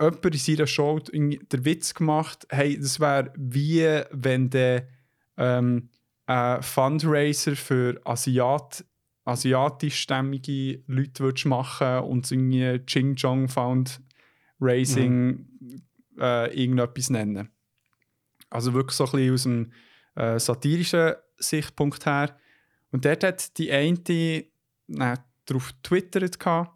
[0.00, 4.88] jemand in seiner Show den Witz gemacht, hey, das wäre wie wenn der
[5.36, 5.88] ähm,
[6.26, 8.84] ein Fundraiser für Asiat
[9.26, 14.00] asiatischstämmige Leute würdest machen und irgendwie Chong Found
[14.60, 15.46] Racing
[16.18, 17.50] äh, irgendetwas nennen.
[18.48, 19.72] Also wirklich so ein bisschen aus dem
[20.14, 22.36] äh, satirischen Sichtpunkt her.
[22.92, 26.75] Und dort hat die eine äh, darauf getwittert, gehabt,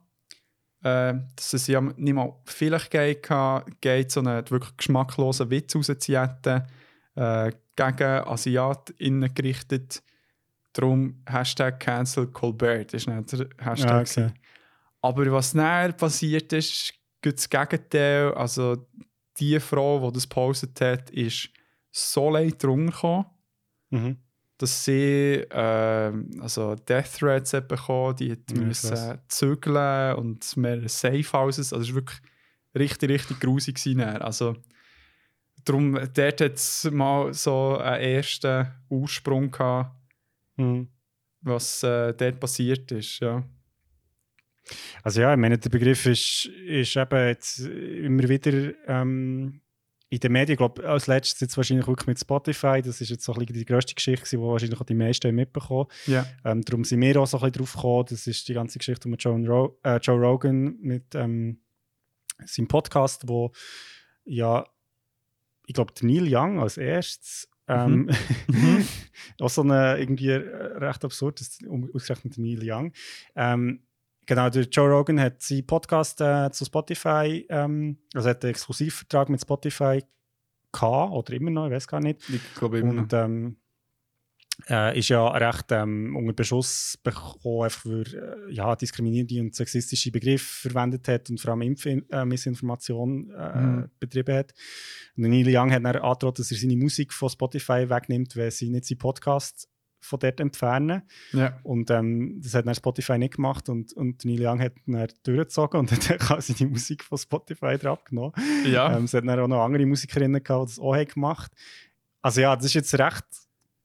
[0.82, 6.28] äh, dass es ja nicht mal vielleicht geht, so einen wirklich geschmacklosen Witz rauszuziehen,
[7.16, 10.02] äh, gegen AsiatInnen gerichtet.
[10.73, 14.16] Darum Hashtag Cancel Colbert ist nicht der Hashtag.
[14.16, 14.35] Ja, okay.
[15.02, 18.32] Aber was näher passiert ist, geht das Gegenteil.
[18.35, 18.86] Also
[19.39, 21.48] die Frau, die das gepostet hat, ist
[21.90, 23.27] so leid drunter gekommen,
[23.93, 24.19] Mhm.
[24.62, 30.89] Dass sie äh, also Death Threats hat bekommen, die hat Ja, müssen zügeln und mehrere
[30.89, 31.73] Safe Houses.
[31.73, 32.20] Also es war wirklich
[32.74, 33.77] richtig, richtig grusig.
[33.77, 34.01] gewesen.
[34.03, 34.57] Also
[35.65, 39.97] darum, dort hat es mal so einen ersten Ursprung gehabt,
[40.57, 40.89] Mhm.
[41.41, 43.20] was äh, dort passiert ist.
[43.20, 43.43] Ja.
[45.03, 49.62] Also ja, ich meine, der Begriff ist, ist eben jetzt immer wieder ähm,
[50.11, 53.24] in den Medien, ich glaube, als letztes jetzt wahrscheinlich wirklich mit Spotify, das ist jetzt
[53.24, 56.27] so ein bisschen die grösste Geschichte, die wahrscheinlich auch die meisten mitbekommen Ja.
[56.45, 59.09] ähm, Darum sind wir auch so ein bisschen drauf gekommen, das ist die ganze Geschichte
[59.09, 61.61] mit Joe, Ro äh, Joe Rogan mit ähm,
[62.45, 63.53] seinem Podcast, wo
[64.24, 64.66] ja,
[65.66, 68.11] ich glaube, Neil Young als erstes ähm,
[69.41, 71.41] auch so eine irgendwie recht absurd,
[71.95, 72.93] ausgerechnet Neil Young.
[73.37, 73.81] Ähm,
[74.31, 79.28] genau, der Joe Rogan hat seinen Podcast äh, zu Spotify, ähm, also hat einen Exklusivvertrag
[79.28, 80.05] mit Spotify
[80.73, 82.20] gehabt, oder immer noch, ich weiß gar nicht.
[82.31, 82.90] Ich glaube immer.
[82.90, 83.57] Und ähm,
[84.69, 90.12] äh, ist ja recht ähm, unter Beschuss bekommen, einfach für äh, ja, diskriminierende und sexistische
[90.12, 93.90] Begriffe verwendet hat und vor allem Impf äh, Missinformation äh, Mhm.
[93.98, 94.55] betrieben hat.
[95.16, 98.70] Und Neil Young hat dann angedroht, dass er seine Musik von Spotify wegnimmt, wenn sie
[98.70, 99.66] nicht seinen Podcast
[100.01, 101.02] von dort entfernen.
[101.32, 101.59] Ja.
[101.62, 105.81] Und ähm, das hat dann Spotify nicht gemacht und, und Neil Young hat dann durchgezogen
[105.81, 108.32] und hat dann quasi die Musik von Spotify drauf genommen.
[108.66, 108.97] Ja.
[108.97, 111.52] Ähm, es hat dann auch noch andere Musikerinnen gehabt, die das auch gemacht
[112.22, 113.24] Also ja, das ist jetzt recht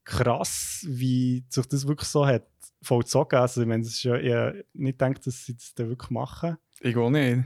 [0.04, 2.48] krass, wie sich das wirklich so hat
[2.82, 3.40] vollzogen.
[3.40, 6.58] Also ich meine, das ist ja eher nicht gedacht, dass sie das dann wirklich machen.
[6.80, 7.44] Ich auch nicht.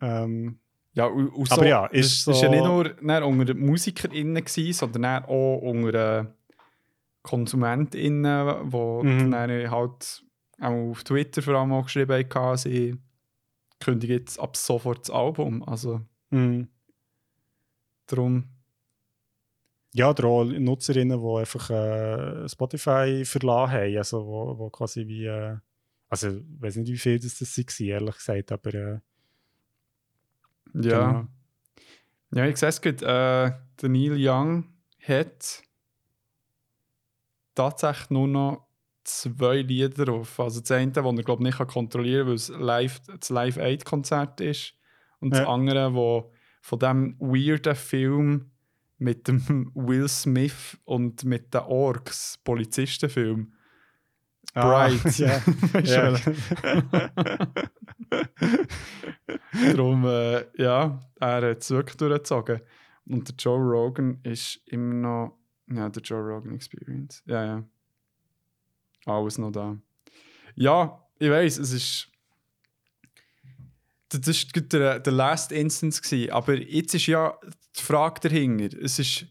[0.00, 0.58] Ähm,
[0.92, 5.24] Ja, Aber so, ja, ist so- ist ja nicht nur unter den MusikerInnen, gewesen, sondern
[5.24, 5.92] auch unter
[6.22, 6.28] den
[7.24, 9.30] KonsumentInnen, die Mhm.
[9.30, 10.24] dann halt
[10.60, 12.96] auch auf Twitter vor allem auch geschrieben haben, sie
[13.80, 15.62] kündigen jetzt ab sofort das Album.
[15.64, 16.66] Also mh.
[18.06, 18.44] darum,
[19.94, 23.96] ja, oder auch Nutzerinnen, die einfach äh, Spotify verlassen haben.
[23.96, 25.24] Also wo, wo quasi wie...
[25.26, 25.56] Äh,
[26.08, 28.74] also ich weiß nicht, wie viel das, das war, ehrlich gesagt, aber...
[28.74, 29.00] Äh,
[30.74, 31.12] ja.
[31.12, 31.26] genau.
[32.34, 33.02] Ja, ich sehe es gut.
[33.02, 34.64] Äh, der Neil Young
[35.00, 35.62] hat
[37.54, 38.66] tatsächlich nur noch
[39.04, 40.40] zwei Lieder drauf.
[40.40, 44.40] Also das eine, das er glaube ich nicht kontrollieren kann, weil es live, das Live-Aid-Konzert
[44.40, 44.74] ist.
[45.20, 45.48] Und das Ja.
[45.48, 46.32] andere, wo
[46.62, 48.50] von dem weirden Film
[48.98, 53.52] mit dem Will Smith und mit den Orks, Polizistenfilm.
[54.54, 55.18] Ah, Bright.
[55.18, 55.42] ja.
[55.82, 56.14] Ja.
[59.72, 62.60] Darum, äh, ja, er hat es wirklich durchgezogen.
[63.06, 65.38] Und der Joe Rogan ist immer noch.
[65.70, 67.22] Ja, der Joe Rogan Experience.
[67.26, 67.64] Ja, ja.
[69.06, 69.76] Alles noch da.
[70.54, 72.08] Ja, ich weiß, es ist.
[74.08, 76.00] Das war der, der Last Instance.
[76.02, 76.30] Gewesen.
[76.30, 77.38] Aber jetzt ist ja
[77.76, 78.76] die Frage dahinter.
[78.78, 79.26] Es ist.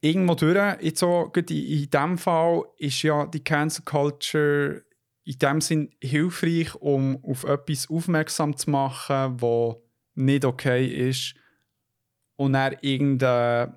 [0.00, 4.84] Irgendwo durch, jetzt gerade in, in diesem Fall ist ja die Cancel Culture
[5.24, 9.76] in dem Sinn hilfreich, um auf etwas aufmerksam zu machen, was
[10.16, 11.36] nicht okay ist
[12.36, 13.74] und dann irgendeinen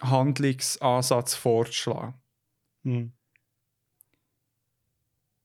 [0.00, 2.14] Handlungsansatz vorzuschlagen.
[2.84, 3.12] Hm.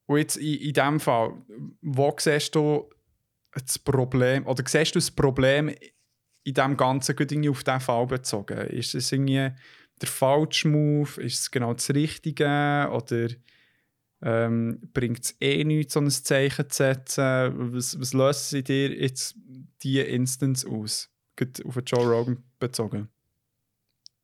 [0.07, 1.33] Und jetzt in, in dem Fall,
[1.81, 2.89] wo siehst du
[3.51, 5.73] das Problem, oder siehst du das Problem
[6.43, 8.57] in dem Ganzen gut irgendwie auf diesen Fall bezogen?
[8.67, 9.51] Ist es irgendwie
[10.01, 11.21] der falsche Move?
[11.21, 12.89] Ist es genau das Richtige?
[12.91, 13.29] Oder
[14.21, 17.73] ähm, bringt es eh nichts, so ein Zeichen zu setzen?
[17.73, 19.35] Was, was löst sie dir jetzt
[19.81, 21.09] diese Instance aus?
[21.37, 23.09] Gut auf Joe Rogan bezogen.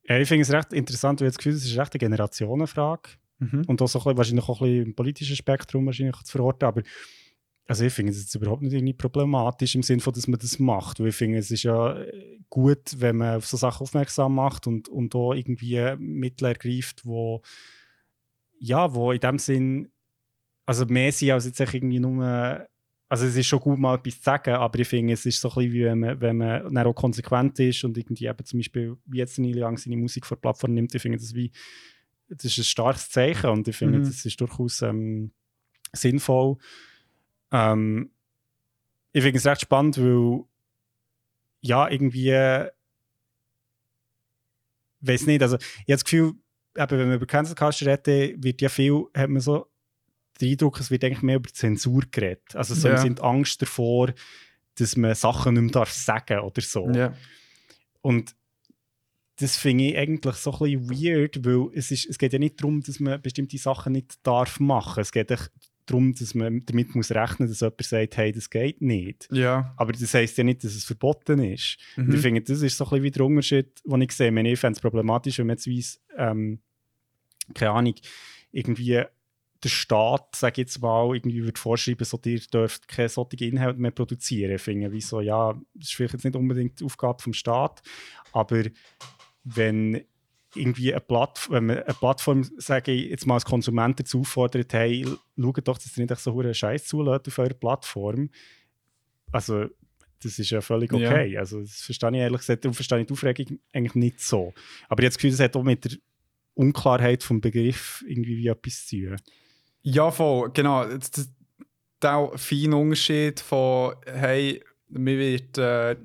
[0.04, 3.10] Ja, ich finde es recht interessant, weil ich das Gefühl es ist recht eine Generationenfrage.
[3.40, 3.64] Mhm.
[3.68, 6.68] Und auch so ein bisschen, wahrscheinlich auch ein bisschen im politischen Spektrum wahrscheinlich zu verorten.
[6.68, 6.82] Aber
[7.68, 10.60] also ich finde es jetzt überhaupt nicht irgendwie problematisch im Sinne von, dass man das
[10.60, 11.00] macht.
[11.00, 14.68] Weil ich finde, es ist ja äh, gut, wenn man auf so Sachen aufmerksam macht
[14.68, 17.42] und, und da irgendwie Mittel ergreift, wo
[18.60, 19.92] ja, wo in dem Sinn
[20.66, 22.68] also mehr sind als jetzt irgendwie nur
[23.12, 25.50] also es ist schon gut, mal etwas zu sagen, aber ich finde, es ist so
[25.50, 28.60] ein bisschen wie wenn man, wenn man dann auch konsequent ist und irgendwie eben zum
[28.60, 31.52] Beispiel wie jetzt Neil Young seine Musik vor der Plattform nimmt, ich finde das wie
[32.30, 34.06] das ist ein starkes Zeichen und ich finde, Mhm.
[34.06, 35.32] das ist durchaus ähm,
[35.92, 36.56] sinnvoll.
[37.52, 38.12] Ähm,
[39.12, 40.46] ich finde es recht spannend, weil
[41.60, 42.32] ja, irgendwie
[45.02, 46.34] weiß nicht, also ich habe das Gefühl,
[46.78, 49.68] eben, wenn man über Cancel Culture redet, wird ja viel, hat man so
[50.42, 52.56] den Eindruck, es wird eigentlich mehr über Zensur geredet.
[52.56, 52.98] Also so Ja.
[52.98, 54.14] Sinne Angst davor,
[54.76, 56.90] dass man Sachen nicht mehr darf sagen oder so.
[56.92, 57.14] Ja.
[58.02, 58.36] Und
[59.38, 62.60] das finde ich eigentlich so ein bisschen weird, weil es, ist, es geht ja nicht
[62.62, 65.02] darum, dass man bestimmte Sachen nicht darf machen.
[65.02, 65.32] Es geht
[65.88, 69.28] darum, dass man damit muss rechnen muss, dass jemand sagt, hey, das geht nicht.
[69.32, 69.74] Ja.
[69.78, 71.78] Aber das heisst ja nicht, dass es verboten ist.
[71.98, 72.16] Und Mhm.
[72.16, 74.28] ich finde, das ist so ein bisschen wie der Unterschied, den ich sehe.
[74.28, 76.60] Ich, meine, ich fände es problematisch, wenn man jetzt weiss, ähm,
[77.56, 77.96] keine Ahnung,
[78.52, 79.04] irgendwie
[79.64, 83.80] der Staat, sage ich jetzt mal, irgendwie würde vorschreiben, so, ihr dürft keine solchen Inhalte
[83.80, 84.56] mehr produzieren.
[84.56, 87.82] Ich finde, wie so, ja, das ist vielleicht jetzt nicht unbedingt die Aufgabe vom Staat,
[88.32, 88.64] aber
[89.44, 90.02] wenn
[90.56, 94.74] irgendwie eine, Platt, wenn man eine Plattform, sage ich jetzt mal als Konsument dazu auffordert,
[94.74, 95.06] hey,
[95.38, 98.30] schaut doch, dass ihr nicht so einen Scheiß zulässt auf eurer Plattform.
[99.32, 99.68] Also,
[100.22, 101.10] das ist ja völlig Ja.
[101.10, 101.38] okay.
[101.38, 104.54] Also, das verstehe ich ehrlich gesagt, darum verstehe ich die Aufregung eigentlich nicht so.
[104.90, 105.92] Aber jetzt Gefühl, das hat auch mit der
[106.54, 109.18] Unklarheit vom Begriff irgendwie wie etwas zu tun.
[109.84, 110.86] Ja, voll, genau.
[110.86, 111.30] Das- das-
[112.04, 115.96] Der feine Unterschied von, hey, mir wird äh,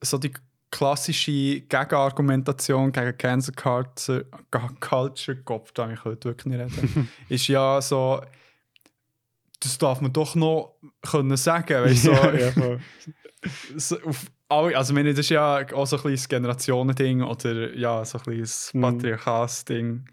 [0.00, 0.32] so die
[0.70, 1.32] klassische
[1.62, 4.26] Gegenargumentation gegen Cancel Culture,
[4.78, 8.22] Culture Kopf, da ich heute wirklich nicht reden, ist ja so,
[9.60, 12.80] das darf man doch noch können sagen, weißt du, so, ja, voll.
[13.76, 17.74] so auf alle, also meine, das ist ja auch so ein bisschen das Generationending oder
[17.76, 18.80] ja, so ein bisschen das Mhm.
[18.82, 20.04] Patriarchatsding,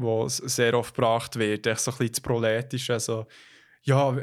[0.00, 3.26] wo sehr oft gebracht wird, echt so ein bisschen das Proletische, also
[3.82, 4.16] ja,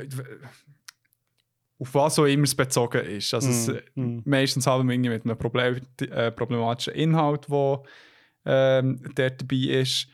[1.78, 3.34] auf was auch immer es bezogen ist.
[3.34, 4.22] Also es, Mm, mm.
[4.26, 7.84] meistens haben wir irgendwie mit einem Problem, äh, problematischen Inhalt, der
[8.46, 10.08] ähm, dort dabei ist.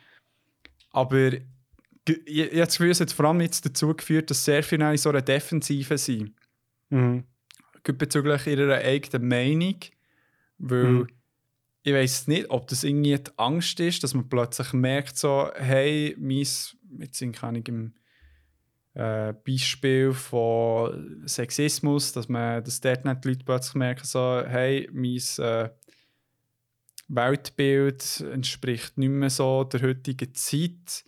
[0.92, 5.10] Aber das Gefühl, es hat vor allem jetzt dazu geführt, dass sehr viele in so
[5.10, 6.34] einer Defensive sind
[6.90, 7.24] Mhm.
[7.84, 9.76] bezüglich ihrer eigenen Meinung.
[10.58, 11.08] Weil Mhm.
[11.84, 16.16] Ich weiß nicht, ob das irgendwie die Angst ist, dass man plötzlich merkt, so, hey,
[16.20, 16.46] mein,
[17.00, 17.94] jetzt sind keine im
[18.94, 24.90] äh, Beispiel von Sexismus, dass man, dass dort nicht die Leute plötzlich merken, so, hey,
[24.92, 25.70] mein äh,
[27.08, 31.06] Weltbild entspricht nicht mehr so der heutigen Zeit.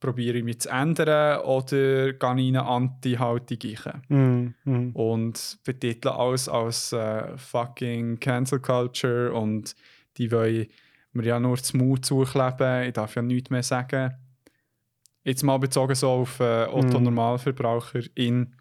[0.00, 3.82] Probiere ich mich zu ändern oder gehe ich in eine Anti-Haltung?
[4.08, 4.54] Mhm.
[4.64, 4.90] Mhm.
[4.92, 9.74] und betiteln alles als äh, fucking Cancel Culture und
[10.18, 10.66] die wollen
[11.12, 14.14] mir ja nur das Mut zukleben, ich darf ja nichts mehr sagen.
[15.24, 17.04] Jetzt mal bezogen so auf äh, Otto Mhm.
[17.04, 18.54] Normalverbraucher in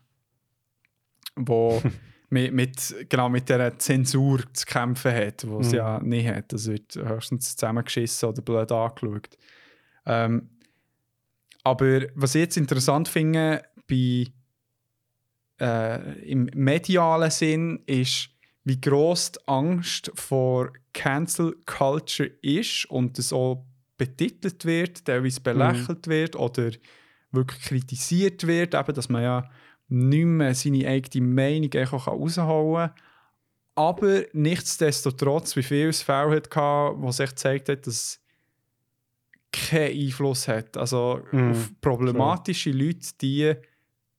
[1.35, 1.81] wo
[2.29, 5.75] mit, mit, genau mit dieser Zensur zu kämpfen hat, wo es Mhm.
[5.75, 6.51] ja nicht hat.
[6.51, 9.37] Das wird höchstens zusammengeschissen oder blöd angeschaut.
[10.05, 10.49] Ähm,
[11.63, 14.25] aber was ich jetzt interessant finde bei
[15.59, 18.29] äh, im medialen Sinn ist,
[18.67, 23.65] wie groß die Angst vor Cancel Culture ist und das auch
[23.97, 26.71] betitelt wird, teilweise belächelt wird oder
[27.31, 29.49] wirklich kritisiert wird, eben, dass man ja
[29.87, 33.03] nicht mehr seine eigene Meinung raushauen kann.
[33.75, 38.21] Aber nichtsdestotrotz, wie viel es Fälle hat, gehabt, wo sich gezeigt hat, dass es
[39.53, 40.75] keinen Einfluss hat.
[40.75, 43.53] Also Mhm, auf problematische Leute, die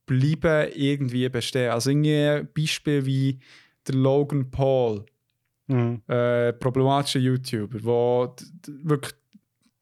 [0.07, 1.71] bleiben irgendwie bestehen.
[1.71, 3.41] Also irgendwie Beispiel wie
[3.89, 5.05] der Logan Paul,
[5.71, 6.03] Mhm.
[6.09, 8.35] äh, problematischer YouTuber, wo
[8.85, 9.15] wirklich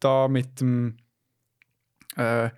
[0.01, 0.97] da mit dem
[2.17, 2.49] äh,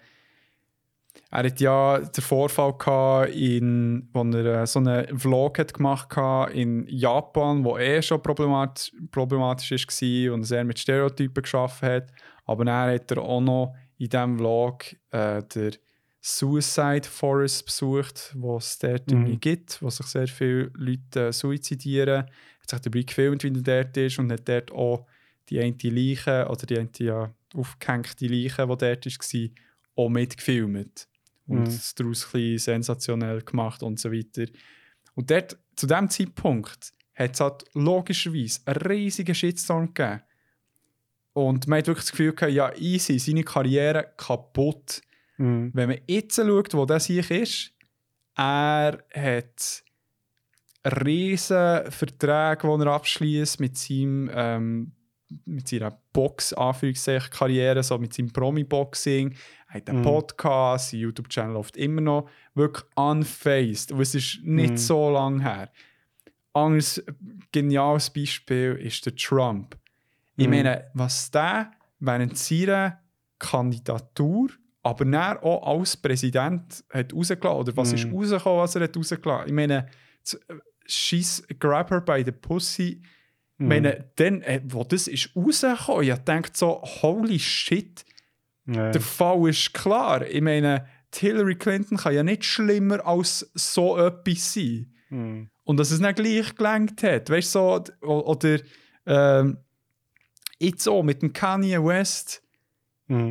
[1.31, 6.15] er hat ja den Vorfall gehabt, in, wo er äh, so einen Vlog hat gemacht
[6.15, 12.11] hat in Japan, wo eh schon problematisch, problematisch war und sehr mit Stereotypen geschaffen hat.
[12.45, 15.73] Aber dann hat er auch noch in diesem Vlog äh, der
[16.21, 19.17] Suicide Forest besucht, wo es dort Mhm.
[19.17, 22.25] irgendwie gibt, wo sich sehr viele Leute äh, suizidieren.
[22.61, 25.07] Hat sich dabei gefilmt, wie er dort ist und hat dort auch
[25.49, 29.49] die eine Leiche oder die eine ja, aufgehängte Leiche, die dort war,
[29.95, 31.07] auch mitgefilmt.
[31.47, 31.67] Und Mhm.
[31.67, 34.45] es daraus ein sensationell gemacht und so weiter.
[35.15, 40.21] Und dort, zu diesem Zeitpunkt, hat es halt logischerweise einen riesigen Shitstorm gegeben.
[41.33, 45.01] Und man hat wirklich das Gefühl gehabt, ja, easy, seine Karriere kaputt.
[45.39, 45.71] Mhm.
[45.73, 47.73] Wenn man jetzt schaut, wo das hier ist,
[48.35, 49.83] er hat
[50.85, 54.91] riesen Verträge, die er abschließt mit seinem ähm,
[55.45, 56.55] mit seiner Box
[57.29, 59.35] Karriere, so mit seinem Promi-Boxing.
[59.67, 60.03] Er hat einen Mhm.
[60.03, 63.91] Podcast, sein YouTube-Channel läuft immer noch wirklich unfaced.
[63.91, 64.77] Und es ist nicht Mhm.
[64.77, 65.71] so lange her.
[66.53, 67.03] Anderes
[67.51, 69.77] geniales Beispiel ist der Trump.
[70.35, 70.51] Ich Mhm.
[70.55, 72.99] meine, was der während seiner
[73.37, 74.49] Kandidatur,
[74.89, 77.95] aber dann auch als Präsident hat rausgelassen, oder was Mhm.
[77.95, 79.47] ist rausgekommen, was er hat rausgelassen.
[79.47, 79.87] Ich meine,
[80.85, 83.01] she's grab her by the pussy.
[83.01, 83.67] Ich Mhm.
[83.67, 88.05] meine, dann, äh, wo das ist rausgekommen, ich dachte so, holy shit,
[88.65, 88.91] Ja.
[88.91, 90.25] der Fall ist klar.
[90.27, 94.93] Ich meine, Hillary Clinton kann ja nicht schlimmer als so etwas sein.
[95.09, 95.49] Mhm.
[95.63, 97.29] Und dass es nicht gleich gelenkt hat.
[97.29, 98.59] Weißt du, so, oder
[99.07, 99.57] ähm,
[100.59, 102.43] jetzt auch mit dem Kanye West,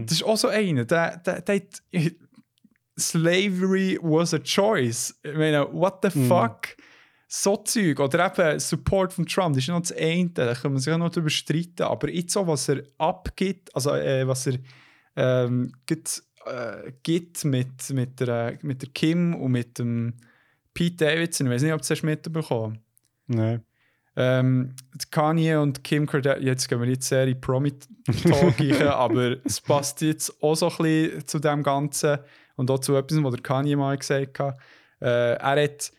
[0.07, 1.83] Das ist auch so einer, der, der, der hat,
[2.99, 5.15] Slavery was a choice.
[5.23, 6.27] Ich meine, what the Mhm.
[6.27, 6.77] fuck?
[7.29, 8.01] So Zeug.
[8.01, 10.99] Oder eben Support von Trump, das ist noch das eine, da kann man sich auch
[10.99, 11.83] noch darüber streiten.
[11.83, 14.59] Aber jetzt so, was er abgibt, also äh, was er
[15.15, 20.15] ähm, gibt, äh, gibt mit, mit, der, mit der Kim und mit dem
[20.75, 22.79] Pete Davidson, ich weiß nicht, ob du das hast mitbekommen
[23.27, 23.63] Nein.
[24.21, 24.75] Ähm,
[25.13, 30.43] Kanye und Kim Kardashian, jetzt gehen wir nicht sehr in Promi-Talk aber es passt jetzt
[30.43, 32.19] auch so ein bisschen zu dem Ganzen
[32.57, 34.59] und auch zu etwas, was der Kanye mal gesagt hat.
[35.01, 35.93] Äh, er hat,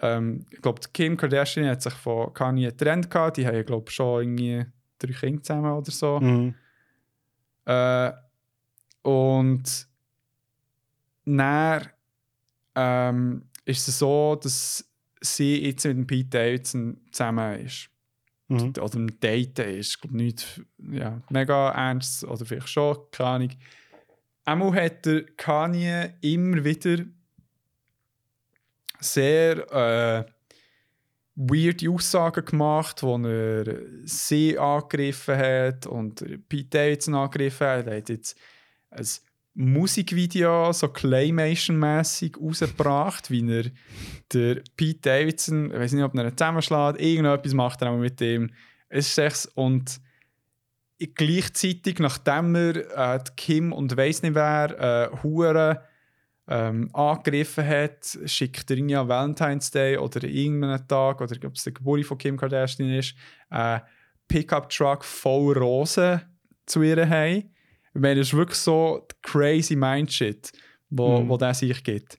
[0.00, 3.94] ähm, ich glaube, Kim Kardashian hat sich von Kanye getrennt gehabt, die haben, glaube ich,
[3.94, 4.64] schon irgendwie
[5.00, 6.20] drei Kinder zusammen oder so.
[6.20, 6.54] Mhm.
[7.64, 8.12] Äh,
[9.02, 9.88] und
[11.24, 11.88] dann
[12.76, 14.87] ähm, ist es so, dass
[15.20, 17.90] sie jetzt mit dem Pete Davidson zusammen ist.
[18.48, 18.72] Mhm.
[18.80, 19.94] Oder im Daten ist.
[19.94, 23.50] Ich glaube nicht ja, mega ernst oder vielleicht schon, keine Ahnung.
[24.44, 27.04] Einmal hat der Kanye immer wieder
[29.00, 30.24] sehr äh,
[31.34, 37.86] weirde Aussagen gemacht, wo er sie angegriffen hat und Pete Davidson angegriffen hat.
[37.86, 38.38] Er hat jetzt
[38.90, 39.06] ein
[39.60, 43.64] Musikvideo, so Claymation-mässig rausgebracht, wie er
[44.32, 48.20] der Pete Davidson, ich weiß nicht, ob er ihn zusammenschlägt, irgendetwas macht er auch mit
[48.20, 48.52] dem.
[48.88, 50.00] Es ist echt, und
[51.16, 55.82] gleichzeitig, nachdem er äh, Kim und weiss nicht wer äh, Hure
[56.46, 61.64] ähm, angegriffen hat, schickt er irgendwie an Valentine's Day oder irgendeinen Tag, oder ob es
[61.64, 63.16] der Geburt von Kim Kardashian ist,
[63.50, 63.80] äh,
[64.28, 66.20] Pickup-Truck voll Rosen
[66.64, 67.50] zu ihr heim.
[67.98, 70.52] Ich meine, das ist wirklich so crazy Mindshit,
[70.88, 71.28] wo, Mhm.
[71.28, 72.16] wo der sich gibt.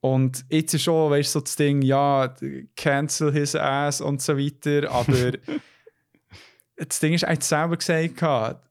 [0.00, 2.34] Und jetzt ist schon, weißt du, so das Ding, ja,
[2.74, 5.32] cancel his ass und so weiter, aber
[6.76, 8.20] das Ding ist, er hat es selber gesagt,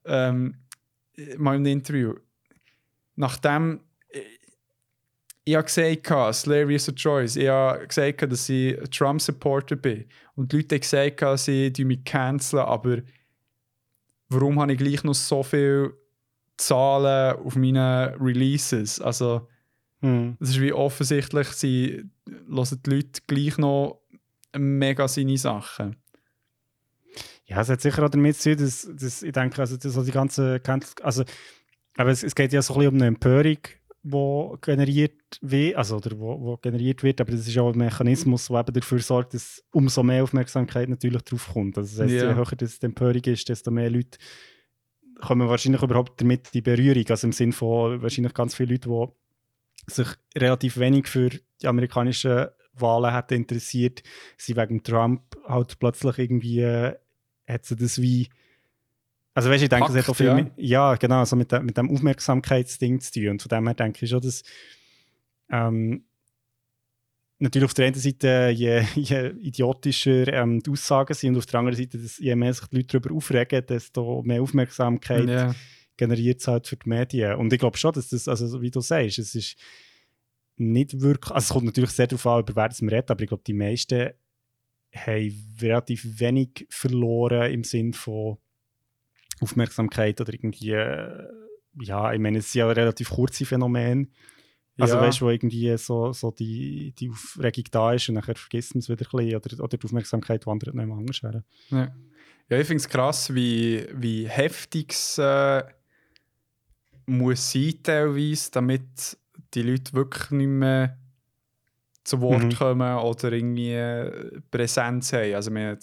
[0.03, 0.55] ähm,
[1.37, 2.13] mal im Interview,
[3.15, 3.79] nachdem
[4.09, 4.19] äh,
[5.45, 10.03] ich habe gesagt, Slavery is a choice, ich habe gesagt, dass ich Trump-Supporter bin
[10.35, 12.97] und die Leute haben gesagt, sie mich canceln, aber
[14.27, 15.93] warum habe ich gleich noch so viel
[16.57, 18.99] Zahlen auf meinen Releases?
[19.01, 19.47] Also,
[20.01, 20.37] Mhm.
[20.39, 22.03] es ist wie offensichtlich, sie
[22.47, 23.99] hören die Leute gleich noch
[24.55, 25.95] mega seine Sachen.
[27.45, 30.03] Ja, es hat sicher auch damit zu tun, dass, dass ich denke, also, dass so
[30.03, 30.61] die ganze
[31.01, 31.23] also,
[31.95, 33.57] aber es, es geht ja so ein bisschen um eine Empörung,
[34.03, 38.47] die generiert wird, also, oder wo, wo generiert wird, aber das ist auch ein Mechanismus,
[38.49, 41.77] der eben dafür sorgt, dass umso mehr Aufmerksamkeit natürlich drauf kommt.
[41.77, 42.29] Also, das heisst, Ja.
[42.29, 44.17] je höher das die Empörung ist, desto mehr Leute
[45.21, 49.91] kommen wahrscheinlich überhaupt damit in Berührung, also im Sinne von wahrscheinlich ganz viele Leute, die
[49.91, 50.07] sich
[50.37, 51.29] relativ wenig für
[51.61, 54.03] die amerikanischen Wahlen hätten interessiert,
[54.37, 56.95] sind wegen Trump halt plötzlich irgendwie äh,
[57.47, 58.27] hat sie das wie.
[59.33, 60.33] Also, weißt du, ich denke, es hat auch viel ja.
[60.33, 63.29] mit, ja, genau, so mit, dem- mit dem Aufmerksamkeitsding zu tun.
[63.29, 64.43] Und von dem her denke ich schon, dass
[65.49, 66.05] ähm,
[67.39, 71.59] natürlich auf der einen Seite, je, je idiotischer ähm, die Aussagen sind, und auf der
[71.59, 75.55] anderen Seite, dass je mehr sich die Leute darüber aufregen, desto mehr Aufmerksamkeit Ja.
[75.97, 77.35] generiert es halt für die Medien.
[77.35, 79.57] Und ich glaube schon, dass das, also wie du sagst, es ist
[80.55, 83.21] nicht wirklich, also es kommt natürlich sehr darauf an, über wer das man redet, aber
[83.21, 84.09] ich glaube, die meisten
[84.95, 88.37] haben relativ wenig verloren im Sinn von
[89.39, 91.23] Aufmerksamkeit oder irgendwie, äh,
[91.81, 94.07] ja, ich meine, es sind ja relativ kurze Phänomene.
[94.79, 95.01] Also Ja.
[95.01, 98.79] weißt du, wo irgendwie so, so die, die Aufregung da ist und nachher vergisst man
[98.79, 101.43] es wieder ein bisschen oder, oder die Aufmerksamkeit wandert nicht mehr anders her.
[101.71, 101.91] Ja,
[102.49, 105.63] ja ich finde es krass, wie, wie heftig es äh,
[107.07, 109.17] muss sein teilweise, damit
[109.53, 110.97] die Leute wirklich nicht mehr
[112.03, 112.55] zu Wort Mhm.
[112.55, 115.33] kommen oder irgendwie äh, Präsenz haben.
[115.33, 115.77] Also, wir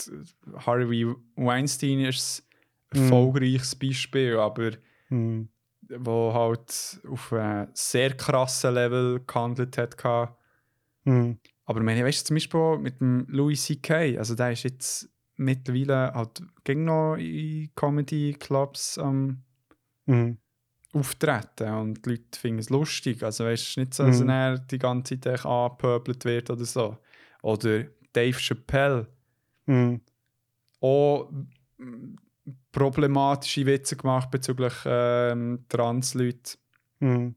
[0.56, 1.06] Harvey
[1.36, 2.46] Weinstein ist
[2.90, 3.04] ein Mhm.
[3.04, 4.72] erfolgreiches Beispiel, aber
[5.08, 5.48] Hm.
[5.88, 9.96] Wo halt auf einem sehr krassen Level gehandelt hat.
[11.04, 11.38] Mhm.
[11.66, 15.08] Aber ich meine, weißt du, zum Beispiel mit dem Louis C.K., also der ist jetzt
[15.36, 19.42] mittlerweile halt gegen noch in Comedy-Clubs am
[20.06, 20.38] Mhm.
[20.92, 23.22] auftreten und die Leute finden es lustig.
[23.22, 24.28] Also weißt du, es nicht so, dass Mhm.
[24.28, 26.98] er die ganze Zeit angepöbelt wird oder so.
[27.42, 29.08] Oder Dave Chappelle,
[29.66, 30.00] Mhm.
[30.80, 31.32] auch
[32.72, 36.58] problematische Witze gemacht bezüglich ähm, Trans-Leuten.
[37.00, 37.34] Mhm.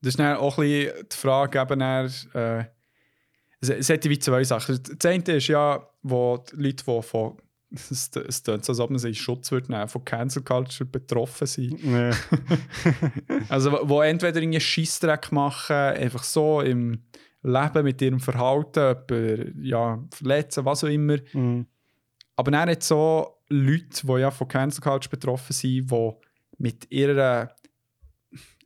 [0.00, 2.64] Das ist dann auch ein bisschen die Frage, eben dann, äh,
[3.60, 4.80] es, es hat wie zwei Sachen.
[4.98, 7.36] Das eine ist ja, wo die Leute, die von,
[7.70, 11.46] es, es klingt so, als ob man in Schutz würde nehmen, von Cancel Culture betroffen
[11.46, 11.82] sind.
[11.82, 12.10] Ja.
[13.48, 17.02] Also, wo- wo entweder einen Scheissdreck machen, einfach so im
[17.42, 21.16] Leben mit ihrem Verhalten, jemanden, ja, verletzen, was auch immer.
[21.32, 21.66] Mhm.
[22.36, 26.10] Aber dann hat so Leute, die ja von Cancel Culture betroffen sind, die
[26.58, 27.54] mit ihrer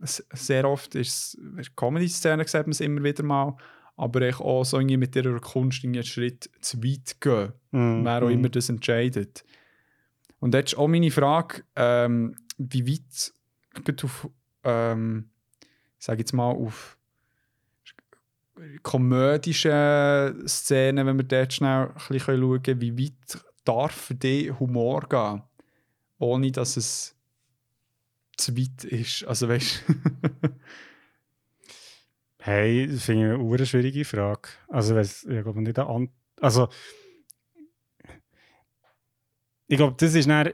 [0.00, 3.56] sehr oft ist es Comedy-Szene sieht man es immer wieder mal,
[3.96, 8.04] aber echt auch so irgendwie mit ihrer Kunst einen Schritt zu weit gehen, Mhm.
[8.04, 9.44] wer auch immer das entscheidet.
[10.40, 13.32] Und jetzt ist auch meine Frage, ähm, wie weit
[13.84, 14.28] geht auf,
[14.64, 15.30] ähm,
[15.98, 16.98] sage jetzt mal, auf
[18.82, 24.58] komödische Szenen, wenn wir dort schnell ein bisschen schauen können, wie weit darf für dich
[24.58, 25.42] Humor gehen,
[26.18, 27.16] ohne dass es
[28.36, 29.24] zu weit ist.
[29.24, 29.84] Also weißt
[32.38, 34.50] Hey, das finde ich eine schwierige Frage.
[34.68, 36.10] Also, weiss, ich glaube nicht An
[36.42, 36.68] Also,
[39.66, 40.52] ich glaube, das ist dann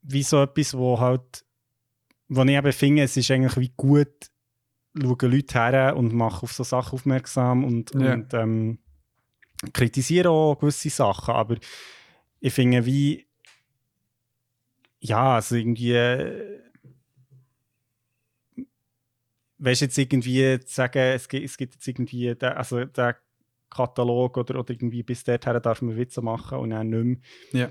[0.00, 1.44] wie so etwas, wo halt,
[2.28, 4.30] wo ich eben finde, es ist eigentlich wie gut,
[4.98, 8.14] schauen Leute her und machen auf so Sachen aufmerksam und, Ja.
[8.14, 8.78] und ähm,
[9.72, 11.56] kritisieren auch gewisse Sachen, aber
[12.40, 13.26] ich finde wie,
[15.00, 16.60] ja, also irgendwie, äh,
[19.58, 23.14] weißt du jetzt irgendwie zu sagen, es gibt, es gibt jetzt irgendwie den, also den
[23.70, 27.20] Katalog oder, oder irgendwie bis dorthin darf man Witze machen und dann nicht
[27.52, 27.62] mehr.
[27.62, 27.70] Ja.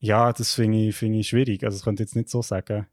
[0.00, 1.64] Ja, das finde ich, finde ich schwierig.
[1.64, 2.86] Also, das könnte ich jetzt nicht so sagen.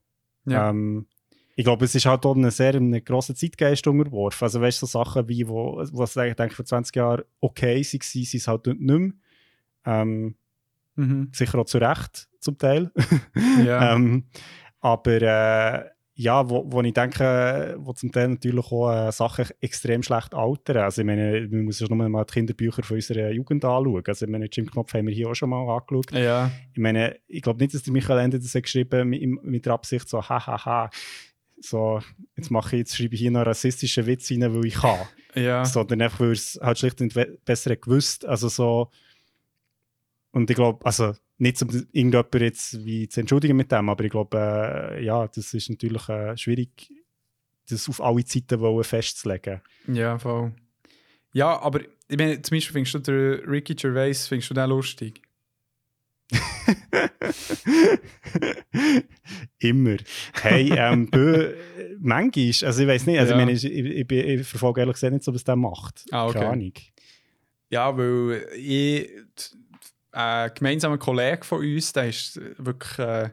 [0.46, 0.70] Ja.
[0.70, 1.08] Ähm,
[1.56, 4.44] ich glaube, es ist halt auch eine sehr einen grossen Zeitgeist unterworfen.
[4.44, 8.02] Also, weißt du, so Sachen wie, wo, was ich denke, vor 20 Jahren okay waren,
[8.02, 9.12] sind es halt nicht mehr.
[9.86, 10.36] Ähm,
[10.96, 11.30] mhm.
[11.32, 12.92] sicher auch zu Recht, zum Teil.
[13.66, 13.94] ja.
[13.94, 14.26] ähm,
[14.82, 20.02] aber äh, ja, wo, wo ich denke, wo zum Teil natürlich auch äh, Sachen extrem
[20.02, 20.78] schlecht altern.
[20.78, 24.04] Also ich meine, man muss ja nur mal die Kinderbücher von unserer Jugend anschauen.
[24.08, 26.12] Also ich meine, Jim Knopf haben wir hier auch schon mal angeschaut.
[26.12, 26.52] ja.
[26.74, 29.74] Ich meine, ich glaube nicht, dass der Michael Ende das hat geschrieben mit, mit der
[29.74, 30.90] Absicht so, hahaha,
[31.60, 32.02] so,
[32.36, 35.00] jetzt mache ich, jetzt schreibe ich hier noch einen rassistischen Witz rein, weil ich kann.
[35.36, 35.66] Ja.
[35.66, 37.14] Sondern einfach, weil es halt schlicht und
[37.46, 38.26] besser gewusst.
[38.26, 38.90] Also so,
[40.32, 44.12] und ich glaube, also nicht um irgendjemand jetzt wie zu entschuldigen mit dem, aber ich
[44.12, 46.92] glaube, äh, ja, das ist natürlich äh, schwierig,
[47.70, 49.62] das auf alle Zeiten wollen festzulegen.
[49.88, 50.54] Ja, voll.
[51.34, 55.22] Ja, aber ich meine, zum Beispiel findest du den Ricky Gervais, findest du den lustig?
[59.60, 59.98] Immer.
[60.42, 61.54] Hey, ähm, bö,
[62.00, 63.40] manchmal, also ich weiß nicht, also Ja.
[63.40, 66.06] ich, meine, ich, ich, ich, verfolge ehrlich gesagt nicht so, was der macht.
[66.12, 66.40] Ah, okay.
[66.40, 66.74] Keine Ahnung.
[67.70, 69.10] Ja, weil ich,
[70.12, 73.32] ein gemeinsamer Kollege von uns, der ist wirklich ein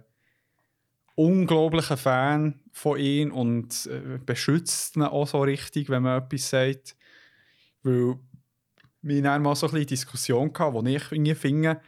[1.14, 6.97] unglaublicher Fan von ihm und äh, beschützt ihn auch so richtig, wenn man etwas sagt.
[7.82, 8.16] Weil
[9.02, 11.81] wir hatten mal so ein bisschen Diskussion gehabt, wo ich irgendwie finde,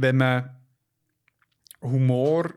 [0.00, 0.50] wenn man
[1.82, 2.54] Humor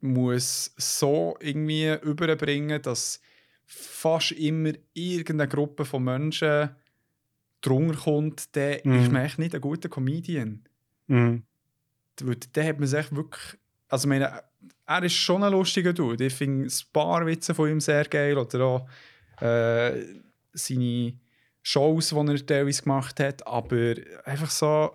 [0.00, 3.20] muss so irgendwie überbringen, dass
[3.66, 6.70] fast immer irgendeine Gruppe von Menschen
[7.60, 8.94] drunter kommt, dann Mhm.
[9.02, 10.64] ist man echt nicht ein guter Comedian.
[11.06, 11.44] Mhm.
[12.20, 13.58] Weil dann hat man sich echt wirklich.
[13.88, 14.42] Also, meine,
[14.86, 16.24] er ist schon ein lustiger Dude.
[16.26, 18.36] Ich finde ein paar Witze von ihm sehr geil.
[18.36, 18.88] Oder auch
[19.40, 20.04] äh,
[20.52, 21.14] seine
[21.62, 23.46] Shows, die er teilweise gemacht hat.
[23.46, 23.94] Aber
[24.24, 24.90] einfach so.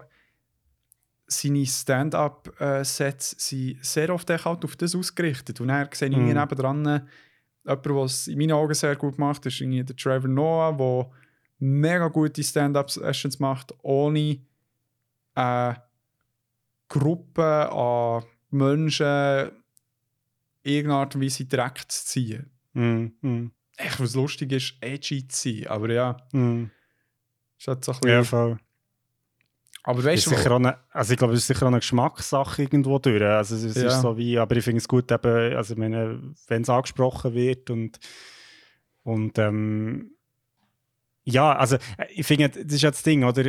[1.30, 5.60] Seine Stand-up-Sets sind sehr oft halt auf das ausgerichtet.
[5.62, 6.30] Und er sehe ich Mhm.
[6.32, 6.34] mm.
[6.34, 7.10] nebendran jemanden,
[7.66, 11.12] der es in meinen Augen sehr gut macht, ist irgendwie der Trevor Noah, der
[11.60, 14.40] mega gute Stand-up-Sessions macht, ohne
[15.34, 15.84] eine
[16.88, 19.52] Gruppe an Menschen
[20.64, 22.50] in irgendeiner Art und Weise direkt zu ziehen.
[22.74, 23.14] Mhm.
[23.22, 23.52] Mhm.
[23.76, 25.68] Echt, was lustig ist, edgy zu sein.
[25.68, 26.72] Aber ja, Mhm.
[27.60, 28.26] ist halt so ein Ja, bisschen...
[28.26, 28.60] voll.
[29.88, 32.62] Aber Ist weißt du, sicher eine, also ich glaube, es ist sicher auch eine Geschmackssache
[32.64, 33.24] irgendwo durch.
[33.24, 33.88] Also es Ja.
[33.88, 37.34] ist so wie, aber ich finde es gut, eben, also ich meine, wenn es angesprochen
[37.34, 37.98] wird und,
[39.04, 40.12] und ähm,
[41.24, 43.46] ja, also äh, ich finde, das ist ja das Ding, oder?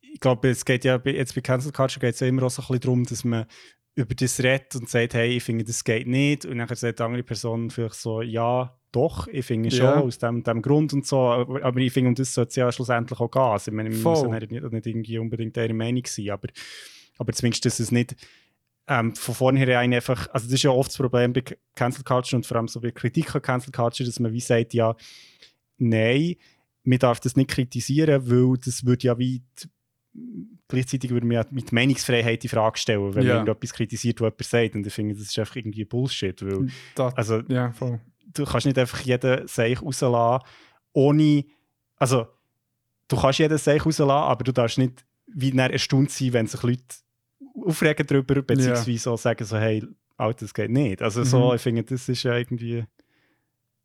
[0.00, 2.62] Ich glaube, es geht ja jetzt bei Cancel Culture geht es ja immer auch so
[2.62, 3.44] ein bisschen darum, dass man
[3.96, 6.46] über das redet und sagt, hey, ich finde, das geht nicht.
[6.46, 10.00] Und dann sagt die andere Person vielleicht so, ja, doch, ich finde schon, Ja.
[10.00, 13.18] aus dem, dem Grund und so, aber, ich finde, um das sollte es ja schlussendlich
[13.20, 13.42] auch gehen.
[13.42, 16.48] Also, ich meine, wir müssen ja nicht, nicht irgendwie unbedingt ihrer Meinung sein, aber,
[17.18, 18.16] aber zumindest, dass es nicht
[18.86, 21.42] ähm, von vornherein einfach, also das ist ja oft das Problem bei
[21.74, 24.72] Cancel Culture und vor allem so bei Kritik an Cancel Culture, dass man wie sagt,
[24.72, 24.96] ja,
[25.76, 26.36] nein,
[26.84, 29.68] man darf das nicht kritisieren, weil das würde ja wie die,
[30.68, 33.34] gleichzeitig würde man ja mit Meinungsfreiheit die Frage stellen, wenn Ja.
[33.36, 34.74] man irgendetwas kritisiert, was jemand sagt.
[34.74, 38.00] Und ich finde, das ist einfach irgendwie Bullshit, weil Da, also ja, voll.
[38.38, 40.44] Du kannst nicht einfach jeden Seich rauslassen,
[40.92, 41.44] ohne,
[41.96, 42.26] also
[43.08, 46.62] du kannst jeden Seich rauslassen, aber du darfst nicht wie dann erstaunt sein, wenn sich
[46.62, 46.82] Leute
[47.66, 49.84] aufregen darüber, beziehungsweise auch sagen so, hey,
[50.16, 51.02] Alter, das geht nicht.
[51.02, 51.54] Also so, Mhm.
[51.56, 52.84] ich finde, das ist ja irgendwie,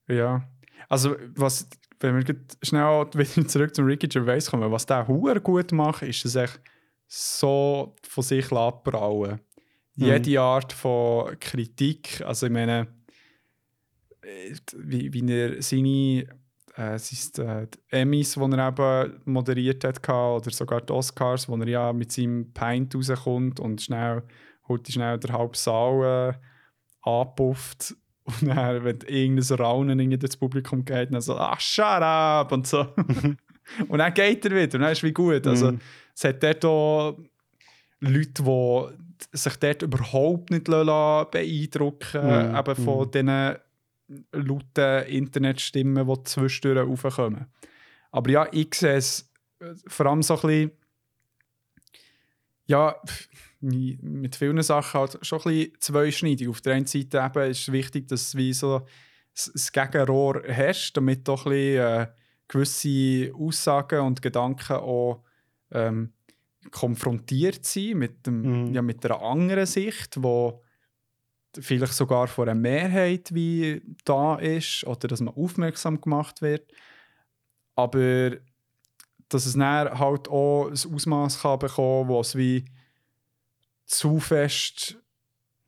[0.08, 0.48] Ja.
[0.90, 1.68] Also, was,
[2.00, 6.26] wenn wir schnell wieder zurück zum Ricky Gervais kommen, was der Huer gut macht, ist
[6.26, 6.60] es echt
[7.08, 9.40] so von sich abbrauen.
[9.96, 10.06] Mhm.
[10.06, 12.88] Jede Art von Kritik, also ich meine,
[14.78, 16.28] wie, wie er seine
[16.76, 21.48] äh, es ist, äh, die Emmys, die er eben moderiert hat, oder sogar die Oscars,
[21.48, 24.24] wo er ja mit seinem Pint rauskommt und schnell,
[24.68, 30.84] holt schnell der halbe Saal äh, anpufft und dann, wenn irgendein Raunen irgendwie durchs Publikum
[30.86, 32.88] geht, dann so, ach, shut up und so.
[33.88, 35.46] und dann geht er wieder und dann ist wie gut.
[35.46, 35.80] Also, Mhm.
[36.16, 37.18] es hat dort auch
[38.00, 42.58] Leute, die sich dort überhaupt nicht beeindrucken lassen, Mhm.
[42.60, 43.12] eben von Mhm.
[43.12, 43.56] diesen
[44.32, 47.48] lauten Internetstimmen, die zwischendurch raufkommen.
[48.12, 50.72] Aber ja, ich sehe es äh, vor allem so ein bisschen,
[52.66, 52.96] ja,
[53.60, 56.48] mit vielen Sachen halt schon ein bisschen zweischneidig.
[56.50, 58.86] Auf der einen Seite eben ist es wichtig, dass es wie so
[59.34, 62.08] das Gegenrohr herrscht, damit doch ein bisschen, äh,
[62.48, 65.24] gewisse Aussagen und Gedanken auch
[65.72, 66.14] ähm,
[66.72, 68.74] konfrontiert sind mit, dem, Mhm.
[68.74, 70.62] ja, mit einer anderen Sicht, wo
[71.60, 76.72] vielleicht sogar von einer Mehrheit wie da ist oder dass man aufmerksam gemacht wird.
[77.76, 78.32] Aber
[79.30, 82.66] dass es dann halt auch ein Ausmaß kann bekommen, wo es wie
[83.86, 84.98] zu fest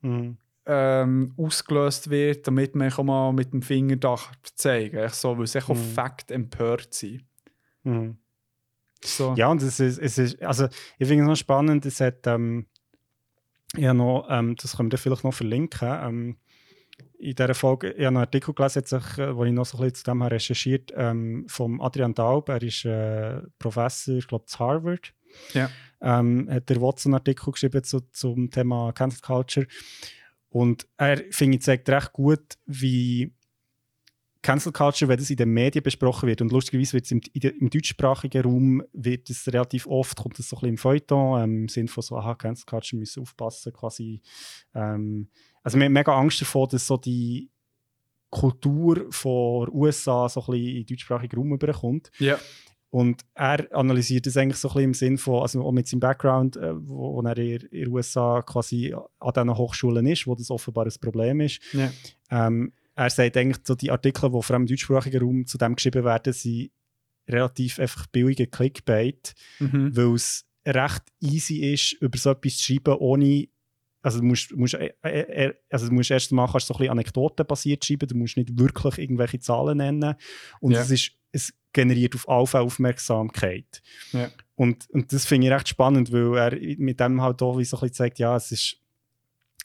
[0.02, 0.36] Mhm.
[0.66, 4.16] ähm, ausgelöst wird, damit man auch mal mit dem Finger da
[4.54, 5.10] zeigen kann.
[5.10, 5.92] So, weil es echt auf Mhm.
[5.94, 7.24] Fakt empört sind.
[7.82, 8.18] Mhm.
[9.04, 9.34] So.
[9.36, 10.66] Ja, und es ist, es ist also
[10.98, 12.66] ich finde es noch spannend, es hat, ähm,
[13.76, 16.36] ja noch, ähm, das können wir vielleicht noch verlinken, ähm,
[17.18, 19.84] in dieser Folge, ich habe einen Artikel gelesen, sich, äh, wo ich noch so ein
[19.84, 24.46] bisschen zu dem habe recherchiert, ähm, vom Adrian Daub, er ist äh, Professor, ich glaube,
[24.46, 25.12] zu Harvard.
[25.52, 25.70] Ja.
[26.00, 29.66] Ähm, hat der Watson einen Artikel geschrieben zu, zum Thema Cancel Culture.
[30.48, 33.34] Und er, finde ich, zeigt recht gut, wie
[34.46, 37.68] Cancel Culture, wenn das in den Medien besprochen wird, und lustigerweise wird es im, im
[37.68, 41.68] deutschsprachigen Raum wird es relativ oft, kommt es so ein bisschen im Feuilleton, ähm, im
[41.68, 44.22] Sinne von so, aha, Cancel Culture müssen aufpassen, quasi.
[44.72, 45.26] Ähm,
[45.64, 47.50] also wir haben mega Angst davor, dass so die
[48.30, 52.12] Kultur von USA so ein bisschen in den deutschsprachigen Raum überkommt.
[52.20, 52.38] Ja.
[52.90, 55.98] Und er analysiert das eigentlich so ein bisschen im Sinn von, also auch mit seinem
[55.98, 60.52] Background, äh, wo, wo er in den USA quasi an diesen Hochschulen ist, wo das
[60.52, 61.60] offenbar ein Problem ist.
[61.72, 61.90] Ja.
[62.30, 65.76] Ähm, er sagt eigentlich, so die Artikel, die vor allem im deutschsprachigen Raum zu dem
[65.76, 66.70] geschrieben werden, sind
[67.28, 69.96] relativ einfach billige Clickbait, Mhm.
[69.96, 73.48] weil es recht easy ist, über so etwas zu schreiben, ohne
[74.02, 76.92] also du musst, musst, äh, äh, also du musst erst mal kannst so ein bisschen
[76.92, 80.14] anekdotenbasiert schreiben, du musst nicht wirklich irgendwelche Zahlen nennen
[80.60, 80.80] und Ja.
[80.82, 83.82] es, ist, es generiert auf alle Aufmerksamkeit.
[84.12, 84.30] Ja.
[84.54, 87.76] Und, und das finde ich recht spannend, weil er mit dem halt auch wie so
[87.76, 88.76] ein bisschen zeigt, ja, es ist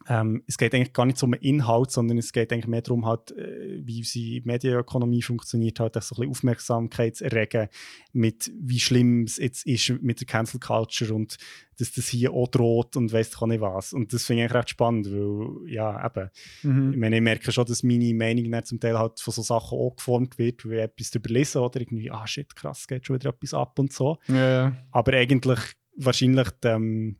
[0.08, 2.82] ähm, es geht eigentlich gar nicht so um den Inhalt, sondern es geht eigentlich mehr
[2.82, 7.68] darum, halt, äh, wie unsere Medienökonomie funktioniert, halt so ein bisschen Aufmerksamkeit zu erregen,
[8.14, 11.38] mit wie schlimm es jetzt ist mit der Cancel Culture und
[11.78, 13.94] dass das hier auch droht und weiss ich nicht was.
[13.94, 17.00] Und das finde ich eigentlich recht spannend, weil, ja, eben, ich Mhm.
[17.00, 19.96] meine, ich merke schon, dass meine Meinung dann zum Teil halt von so Sachen auch
[19.96, 23.30] geformt wird, weil ich etwas darüber lese oder irgendwie, ah shit, krass, geht schon wieder
[23.30, 24.18] etwas ab und so.
[24.28, 24.78] Ja, ja.
[24.92, 25.60] Aber eigentlich
[25.96, 27.18] wahrscheinlich ähm,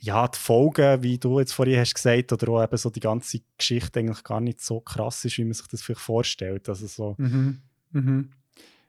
[0.00, 3.40] ja, die Folgen, wie du jetzt vorhin hast gesagt, oder auch eben so die ganze
[3.56, 6.68] Geschichte eigentlich gar nicht so krass ist, wie man sich das vielleicht vorstellt.
[6.68, 7.60] Also so, Mhm.
[7.90, 8.30] Mhm.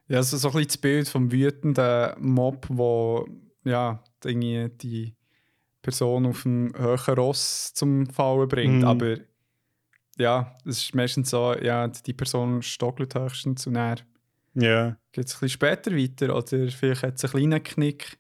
[0.08, 3.28] Ja, also so ein bisschen das Bild vom wütenden Mob, wo
[3.64, 5.16] ja, irgendwie die
[5.82, 8.80] Person auf dem höheren Ross zum Fallen bringt.
[8.80, 8.86] Mhm.
[8.86, 9.18] Aber
[10.18, 14.02] ja, es ist meistens so, ja, die Person stockelt höchstens und dann
[14.54, 14.98] ja.
[15.12, 18.19] geht es ein bisschen später weiter oder vielleicht hat es einen kleinen Knick.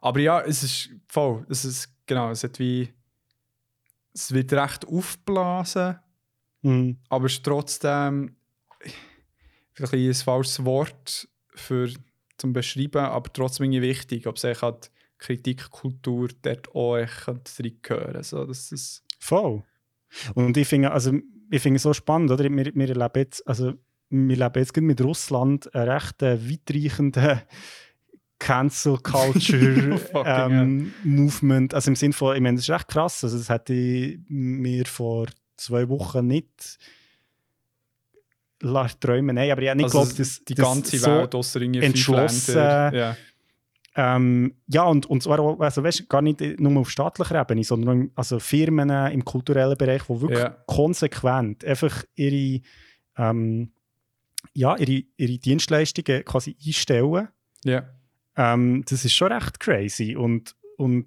[0.00, 1.46] Aber ja, es ist voll.
[1.48, 2.92] Es ist, genau, es hat wie.
[4.12, 5.98] Es wird recht aufgeblasen,
[6.62, 6.98] Mhm.
[7.08, 8.36] aber es ist trotzdem
[9.72, 11.88] vielleicht ein falsches Wort für,
[12.36, 14.88] zum Beschreiben, aber trotzdem irgendwie wichtig, ob es eigentlich die
[15.18, 19.62] Kritikkultur dort auch reingehören so, dass es Voll.
[20.34, 21.12] Und ich finde, also
[21.50, 22.44] ich finde es so spannend, oder?
[22.44, 23.74] Wir, wir erleben jetzt, also
[24.10, 27.42] wir leben jetzt mit Russland einen recht äh, weitreichenden
[28.40, 31.72] Cancel Culture ähm, Movement.
[31.74, 33.22] Also im Sinne von, ich meine, das ist echt krass.
[33.22, 35.26] Also das hätte ich mir vor
[35.56, 36.78] zwei Wochen nicht
[39.00, 39.36] träumen.
[39.36, 41.94] Nein, aber ich habe nicht Also geglaubt, dass die ganze so Welt, außer irgendwie fünf
[41.94, 43.06] entschlossen.
[43.96, 48.18] Ähm, ja, und, und zwar also weißt, gar nicht nur auf staatlicher Ebene, sondern auch,
[48.18, 50.56] also Firmen im kulturellen Bereich, die wirklich Ja.
[50.66, 52.60] konsequent einfach ihre,
[53.16, 53.72] ähm,
[54.54, 57.28] ja, ihre, ihre Dienstleistungen quasi einstellen.
[57.64, 57.84] ja.
[58.36, 60.16] Ähm, das ist schon recht crazy.
[60.16, 61.06] Und, und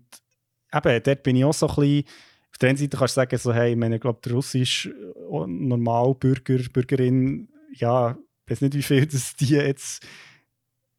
[0.73, 2.05] eben, dort bin ich auch so ein bisschen.
[2.51, 4.89] Auf der einen Seite kannst du sagen, so, hey, ich meine, ich glaube, der russische
[4.91, 10.05] äh, Normalbürger, Bürgerin, ja, ich weiß nicht, wie viel das die jetzt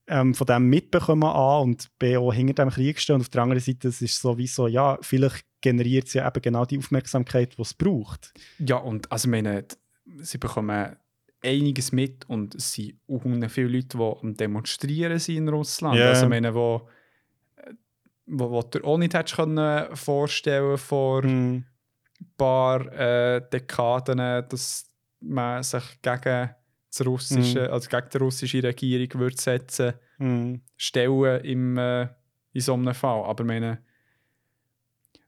[0.06, 3.16] ähm, von dem mitbekommen A und B auch hinter dem Krieg stehen.
[3.16, 6.64] Und auf der anderen Seite, es ist sowieso, ja, vielleicht generiert es ja eben genau
[6.64, 8.34] die Aufmerksamkeit, die es braucht.
[8.58, 9.64] Ja, und also ich meine,
[10.18, 10.96] sie bekommen
[11.44, 15.98] einiges mit und es sind auch viele Leute, die am Demonstrieren sind in Russland.
[15.98, 16.08] Ja.
[16.10, 16.88] Also meine, wo,
[17.56, 17.72] äh,
[18.26, 21.64] wo, wo du auch nicht hättest können vorstellen vor ein
[22.36, 24.18] paar äh, Dekaden,
[24.48, 24.90] dass
[25.20, 26.50] man sich gegen
[26.90, 30.60] das russische, also gegen die russische Regierung würde setzen Mhm.
[30.76, 32.02] stellen im, äh,
[32.52, 33.24] in so einem Fall.
[33.24, 33.82] Aber meine,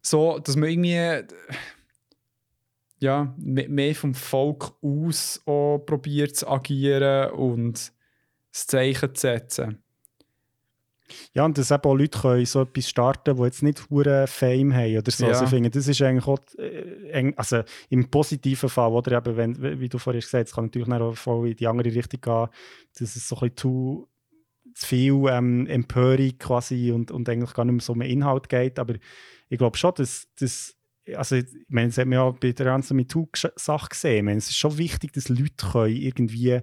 [0.00, 1.26] so, dass man irgendwie
[2.98, 7.92] ja, me- mehr vom Volk aus auch probiert zu agieren und
[8.52, 9.82] das Zeichen zu setzen.
[11.34, 14.74] Ja, und dass eben auch Leute können so etwas starten, die jetzt nicht hure Fame
[14.74, 15.24] haben oder so.
[15.24, 15.32] Ja.
[15.32, 19.80] Also ich finde, das ist eigentlich auch, äh, also im positiven Fall, oder eben, wenn,
[19.80, 22.48] wie du vorhin gesagt hast, es kann natürlich auch voll in die andere Richtung gehen,
[22.98, 24.08] dass es so ein bisschen zu,
[24.74, 28.78] zu viel ähm, Empörung quasi und, und eigentlich gar nicht mehr so um Inhalt geht,
[28.80, 28.94] aber
[29.48, 30.75] ich glaube schon, dass, dass
[31.14, 34.48] also ich meine, das hat man ja bei der ganzen MeToo-Sache gesehen, ich meine, es
[34.48, 36.60] ist schon wichtig, dass Leute können irgendwie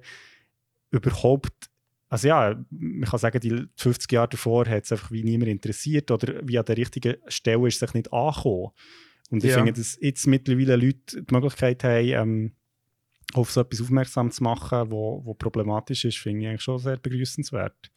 [0.91, 1.69] überhaupt
[2.09, 6.11] also ja, man kann sagen, die 50 Jahre davor hat es einfach wie niemand interessiert
[6.11, 8.69] oder wie an der richtigen Stelle ist es sich nicht angekommen.
[9.31, 9.55] Und ich Ja.
[9.55, 12.51] finde, dass jetzt mittlerweile Leute die Möglichkeit haben, ähm,
[13.33, 16.97] auf so etwas aufmerksam zu machen, wo, wo problematisch ist, finde ich eigentlich schon sehr
[16.97, 17.91] begrüßenswert.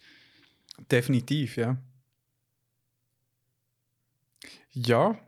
[0.91, 1.77] Definitiv, ja.
[4.73, 5.19] Ja.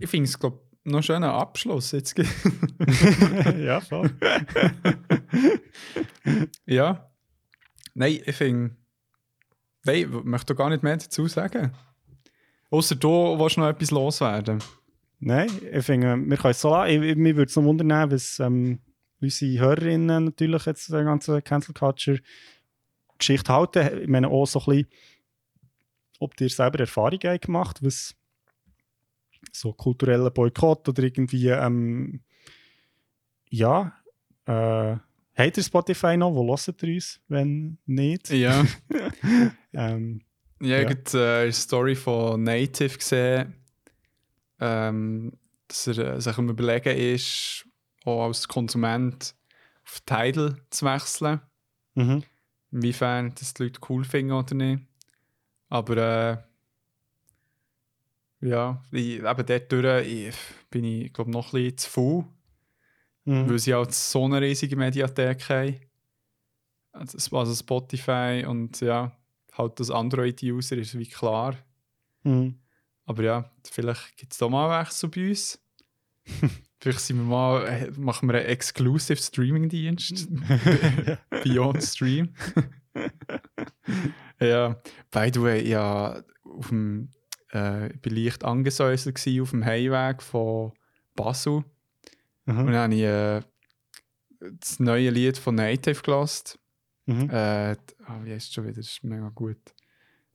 [0.00, 2.16] Ich finde es, glaube noch ein schöner Abschluss jetzt.
[3.58, 4.10] ja, voll.
[6.66, 7.10] ja.
[7.94, 8.76] Nein, ich finde.
[9.84, 11.72] Nein, ich möchte gar nicht mehr dazu sagen.
[12.70, 14.62] Außer du willst noch etwas loswerden.
[15.18, 17.02] Nein, ich finde, wir können es so lassen.
[17.02, 18.80] Ich, ich, mir würde es noch wundern, was ähm,
[19.20, 22.20] unsere Hörerinnen natürlich jetzt der ganzen Cancel Culture
[23.18, 24.00] Geschichte halten.
[24.02, 24.88] Ich meine auch so ein bisschen,
[26.20, 28.14] ob ihr selber Erfahrungen habt gemacht was
[29.52, 32.20] so kulturellen Boykott oder irgendwie, ähm,
[33.48, 33.92] ja,
[34.46, 34.96] äh,
[35.34, 36.32] habt ihr Spotify noch?
[36.34, 38.30] Wo hört ihr uns, wenn nicht?
[38.30, 38.64] Ja.
[39.72, 40.22] Ähm,
[40.60, 40.90] Ja, Ja.
[40.90, 43.54] ich habe äh, eine Story von Native gesehen,
[44.58, 45.32] ähm,
[45.68, 47.66] dass er äh, sich am Überlegen ist,
[48.04, 49.34] auch als Konsument
[49.84, 51.40] auf Tidal zu wechseln.
[51.94, 52.24] mhm.
[52.72, 54.84] Inwiefern das die Leute cool finden oder nicht.
[55.68, 56.36] Aber äh,
[58.40, 60.34] ja, ich, eben dort durch, ich,
[60.70, 62.24] bin ich glaube noch ein bisschen zu faul,
[63.26, 63.50] Mhm.
[63.50, 65.76] weil sie halt so eine riesige Mediathek haben.
[66.92, 69.12] Also also Spotify und ja,
[69.52, 71.54] halt das Android-User ist wie klar.
[72.24, 72.58] Mhm.
[73.04, 75.60] Aber ja, vielleicht gibt es da mal einen Wechsel bei uns.
[76.80, 80.28] vielleicht sind wir mal, äh, machen wir einen Exclusive Streaming-Dienst.
[81.44, 82.34] Beyond Stream.
[84.40, 84.80] ja,
[85.10, 87.10] by the way, ja, auf dem,
[87.52, 90.72] äh, ich war leicht angesäuselt auf dem Heimweg von
[91.14, 91.64] Basel.
[92.46, 92.66] Und Mhm.
[92.66, 93.42] dann habe ich äh,
[94.58, 96.58] das neue Lied von Native gelassen.
[97.06, 97.30] Mhm.
[97.30, 97.72] Äh,
[98.06, 98.76] ah, wie heißt es schon wieder?
[98.76, 99.58] Das ist mega gut.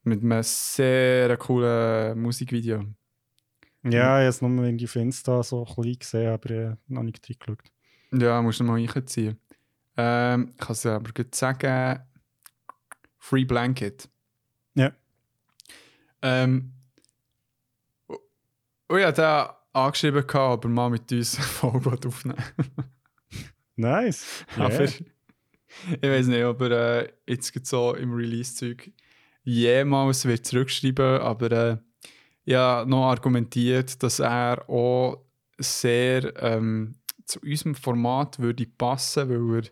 [0.03, 2.85] Mit einem sehr coolen Musikvideo.
[3.83, 7.03] Ja, ich habe es nur irgendwie auf Insta so ein bisschen gesehen, aber äh, noch
[7.03, 7.63] nicht reingeschaut.
[8.13, 9.37] Ja, musst du noch mal reinziehen.
[9.97, 11.99] Ähm, ich kann es aber gut sagen:
[13.17, 14.09] Free Blanket.
[14.75, 14.91] Ja.
[16.21, 16.74] Ähm, oh,
[18.89, 22.43] oh ja, der angeschrieben, gehabt, ob er mal mit uns eine Folge aufnehmen
[23.75, 24.45] Nice.
[24.57, 24.89] Aber Yeah.
[26.01, 28.93] ich weiß nicht, ob er äh, jetzt so im Release-Zeug
[29.43, 31.77] jemals wird zurückschreiben, aber äh,
[32.45, 35.25] ja, noch argumentiert, dass er auch
[35.57, 36.95] sehr ähm,
[37.25, 39.69] zu unserem Format würde passen, weil er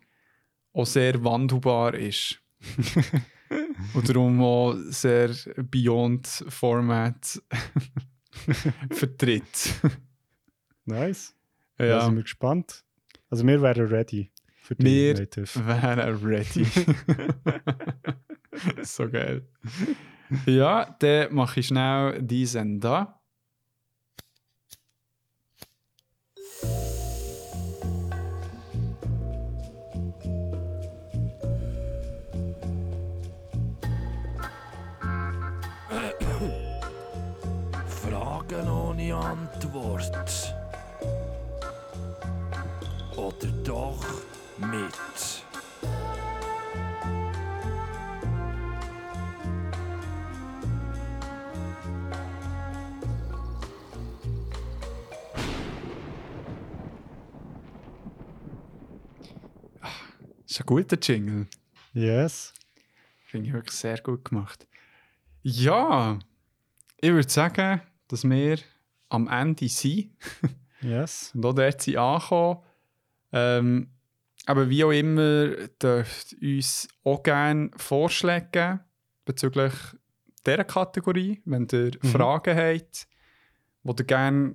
[0.74, 2.40] auch sehr wandelbar ist.
[3.94, 7.42] Und darum auch sehr Beyond Format
[8.92, 9.74] vertritt.
[10.86, 11.34] Nice.
[11.78, 12.84] Da Ja, sind wir gespannt.
[13.30, 14.32] Also wir wären ready
[14.62, 15.66] für die Wir Native.
[15.66, 16.66] wären ready.
[18.84, 19.48] so geil.
[20.46, 23.23] Ja, dann mache ich schnell diesen da.
[39.74, 40.54] Antwort.
[43.16, 44.06] Oder doch
[44.60, 44.94] mit.
[60.42, 61.48] Das ist ein guter Jingle.
[61.94, 62.54] Yes.
[63.26, 64.68] Finde ich wirklich sehr gut gemacht.
[65.42, 66.20] Ja,
[67.02, 68.60] ich würde sagen, dass wir
[69.10, 70.12] am Ende sind
[70.82, 71.32] Yes.
[71.34, 72.60] und auch dort sind angekommen.
[73.32, 73.90] Ähm,
[74.46, 78.80] aber wie auch immer, dürft ihr uns auch gerne Vorschläge geben
[79.26, 79.74] bezüglich
[80.46, 83.08] dieser Kategorie, wenn ihr Fragen habt,
[83.84, 84.54] wo ihr gerne,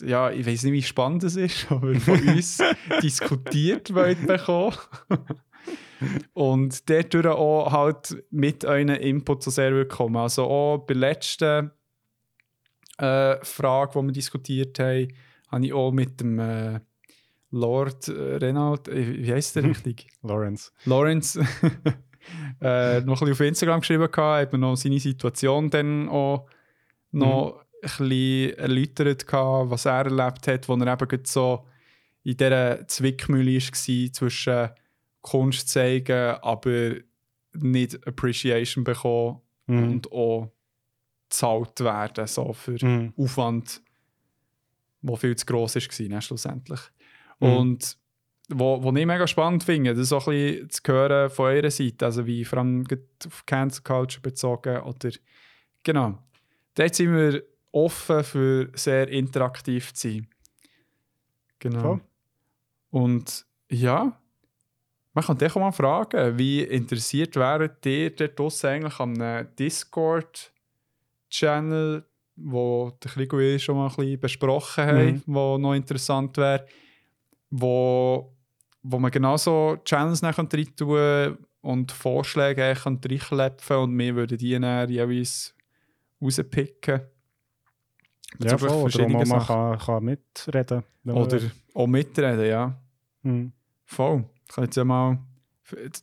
[0.00, 2.58] ja, ich weiß nicht, wie spannend es ist, aber von uns
[3.02, 4.76] diskutiert wollt bekommen.
[6.34, 10.16] Und dort auch halt mit euren Input so sehr willkommen.
[10.16, 11.70] Also auch bei der letzten
[12.98, 15.08] äh, Frage, die wir diskutiert haben,
[15.48, 16.80] habe ich auch mit dem äh,
[17.50, 20.08] Lord äh, Renald, äh, wie heißt der richtig?
[20.22, 20.72] Lawrence.
[20.84, 21.38] Lawrence
[22.60, 26.48] äh, noch ein bisschen auf Instagram geschrieben gehabt, hat mir noch seine Situation dann auch
[27.12, 31.64] noch ein bisschen erläutert gehabt, was er erlebt hat, wo er eben so
[32.24, 34.70] in dieser Zwickmühle war zwischen
[35.20, 36.94] Kunst zeigen, aber
[37.54, 39.82] nicht Appreciation bekommen Mhm.
[39.82, 40.52] und auch
[41.28, 43.12] gezahlt werden so für Mhm.
[43.16, 43.82] Aufwand,
[45.02, 46.80] der viel zu gross war, ne, schlussendlich.
[47.40, 47.48] Mhm.
[47.48, 47.98] Und
[48.48, 52.04] wo, wo ich mega spannend finde, das so ein bisschen zu hören von eurer Seite,
[52.04, 52.84] also wie vor allem
[53.26, 55.10] auf Cancel Culture bezogen oder
[55.82, 56.18] genau.
[56.74, 57.42] Dort sind wir
[57.72, 60.28] offen für sehr interaktiv zu sein.
[61.58, 61.80] Genau.
[61.80, 62.00] Voll.
[62.90, 64.18] Und ja,
[65.12, 69.48] man kann dich auch mal fragen, wie interessiert wäret ihr dort eigentlich an einem
[71.40, 72.04] Discord-Channel,
[72.36, 75.22] wo der Krigo ich schon mal ein bisschen besprochen haben, Mhm.
[75.26, 76.66] wo noch interessant wäre,
[77.50, 78.32] wo,
[78.82, 85.54] wo man genauso Channels rein tun und Vorschläge reinklepfen und wir würden die dann jeweils
[86.20, 87.00] rauspicken.
[88.40, 88.68] Ja, voll.
[88.84, 89.46] Oder man Sachen.
[89.46, 90.82] kann, kann mitreden.
[91.06, 91.40] Oder
[91.74, 92.78] auch mitreden, ja.
[93.22, 93.52] Mhm.
[93.84, 94.24] Voll.
[94.48, 95.18] Ich kann jetzt ja mal.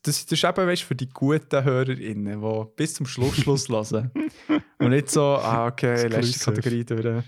[0.03, 4.11] Das, das ist eben weißt, für die guten HörerInnen, die bis zum Schluss Schluss hören.
[4.79, 6.51] Und nicht so, ah, okay, letzte.
[6.51, 7.23] Kategorie durch.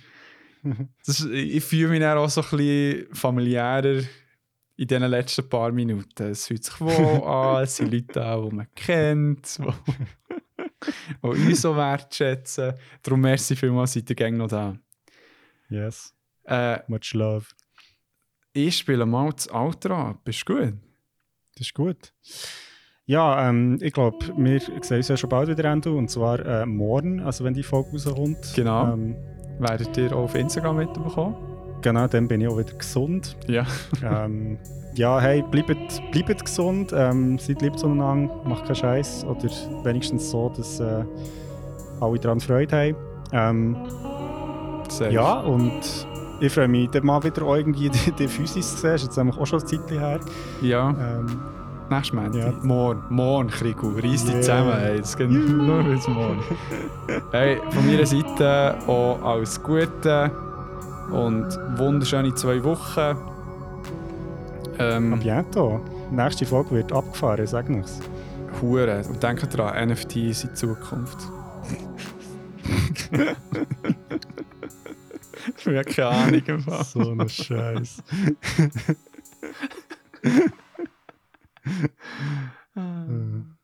[1.06, 4.02] Das ich fühle mich dann auch so ein bisschen familiärer
[4.78, 6.24] in diesen letzten paar Minuten.
[6.24, 11.62] Es fühlt sich wohl an, es sind Leute da, die man kennt, die, die uns
[11.62, 12.74] so wertschätzen.
[13.02, 14.78] Darum merci vielmals, seid ihr gerne noch da.
[15.70, 16.14] Yes.
[16.44, 17.46] Äh, Much love.
[18.54, 20.22] ich spiele mal das Outro ab.
[20.24, 20.74] Bist du gut?
[21.56, 22.14] Das ist gut.
[23.06, 26.66] Ja, ähm, ich glaube, wir sehen uns ja schon bald wieder, Endo, und zwar äh,
[26.66, 28.54] morgen, also wenn die Folge rauskommt.
[28.56, 28.94] Genau.
[28.94, 29.16] Ähm,
[29.60, 31.36] Werdet ihr auch auf Instagram mitbekommen?
[31.86, 33.38] genau, dann bin ich auch wieder gesund.
[33.48, 33.66] Ja.
[34.04, 34.58] ähm,
[34.96, 39.50] ja, hey, bleibt, bleibt gesund, ähm, seid lieb zueinander, macht keinen Scheiß oder
[39.84, 41.04] wenigstens so, dass äh,
[42.02, 42.96] alle daran Freude haben.
[43.32, 43.78] Ähm,
[45.12, 46.08] ja, und
[46.40, 48.96] ich freue mich, dann mal wieder irgendwie die, die Physis zu sehen.
[48.96, 50.20] Ist jetzt nämlich auch schon ein Zeitchen her.
[50.62, 51.40] Ja, Ähm,
[51.90, 52.36] nächstes Mal.
[52.36, 52.52] Ja.
[52.64, 53.92] Morgen, morgen, Krigu.
[53.98, 54.42] Reiss dich Yeah.
[54.42, 55.00] zusammen, ey.
[55.00, 56.44] Es geht nur bis morgen.
[57.32, 60.32] hey, von meiner Seite auch alles Gute
[61.12, 61.48] und
[61.78, 63.00] wunderschöne zwei Wochen.
[63.00, 63.16] a
[64.80, 65.80] Ähm, bientôt.
[66.12, 68.00] Die nächste Folge wird abgefahren, sage nichts.
[68.62, 69.02] Hure.
[69.08, 71.18] Und denkt dran, NFT ist in Zukunft.
[75.66, 76.92] Mechanik im Haus.
[76.94, 78.04] So eine Scheiße.
[82.76, 83.06] ah.